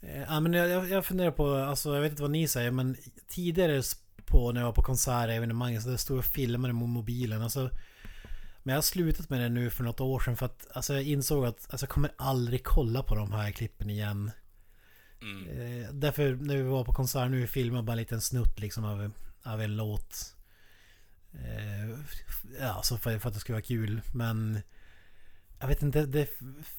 Eh, 0.00 0.20
Ja, 0.22 0.40
men 0.40 0.52
jag, 0.52 0.68
jag- 0.68 0.88
jag 0.90 1.04
funderar 1.06 1.30
på, 1.30 1.54
alltså 1.54 1.94
jag 1.94 2.00
vet 2.02 2.10
inte 2.10 2.22
vad 2.22 2.30
ni 2.30 2.48
säger 2.48 2.70
men 2.70 2.96
tidigare 3.28 3.82
på 4.26 4.52
när 4.52 4.60
jag 4.60 4.66
var 4.66 4.72
på 4.74 4.82
konserter 4.82 5.28
och 5.28 5.34
evenemang 5.34 5.80
så 5.80 5.96
stod 5.98 6.18
och 6.18 6.24
filmade 6.24 6.74
med 6.74 6.88
mobilen. 6.88 7.42
Alltså, 7.42 7.60
men 8.62 8.72
jag 8.72 8.76
har 8.76 8.82
slutat 8.82 9.30
med 9.30 9.40
det 9.40 9.48
nu 9.48 9.70
för 9.70 9.84
något 9.84 10.00
år 10.00 10.20
sedan 10.20 10.36
för 10.36 10.46
att 10.46 10.66
alltså, 10.72 10.94
jag 10.94 11.02
insåg 11.02 11.46
att 11.46 11.66
alltså, 11.70 11.84
jag 11.84 11.90
kommer 11.90 12.10
aldrig 12.16 12.64
kolla 12.64 13.02
på 13.02 13.14
de 13.14 13.32
här 13.32 13.50
klippen 13.50 13.90
igen. 13.90 14.30
Mm. 15.22 15.48
Eh, 15.82 15.88
därför 15.92 16.34
när 16.34 16.56
vi 16.56 16.62
var 16.62 16.84
på 16.84 16.92
konsert 16.92 17.30
nu 17.30 17.46
filmade 17.46 17.78
jag 17.78 17.84
bara 17.84 17.92
en 17.92 17.98
liten 17.98 18.20
snutt 18.20 18.60
liksom 18.60 18.84
av, 18.84 19.10
av 19.42 19.60
en 19.62 19.76
låt. 19.76 20.34
Eh, 21.32 21.98
ja, 22.60 22.80
så 22.82 22.98
för, 22.98 23.18
för 23.18 23.28
att 23.28 23.34
det 23.34 23.40
skulle 23.40 23.54
vara 23.56 23.62
kul. 23.62 24.00
Men 24.12 24.60
jag 25.60 25.68
vet 25.68 25.82
inte, 25.82 26.06
det, 26.06 26.28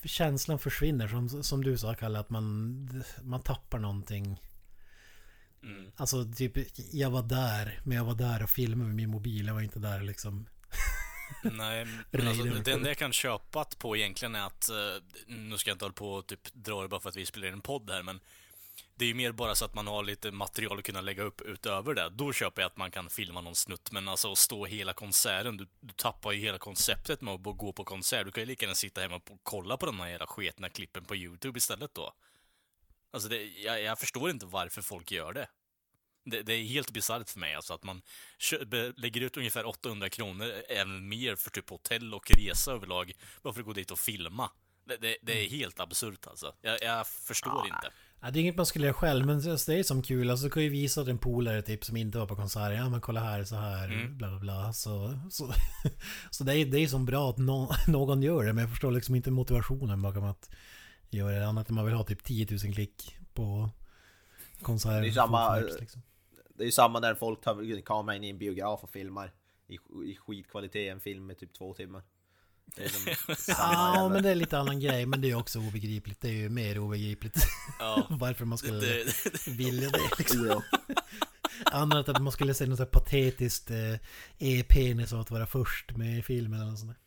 känslan 0.04 0.60
försvinner 0.60 1.08
som, 1.08 1.44
som 1.44 1.64
du 1.64 1.78
sa 1.78 1.94
Kalle, 1.94 2.20
att 2.20 2.30
man, 2.30 3.04
man 3.24 3.42
tappar 3.42 3.80
någonting. 3.80 4.42
Mm. 5.64 5.92
Alltså 5.96 6.26
typ, 6.36 6.54
jag 6.94 7.10
var 7.10 7.24
där, 7.24 7.80
men 7.84 7.98
jag 7.98 8.06
var 8.06 8.16
där 8.16 8.44
och 8.44 8.50
filmade 8.50 8.88
med 8.88 8.96
min 8.96 9.10
mobil. 9.10 9.48
Jag 9.48 9.54
var 9.54 9.62
inte 9.62 9.80
där 9.80 10.02
liksom. 10.02 10.46
Nej, 11.44 11.88
men 12.12 12.28
alltså, 12.28 12.44
det 12.44 12.72
enda 12.72 12.90
jag 12.90 12.98
kan 12.98 13.14
köpa 13.14 13.66
på 13.78 13.98
egentligen 13.98 14.36
är 14.36 14.46
att, 14.46 14.70
eh, 14.70 15.04
nu 15.28 15.58
ska 15.58 15.70
jag 15.70 15.76
inte 15.76 15.86
hålla 15.86 15.94
på 15.94 16.14
och 16.14 16.28
typ 16.28 16.54
dra 16.54 16.82
det 16.82 16.88
bara 16.88 17.00
för 17.00 17.10
att 17.10 17.16
vi 17.16 17.26
spelar 17.26 17.48
in 17.48 17.54
en 17.54 17.62
podd 17.62 17.90
här, 17.90 18.04
men 18.04 18.20
det 18.98 19.06
är 19.06 19.08
ju 19.08 19.14
mer 19.14 19.32
bara 19.32 19.56
så 19.56 19.66
att 19.66 19.74
man 19.74 19.88
har 19.88 20.04
lite 20.04 20.32
material 20.32 20.80
att 20.80 20.86
kunna 20.86 21.02
lägga 21.02 21.24
upp 21.24 21.41
utöver 21.41 21.93
det. 21.93 22.10
Då 22.10 22.34
köper 22.34 22.62
jag 22.62 22.70
att 22.70 22.78
man 22.78 22.91
kan 22.91 23.10
filma 23.10 23.41
någon 23.41 23.56
snutt, 23.56 23.91
men 23.91 24.08
alltså 24.08 24.32
att 24.32 24.38
stå 24.38 24.66
hela 24.66 24.93
konserten, 24.93 25.58
du, 25.58 25.68
du 25.80 25.93
tappar 25.93 26.32
ju 26.32 26.39
hela 26.39 26.58
konceptet 26.58 27.22
med 27.22 27.34
att 27.34 27.58
gå 27.58 27.74
på 27.74 27.84
konsert. 27.84 28.26
Du 28.26 28.32
kan 28.32 28.41
ju 28.41 28.48
lika 28.48 28.66
gärna 28.66 28.76
sitta 28.76 29.02
hemma 29.02 29.16
och 29.16 29.39
kolla 29.43 29.78
på 29.78 29.86
de 29.86 30.00
här 30.00 30.08
jävla 30.08 30.28
sketna 30.28 30.70
klippen 30.70 31.06
på 31.06 31.16
YouTube 31.16 31.58
istället 31.58 31.93
då. 31.93 32.14
Alltså, 33.12 33.30
det, 33.30 33.43
jag, 33.43 33.82
jag 33.82 34.00
förstår 34.00 34.30
inte 34.30 34.45
varför 34.45 34.82
folk 34.82 35.12
gör 35.12 35.34
det. 35.34 35.48
Det, 36.26 36.41
det 36.41 36.54
är 36.54 36.64
helt 36.64 36.91
bisarrt 36.91 37.30
för 37.30 37.39
mig 37.39 37.56
alltså 37.56 37.74
att 37.74 37.84
man 37.84 38.02
lägger 38.95 39.22
ut 39.22 39.38
ungefär 39.38 39.66
800 39.66 40.10
kronor, 40.10 40.54
även 40.70 41.10
mer 41.10 41.36
för 41.36 41.50
typ 41.50 41.70
hotell 41.70 42.14
och 42.14 42.32
resa 42.32 42.72
överlag, 42.72 43.14
bara 43.41 43.54
för 43.54 43.60
att 43.62 43.66
gå 43.66 43.74
dit 43.74 43.91
och 43.91 44.00
filma. 44.00 44.52
Det, 44.86 44.98
det, 44.98 45.18
det 45.22 45.45
är 45.45 45.50
helt 45.50 45.80
absurt 45.80 46.28
alltså. 46.28 46.56
Jag, 46.62 46.82
jag 46.82 47.08
förstår 47.08 47.66
inte. 47.66 47.91
Ja, 48.22 48.32
det 48.32 48.39
är 48.39 48.41
inget 48.41 48.57
man 48.57 48.65
skulle 48.65 48.86
göra 48.86 48.93
själv, 48.93 49.26
men 49.26 49.39
det 49.39 49.70
är 49.70 49.84
som 49.84 50.01
kul. 50.01 50.30
Alltså, 50.30 50.45
du 50.45 50.49
kan 50.51 50.63
ju 50.63 50.70
visa 50.70 51.01
en 51.01 51.18
polare 51.18 51.61
typ 51.61 51.86
som 51.86 51.97
inte 51.97 52.18
var 52.18 52.26
på 52.26 52.36
konsert. 52.36 52.74
Ja 52.78 52.89
men 52.89 53.01
kolla 53.01 53.20
här, 53.20 53.43
så 53.43 53.55
här, 53.55 53.86
Mm. 53.91 54.18
bla 54.18 54.30
bla 54.30 54.39
bla. 54.39 54.74
Så, 54.74 55.20
så, 55.32 55.53
så 56.32 56.43
det 56.43 56.57
är 56.57 56.65
det 56.65 56.80
är 56.80 56.88
som 56.88 57.05
bra 57.05 57.30
att 57.30 57.38
nå, 57.38 57.72
någon 57.88 58.22
gör 58.22 58.43
det, 58.45 58.53
men 58.53 58.61
jag 58.61 58.70
förstår 58.72 58.91
liksom 58.91 59.15
inte 59.15 59.32
motivationen 59.32 60.01
bakom 60.01 60.24
att 60.24 60.49
göra 61.09 61.32
det. 61.39 61.47
Annat 61.47 61.70
än 61.70 61.76
man 61.76 61.86
vill 61.86 61.93
ha 61.93 62.03
typ 62.03 62.24
10 62.24 62.47
000 62.65 62.74
klick 62.74 63.15
på 63.34 63.70
konserter. 64.61 65.01
Det 65.01 65.07
är 65.07 65.11
samma- 65.11 65.55
liksom. 65.59 66.01
Det 66.55 66.63
är 66.63 66.65
ju 66.65 66.72
samma 66.72 66.99
när 66.99 67.15
folk 67.15 67.41
tar 67.41 67.82
kameran 67.82 68.15
in 68.18 68.24
i 68.24 68.30
en 68.30 68.38
biograf 68.38 68.84
och 68.84 68.89
filmar 68.89 69.34
i, 69.68 69.74
i 70.11 70.15
skitkvalitet 70.15 70.91
en 70.91 70.99
film 70.99 71.26
med 71.28 71.38
typ 71.38 71.53
två 71.53 71.74
timmar. 71.74 72.03
Ja, 73.47 74.09
men 74.13 74.24
det 74.24 74.30
är 74.30 74.36
lite 74.36 74.57
annan 74.57 74.80
grej. 74.80 75.05
Men 75.05 75.22
det 75.22 75.30
är 75.30 75.36
också 75.36 75.59
obegripligt. 75.59 76.22
Det 76.22 76.28
är 76.28 76.34
ju 76.34 76.49
mer 76.49 76.80
obegripligt 76.80 77.36
Ja, 77.80 78.07
varför 78.09 78.45
man 78.45 78.57
skulle 78.57 78.80
det, 78.80 79.03
det, 79.03 79.47
vilja 79.47 79.89
det. 79.89 80.18
Liksom. 80.18 80.47
Ja. 80.47 80.63
Annat 81.65 82.09
att 82.09 82.22
man 82.22 82.32
skulle 82.32 82.53
säga 82.53 82.70
något 82.70 82.78
så 82.78 82.84
här 82.84 82.91
patetiskt 82.91 83.72
eh, 83.72 83.93
e-penis 84.38 85.13
av 85.13 85.20
att 85.20 85.32
vara 85.32 85.47
först 85.47 85.91
med 85.91 86.26
filmen 86.26 86.59
eller 86.59 86.72
något 86.72 86.80
sånt 86.80 86.91
där. 86.91 86.97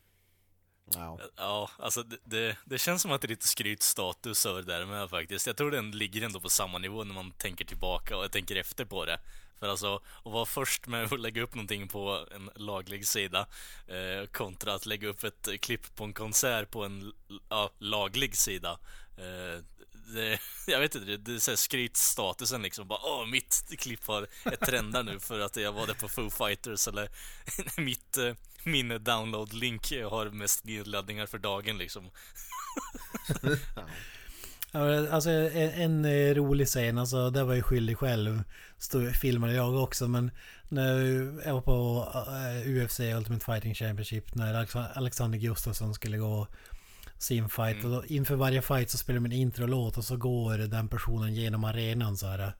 Ja. 0.94 1.18
ja, 1.36 1.70
alltså 1.78 2.02
det, 2.02 2.16
det, 2.24 2.56
det 2.64 2.78
känns 2.78 3.02
som 3.02 3.12
att 3.12 3.20
det 3.20 3.26
är 3.26 3.28
lite 3.28 3.46
skrytstatus 3.46 4.46
över 4.46 4.62
det 4.62 4.72
där 4.72 4.86
med 4.86 5.10
faktiskt. 5.10 5.46
Jag 5.46 5.56
tror 5.56 5.70
den 5.70 5.90
ligger 5.90 6.22
ändå 6.22 6.40
på 6.40 6.48
samma 6.48 6.78
nivå 6.78 7.04
när 7.04 7.14
man 7.14 7.30
tänker 7.30 7.64
tillbaka 7.64 8.16
och 8.16 8.24
jag 8.24 8.32
tänker 8.32 8.56
efter 8.56 8.84
på 8.84 9.04
det. 9.04 9.20
För 9.60 9.68
alltså, 9.68 9.94
att 9.94 10.32
vara 10.32 10.46
först 10.46 10.86
med 10.86 11.04
att 11.04 11.20
lägga 11.20 11.42
upp 11.42 11.54
någonting 11.54 11.88
på 11.88 12.26
en 12.34 12.50
laglig 12.54 13.06
sida 13.06 13.46
eh, 13.86 14.26
kontra 14.26 14.74
att 14.74 14.86
lägga 14.86 15.08
upp 15.08 15.24
ett 15.24 15.48
klipp 15.60 15.96
på 15.96 16.04
en 16.04 16.12
konsert 16.12 16.70
på 16.70 16.84
en 16.84 17.12
ja, 17.48 17.70
laglig 17.78 18.36
sida. 18.36 18.78
Eh, 19.16 19.64
det, 20.14 20.38
jag 20.66 20.80
vet 20.80 20.94
inte, 20.94 21.06
det, 21.06 21.16
det 21.16 21.48
är 21.48 21.56
skrytstatusen 21.56 22.62
liksom. 22.62 22.88
Bara, 22.88 23.00
åh, 23.02 23.26
mitt 23.26 23.64
klipp 23.78 24.06
har 24.06 24.26
ett 24.44 24.60
trendar 24.60 25.02
nu 25.02 25.20
för 25.20 25.40
att 25.40 25.56
jag 25.56 25.72
var 25.72 25.86
där 25.86 25.94
på 25.94 26.08
Foo 26.08 26.30
Fighters 26.30 26.88
eller 26.88 27.08
mitt, 27.80 28.16
eh, 28.16 28.34
min 28.64 28.88
download-link 28.88 29.92
har 30.10 30.30
mest 30.30 30.64
nedladdningar 30.64 31.26
för 31.26 31.38
dagen 31.38 31.78
liksom. 31.78 32.10
Alltså 34.72 35.30
en, 35.30 35.70
en 35.70 36.04
eh, 36.04 36.34
rolig 36.34 36.66
scen, 36.66 36.98
alltså 36.98 37.30
det 37.30 37.44
var 37.44 37.54
ju 37.54 37.62
skyldig 37.62 37.98
själv. 37.98 38.42
Stod, 38.78 39.16
filmade 39.16 39.52
jag 39.54 39.74
också 39.82 40.08
men 40.08 40.30
när 40.68 40.98
jag 41.46 41.54
var 41.54 41.60
på 41.60 42.08
eh, 42.14 42.70
UFC 42.84 43.00
Ultimate 43.00 43.44
Fighting 43.44 43.74
Championship 43.74 44.34
när 44.34 44.54
Alex- 44.54 44.76
Alexander 44.94 45.38
Gustafsson 45.38 45.94
skulle 45.94 46.18
gå 46.18 46.46
sin 47.18 47.48
fight. 47.48 47.84
Och 47.84 47.90
då, 47.90 48.04
inför 48.06 48.34
varje 48.34 48.62
fight 48.62 48.90
så 48.90 48.98
spelar 48.98 49.20
en 49.20 49.32
introlåt 49.32 49.98
och 49.98 50.04
så 50.04 50.16
går 50.16 50.58
den 50.58 50.88
personen 50.88 51.34
genom 51.34 51.64
arenan 51.64 52.16
så 52.16 52.26
här. 52.26 52.52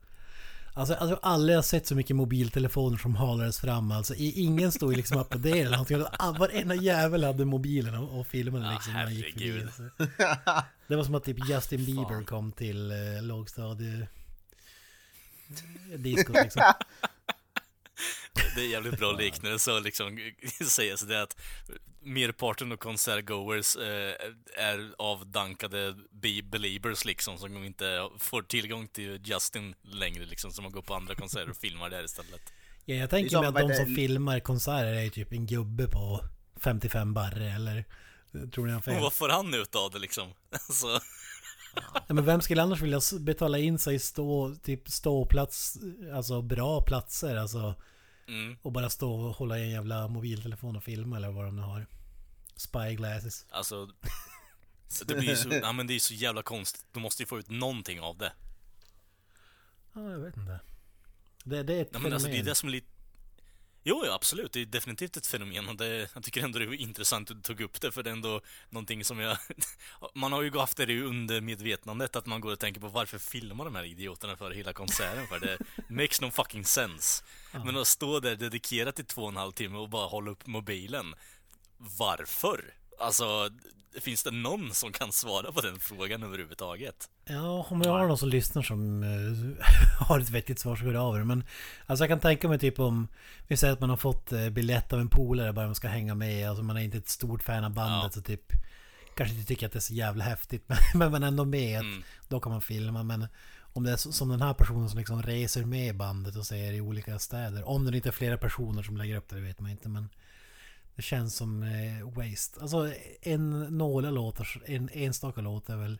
Alltså, 0.73 0.93
alltså 0.93 1.19
aldrig 1.21 1.57
har 1.57 1.63
sett 1.63 1.87
så 1.87 1.95
mycket 1.95 2.15
mobiltelefoner 2.15 2.97
som 2.97 3.15
halades 3.15 3.59
fram 3.59 3.91
alltså. 3.91 4.13
Ingen 4.17 4.71
stod 4.71 4.97
liksom 4.97 5.17
applåderade 5.17 5.59
eller 5.59 5.71
någonting. 5.71 6.03
Varenda 6.39 6.75
jävel 6.75 7.23
hade 7.23 7.45
mobilen 7.45 7.95
och, 7.95 8.19
och 8.19 8.27
filmade 8.27 8.73
liksom 8.73 8.93
han 8.93 9.15
gick 9.15 9.33
förbi. 9.33 9.61
Alltså. 9.61 9.83
Det 10.87 10.95
var 10.95 11.03
som 11.03 11.15
att 11.15 11.23
typ 11.23 11.49
Justin 11.49 11.85
Bieber 11.85 12.23
kom 12.23 12.51
till 12.51 12.91
eh, 12.91 13.23
lågstadie... 13.23 14.07
Diskot 15.97 16.35
liksom. 16.43 16.63
Det 18.55 18.61
är 18.61 18.67
jävligt 18.67 18.99
bra 18.99 19.11
liknelse 19.19 19.77
att 19.77 19.83
liksom 19.83 20.19
säga 20.69 20.97
så 20.97 21.05
det 21.05 21.21
att 21.21 21.37
merparten 22.03 22.71
av 22.71 22.77
konsertgoers 22.77 23.75
eh, 23.75 24.13
är 24.57 24.91
avdankade 24.97 25.95
be- 26.11 26.43
believers 26.43 27.05
liksom 27.05 27.37
som 27.37 27.63
inte 27.63 28.09
får 28.19 28.41
tillgång 28.41 28.87
till 28.87 29.21
Justin 29.23 29.75
längre 29.81 30.25
liksom 30.25 30.51
som 30.51 30.71
går 30.71 30.81
på 30.81 30.93
andra 30.95 31.15
konserter 31.15 31.49
och 31.49 31.57
filmar 31.57 31.89
där 31.89 32.03
istället. 32.03 32.53
Ja, 32.85 32.95
jag 32.95 33.09
tänker 33.09 33.39
mig 33.39 33.47
att 33.47 33.67
de 33.69 33.75
som 33.75 33.95
filmar 33.95 34.39
konserter 34.39 34.93
är 34.93 35.09
typ 35.09 35.31
en 35.31 35.45
gubbe 35.45 35.87
på 35.87 36.25
55 36.63 37.13
barre 37.13 37.51
eller... 37.51 37.85
Tror 38.51 38.65
ni 38.65 38.71
jag 38.71 38.75
har 38.75 38.79
Och 38.79 38.83
fel? 38.85 39.01
vad 39.01 39.13
får 39.13 39.29
han 39.29 39.53
ut 39.53 39.75
av 39.75 39.91
det 39.91 39.99
liksom? 39.99 40.27
Alltså, 40.51 40.99
Ja, 42.07 42.13
men 42.13 42.25
vem 42.25 42.41
skulle 42.41 42.61
annars 42.61 42.81
vilja 42.81 42.99
betala 43.19 43.57
in 43.57 43.79
sig 43.79 43.99
stå, 43.99 44.55
typ 44.63 44.89
ståplats, 44.89 45.77
alltså 46.15 46.41
bra 46.41 46.81
platser 46.81 47.35
alltså. 47.35 47.75
Mm, 48.31 48.57
Och 48.61 48.71
bara 48.71 48.89
stå 48.89 49.13
och 49.13 49.35
hålla 49.35 49.59
i 49.59 49.63
en 49.63 49.69
jävla 49.69 50.07
mobiltelefon 50.07 50.75
och 50.75 50.83
filma 50.83 51.17
eller 51.17 51.31
vad 51.31 51.45
de 51.45 51.55
nu 51.55 51.61
har. 51.61 51.85
Spyglasses. 52.55 53.45
alltså 53.49 53.89
det 55.05 55.15
blir 55.15 55.29
ju 55.29 55.35
så, 55.35 55.49
ja 55.53 55.71
men 55.71 55.87
det 55.87 55.93
är 55.95 55.99
så 55.99 56.13
jävla 56.13 56.43
konstigt. 56.43 56.85
Du 56.91 56.99
måste 56.99 57.23
ju 57.23 57.27
få 57.27 57.39
ut 57.39 57.49
någonting 57.49 58.01
av 58.01 58.17
det. 58.17 58.33
Ja, 59.93 60.11
jag 60.11 60.19
vet 60.19 60.37
inte. 60.37 60.59
Det, 61.43 61.63
det 61.63 61.73
är 61.73 61.81
ett 61.81 61.89
Ja, 61.93 61.99
men 61.99 62.13
alltså 62.13 62.27
det 62.27 62.37
är 62.37 62.43
det 62.43 62.55
som 62.55 62.69
är 62.69 62.73
lite... 62.73 62.90
Jo, 63.83 64.03
ja, 64.05 64.13
absolut. 64.13 64.53
Det 64.53 64.61
är 64.61 64.65
definitivt 64.65 65.17
ett 65.17 65.27
fenomen 65.27 65.69
och 65.69 65.75
det, 65.75 66.09
jag 66.13 66.23
tycker 66.23 66.43
ändå 66.43 66.59
det 66.59 66.65
är 66.65 66.73
intressant 66.73 67.31
att 67.31 67.37
du 67.37 67.41
tog 67.41 67.61
upp 67.61 67.81
det 67.81 67.91
för 67.91 68.03
det 68.03 68.09
är 68.09 68.13
ändå 68.13 68.41
någonting 68.69 69.05
som 69.05 69.19
jag... 69.19 69.37
Man 70.13 70.31
har 70.31 70.41
ju 70.41 70.57
haft 70.57 70.77
det 70.77 70.93
i 70.93 71.01
undermedvetandet 71.01 72.15
att 72.15 72.25
man 72.25 72.41
går 72.41 72.51
och 72.51 72.59
tänker 72.59 72.81
på 72.81 72.87
varför 72.87 73.19
filmar 73.19 73.65
de 73.65 73.75
här 73.75 73.83
idioterna 73.83 74.37
för 74.37 74.51
hela 74.51 74.73
konserten 74.73 75.27
för 75.27 75.39
det 75.39 75.57
makes 75.89 76.21
no 76.21 76.31
fucking 76.31 76.65
sense. 76.65 77.23
Men 77.65 77.77
att 77.77 77.87
stå 77.87 78.19
där 78.19 78.35
dedikerat 78.35 78.99
i 78.99 79.03
två 79.03 79.21
och 79.21 79.29
en 79.29 79.35
halv 79.35 79.51
timme 79.51 79.77
och 79.77 79.89
bara 79.89 80.07
hålla 80.07 80.31
upp 80.31 80.47
mobilen. 80.47 81.15
Varför? 81.77 82.73
Alltså, 83.01 83.49
finns 84.01 84.23
det 84.23 84.31
någon 84.31 84.73
som 84.73 84.91
kan 84.91 85.11
svara 85.11 85.51
på 85.51 85.61
den 85.61 85.79
frågan 85.79 86.23
överhuvudtaget? 86.23 87.09
Ja, 87.25 87.67
om 87.69 87.81
jag 87.81 87.91
har 87.91 88.07
någon 88.07 88.17
som 88.17 88.29
lyssnar 88.29 88.61
som 88.61 89.03
eh, 89.03 89.65
har 90.07 90.19
ett 90.19 90.29
vettigt 90.29 90.59
svar 90.59 90.75
så 90.75 90.85
går 90.85 90.93
det 90.93 90.99
av 90.99 91.15
er. 91.17 91.23
Men 91.23 91.43
alltså 91.85 92.03
jag 92.03 92.09
kan 92.09 92.19
tänka 92.19 92.47
mig 92.47 92.59
typ 92.59 92.79
om 92.79 93.07
vi 93.47 93.57
säger 93.57 93.73
att 93.73 93.79
man 93.79 93.89
har 93.89 93.97
fått 93.97 94.33
uh, 94.33 94.49
biljett 94.49 94.93
av 94.93 94.99
en 94.99 95.09
polare 95.09 95.53
bara 95.53 95.65
man 95.65 95.75
ska 95.75 95.87
hänga 95.87 96.15
med. 96.15 96.49
Alltså 96.49 96.63
man 96.63 96.77
är 96.77 96.81
inte 96.81 96.97
ett 96.97 97.09
stort 97.09 97.43
fan 97.43 97.63
av 97.63 97.73
bandet 97.73 98.03
Ja. 98.03 98.09
så 98.11 98.21
typ 98.21 98.51
kanske 99.15 99.35
inte 99.35 99.47
tycker 99.47 99.65
att 99.65 99.71
det 99.71 99.79
är 99.79 99.81
så 99.81 99.93
jävla 99.93 100.23
häftigt. 100.23 100.69
Men, 100.93 101.11
man 101.11 101.23
är 101.23 101.27
ändå 101.27 101.45
med. 101.45 101.79
Mm. 101.79 102.03
Då 102.27 102.39
kan 102.39 102.51
man 102.51 102.61
filma. 102.61 103.03
Men 103.03 103.27
om 103.73 103.83
det 103.83 103.91
är 103.91 103.97
som 103.97 104.29
den 104.29 104.41
här 104.41 104.53
personen 104.53 104.89
som 104.89 104.99
liksom 104.99 105.23
reser 105.23 105.65
med 105.65 105.97
bandet 105.97 106.35
och 106.35 106.45
säger 106.45 106.73
i 106.73 106.81
olika 106.81 107.19
städer. 107.19 107.67
Om 107.67 107.85
det 107.85 107.97
inte 107.97 108.09
är 108.09 108.13
flera 108.13 108.37
personer 108.37 108.83
som 108.83 108.97
lägger 108.97 109.17
upp 109.17 109.29
det, 109.29 109.35
det 109.35 109.41
vet 109.41 109.59
man 109.59 109.71
inte. 109.71 109.89
Men 109.89 110.09
det 111.01 111.05
känns 111.05 111.35
som 111.35 111.63
eh, 111.63 112.09
waste. 112.15 112.61
Alltså 112.61 112.93
en 113.21 113.59
några 113.77 114.09
låtar, 114.11 114.63
en 114.65 114.89
enstaka 114.93 115.41
låt 115.41 115.69
är 115.69 115.75
väl 115.77 115.99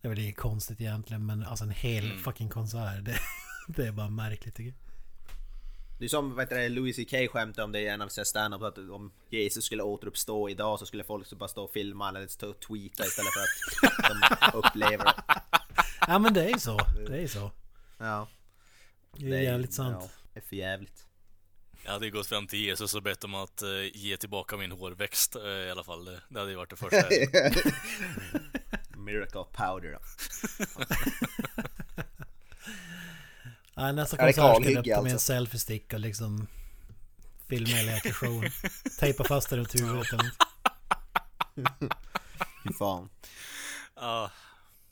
det 0.00 0.08
är 0.08 0.10
väl 0.10 0.18
inget 0.18 0.36
konstigt 0.36 0.80
egentligen 0.80 1.26
men 1.26 1.44
alltså 1.44 1.64
en 1.64 1.70
hel 1.70 2.04
Mm. 2.10 2.22
fucking 2.22 2.48
konsert 2.48 3.04
det, 3.04 3.18
det 3.68 3.86
är 3.86 3.92
bara 3.92 4.08
märkligt 4.10 4.54
tycker 4.54 4.68
jag. 4.70 4.78
Det 5.98 6.04
är 6.04 6.08
som 6.08 6.38
heter 6.38 6.56
det, 6.58 6.68
Louis 6.68 6.96
CK 6.96 7.30
skämtade 7.32 7.64
om 7.64 7.72
det 7.72 7.80
i 7.80 7.88
en 7.88 8.02
av 8.02 8.08
sina 8.08 8.24
standup 8.24 8.62
att 8.62 8.78
om 8.78 9.12
Jesus 9.30 9.64
skulle 9.64 9.82
återuppstå 9.82 10.48
idag 10.48 10.78
så 10.78 10.86
skulle 10.86 11.04
folk 11.04 11.32
bara 11.32 11.48
stå 11.48 11.64
och 11.64 11.70
filma 11.70 12.08
eller 12.08 12.26
stå 12.26 12.50
och 12.50 12.60
tweeta 12.60 13.04
istället 13.04 13.32
för 13.32 13.40
att 13.40 14.10
de 14.52 14.58
upplever 14.58 15.04
det. 15.04 15.40
Ja 16.08 16.18
men 16.18 16.34
det 16.34 16.44
är 16.44 16.48
ju 16.48 16.58
så. 16.58 16.78
Det 17.06 17.16
är 17.16 17.20
ju 17.20 17.28
så. 17.28 17.50
Ja, 17.98 18.28
Det 19.16 19.26
är 19.36 19.42
jävligt 19.42 19.74
sant. 19.74 19.96
Ja, 20.00 20.08
det 20.34 20.40
är 20.40 20.44
för 20.44 20.56
jävligt. 20.56 21.05
Jag 21.86 21.92
hade 21.92 22.06
ju 22.06 22.12
gått 22.12 22.26
fram 22.26 22.46
till 22.46 22.58
Jesus 22.58 22.94
och 22.94 23.02
bett 23.02 23.24
om 23.24 23.34
att 23.34 23.62
eh, 23.62 23.68
ge 23.94 24.16
tillbaka 24.16 24.56
min 24.56 24.72
hårväxt 24.72 25.36
eh, 25.36 25.42
i 25.42 25.70
alla 25.70 25.84
fall. 25.84 26.04
Det, 26.04 26.20
det 26.28 26.38
hade 26.38 26.50
ju 26.50 26.56
varit 26.56 26.70
det 26.70 26.76
första. 26.76 27.08
Miracle 28.98 29.44
powder. 29.52 29.98
Ja, 33.78 33.92
nästa 33.92 34.16
konsert 34.16 34.34
ska 34.34 34.70
jag 34.70 34.78
upp 34.78 34.86
med 34.86 34.96
en 34.96 34.98
alltså. 34.98 35.18
selfie-stick 35.18 35.92
och 35.92 36.00
liksom 36.00 36.46
filma 37.48 37.68
hela 37.68 38.00
showen. 38.12 38.50
Tejpa 39.00 39.24
fast 39.24 39.50
den 39.50 39.58
runt 39.58 39.74
huvudet. 39.74 40.06
Fy 42.64 42.72
fan. 42.78 43.08
Ja, 43.94 44.30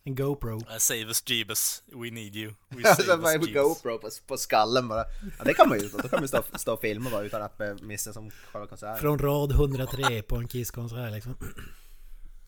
En 0.07 0.15
GoPro. 0.15 0.57
uh, 0.57 0.79
save 0.79 1.09
us 1.09 1.23
Jeebus. 1.31 1.83
We 1.93 2.11
need 2.11 2.37
you. 2.37 2.55
We 2.69 2.83
save 2.95 3.37
us. 3.37 3.47
GoPro 3.55 3.99
på, 3.99 4.11
på 4.27 4.37
skallen 4.37 4.89
bara. 4.89 5.05
Ja 5.39 5.45
det 5.45 5.55
kan 5.55 5.69
man 5.69 5.81
ju, 5.81 5.89
då 5.89 6.09
kan 6.09 6.21
man 6.21 6.29
stå, 6.29 6.43
stå 6.55 6.73
och 6.73 6.81
filma 6.81 7.11
bara 7.11 7.23
utan 7.23 7.43
att 7.43 7.61
eh, 7.61 7.75
missa 7.83 8.13
som 8.13 8.31
själva 8.31 8.67
konserten. 8.67 9.01
Från 9.01 9.19
rad 9.19 9.53
103 9.53 10.23
på 10.23 10.37
en 10.37 10.49
Kiss-konsert 10.49 11.13
liksom. 11.13 11.37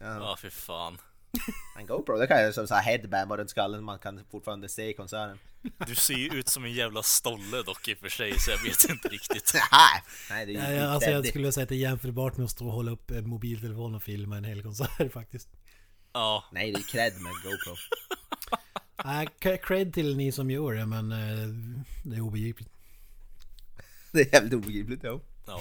Ja. 0.00 0.07
Ja, 0.07 0.36
fy 0.42 0.50
fan. 0.50 0.98
En 1.78 1.86
GoPro, 1.86 2.18
det 2.18 2.26
kan 2.26 2.46
ju 2.46 2.52
som 2.52 2.66
så 2.66 2.74
här 2.74 2.82
headband 2.82 3.28
bara 3.28 3.40
runt 3.40 3.50
skallen, 3.50 3.84
man 3.84 3.98
kan 3.98 4.24
fortfarande 4.30 4.68
se 4.68 4.92
konserten. 4.92 5.38
Du 5.86 5.94
ser 5.94 6.14
ju 6.14 6.28
ut 6.28 6.48
som 6.48 6.64
en 6.64 6.72
jävla 6.72 7.02
stolle 7.02 7.62
dock 7.66 7.88
i 7.88 7.94
och 7.94 7.98
för 7.98 8.09
sig, 8.09 8.40
så 8.40 8.50
jag 8.50 8.62
vet 8.62 8.90
inte 8.90 9.09
riktigt. 9.09 9.52
Nej, 9.72 10.02
nej 10.30 10.46
det 10.46 10.54
är 10.54 10.72
ju 10.72 10.76
Ja, 10.76 10.88
alltså 10.88 11.11
jag 11.11 11.26
skulle 11.26 11.52
säga 11.52 11.62
att 11.62 11.68
det 11.68 11.74
är 11.74 11.76
jämförbart 11.76 12.36
med 12.36 12.44
att 12.44 12.50
stå 12.50 12.66
och 12.66 12.72
hålla 12.72 12.90
upp 12.90 13.11
en 13.11 13.28
mobiltelefon 13.28 13.94
och 13.94 14.02
filma 14.02 14.36
en 14.36 14.44
hel 14.44 14.62
konsert 14.62 15.12
faktiskt. 15.12 15.48
Ja, 16.17 16.45
Nej, 16.51 16.73
det 16.73 16.79
är 16.79 16.83
cred 16.83 17.12
med 17.21 17.33
GoPro. 17.33 17.77
Nej, 19.05 19.29
cred 19.62 19.95
till 19.95 20.17
ni 20.17 20.33
som 20.33 20.51
gör 20.51 20.75
det 20.75 20.87
men 20.87 21.12
eh, 21.12 21.49
det 22.05 22.17
är 22.17 22.21
obegripligt. 22.21 22.71
Det 24.12 24.21
är 24.21 24.35
jävligt 24.35 24.55
obegripligt, 24.55 25.03
ja. 25.03 25.21
ja. 25.47 25.61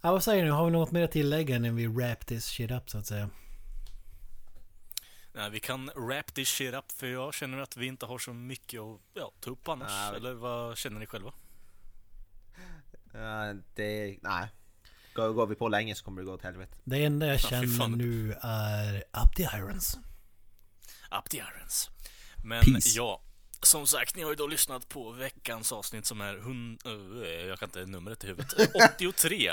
Ja, 0.00 0.12
vad 0.12 0.24
säger 0.24 0.44
ni? 0.44 0.50
Har 0.50 0.64
vi 0.64 0.70
något 0.70 0.90
mer 0.90 1.04
att 1.04 1.12
tillägga 1.12 1.58
när 1.58 1.70
vi 1.70 1.86
wrap 1.86 2.26
this 2.26 2.44
shit 2.44 2.70
up 2.70 2.90
så 2.90 2.98
att 2.98 3.06
säga? 3.06 3.30
Nej, 5.32 5.50
vi 5.50 5.60
kan 5.60 5.90
wrap 5.96 6.34
this 6.34 6.48
shit 6.48 6.74
up 6.74 6.92
för 6.92 7.06
jag 7.06 7.34
känner 7.34 7.58
att 7.58 7.76
vi 7.76 7.86
inte 7.86 8.06
har 8.06 8.18
så 8.18 8.32
mycket 8.32 8.80
att 8.80 9.00
ja, 9.14 9.32
ta 9.40 9.50
upp 9.50 9.68
annars. 9.68 9.90
Nej. 9.90 10.16
Eller 10.16 10.34
vad 10.34 10.78
känner 10.78 11.00
ni 11.00 11.06
själva? 11.06 11.32
Ja, 13.12 13.54
det, 13.74 14.18
nej. 14.22 14.48
Går, 15.16 15.32
går 15.32 15.46
vi 15.46 15.54
på 15.54 15.68
länge 15.68 15.94
så 15.94 16.04
kommer 16.04 16.20
det 16.20 16.24
gå 16.26 16.32
åt 16.34 16.42
helvete. 16.42 16.76
Det 16.84 17.04
enda 17.04 17.26
jag 17.26 17.40
känner 17.40 17.78
fan. 17.78 17.92
nu 17.92 18.32
är 18.40 18.96
Up 18.96 19.36
the 19.36 19.42
Irons. 19.42 19.98
Up 21.10 21.30
the 21.30 21.36
irons. 21.38 21.90
Men 22.44 22.64
Peace. 22.64 22.96
ja, 22.96 23.20
som 23.62 23.86
sagt, 23.86 24.16
ni 24.16 24.22
har 24.22 24.30
ju 24.30 24.36
då 24.36 24.46
lyssnat 24.46 24.88
på 24.88 25.10
veckans 25.12 25.72
avsnitt 25.72 26.06
som 26.06 26.20
är 26.20 26.34
öh, 26.34 27.46
jag 27.48 27.58
kan 27.58 27.68
inte 27.68 27.86
numret 27.86 28.24
i 28.24 28.26
huvudet. 28.26 28.74
83. 28.94 29.52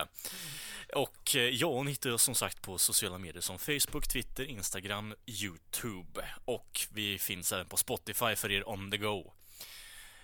Och 0.96 1.36
eh, 1.36 1.42
ja, 1.42 1.84
ni 1.84 1.92
hittar 1.92 2.12
oss 2.12 2.24
som 2.24 2.36
sagt 2.36 2.62
på 2.62 2.78
sociala 2.78 3.18
medier 3.18 3.42
som 3.42 3.60
Facebook, 3.60 4.08
Twitter, 4.08 4.44
Instagram, 4.44 5.14
YouTube. 5.26 6.26
Och 6.46 6.88
vi 6.92 7.20
finns 7.20 7.54
även 7.54 7.68
på 7.68 7.78
Spotify 7.78 8.36
för 8.36 8.52
er 8.52 8.70
on 8.70 8.92
the 8.92 8.98
go. 8.98 9.32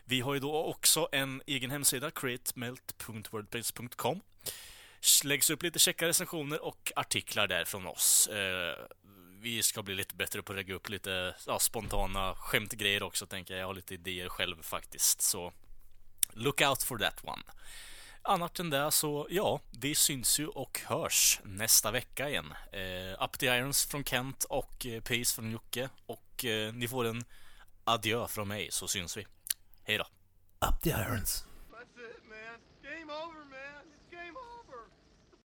Vi 0.05 0.21
har 0.21 0.33
ju 0.33 0.39
då 0.39 0.63
också 0.63 1.07
en 1.11 1.41
egen 1.47 1.71
hemsida, 1.71 2.11
createmelt.wordpress.com. 2.11 4.21
Läggs 5.23 5.49
upp 5.49 5.63
lite 5.63 5.79
checka 5.79 6.07
recensioner 6.07 6.63
och 6.65 6.91
artiklar 6.95 7.47
där 7.47 7.65
från 7.65 7.87
oss. 7.87 8.27
Eh, 8.27 8.75
vi 9.41 9.63
ska 9.63 9.83
bli 9.83 9.95
lite 9.95 10.15
bättre 10.15 10.41
på 10.41 10.51
att 10.51 10.55
lägga 10.55 10.73
upp 10.73 10.89
lite 10.89 11.35
ja, 11.47 11.59
spontana 11.59 12.35
skämtgrejer 12.35 13.03
också, 13.03 13.25
tänker 13.27 13.53
jag. 13.53 13.61
Jag 13.61 13.67
har 13.67 13.73
lite 13.73 13.93
idéer 13.93 14.29
själv 14.29 14.61
faktiskt, 14.61 15.21
så 15.21 15.53
look 16.33 16.61
out 16.61 16.83
for 16.83 16.97
that 16.97 17.19
one. 17.23 17.43
annat 18.21 18.59
än 18.59 18.69
det 18.69 18.91
så, 18.91 19.27
ja, 19.29 19.59
vi 19.81 19.95
syns 19.95 20.39
ju 20.39 20.47
och 20.47 20.81
hörs 20.85 21.39
nästa 21.43 21.91
vecka 21.91 22.29
igen. 22.29 22.53
Eh, 22.71 23.23
Up 23.23 23.39
the 23.39 23.45
Irons 23.45 23.85
från 23.85 24.03
Kent 24.03 24.43
och 24.43 24.85
eh, 24.85 25.01
Peace 25.01 25.35
från 25.35 25.51
Jocke. 25.51 25.89
Och 26.05 26.45
eh, 26.45 26.73
ni 26.73 26.87
får 26.87 27.05
en 27.05 27.23
adjö 27.83 28.27
från 28.27 28.47
mig 28.47 28.67
så 28.71 28.87
syns 28.87 29.17
vi. 29.17 29.27
Hej 29.83 29.97
då. 29.97 30.03
Up 30.67 30.81
the 30.81 30.89
irons. 30.89 31.45
That's 31.71 32.09
it, 32.09 32.23
man. 32.29 32.59
Game 32.83 33.13
over, 33.13 33.45
man. 33.45 33.78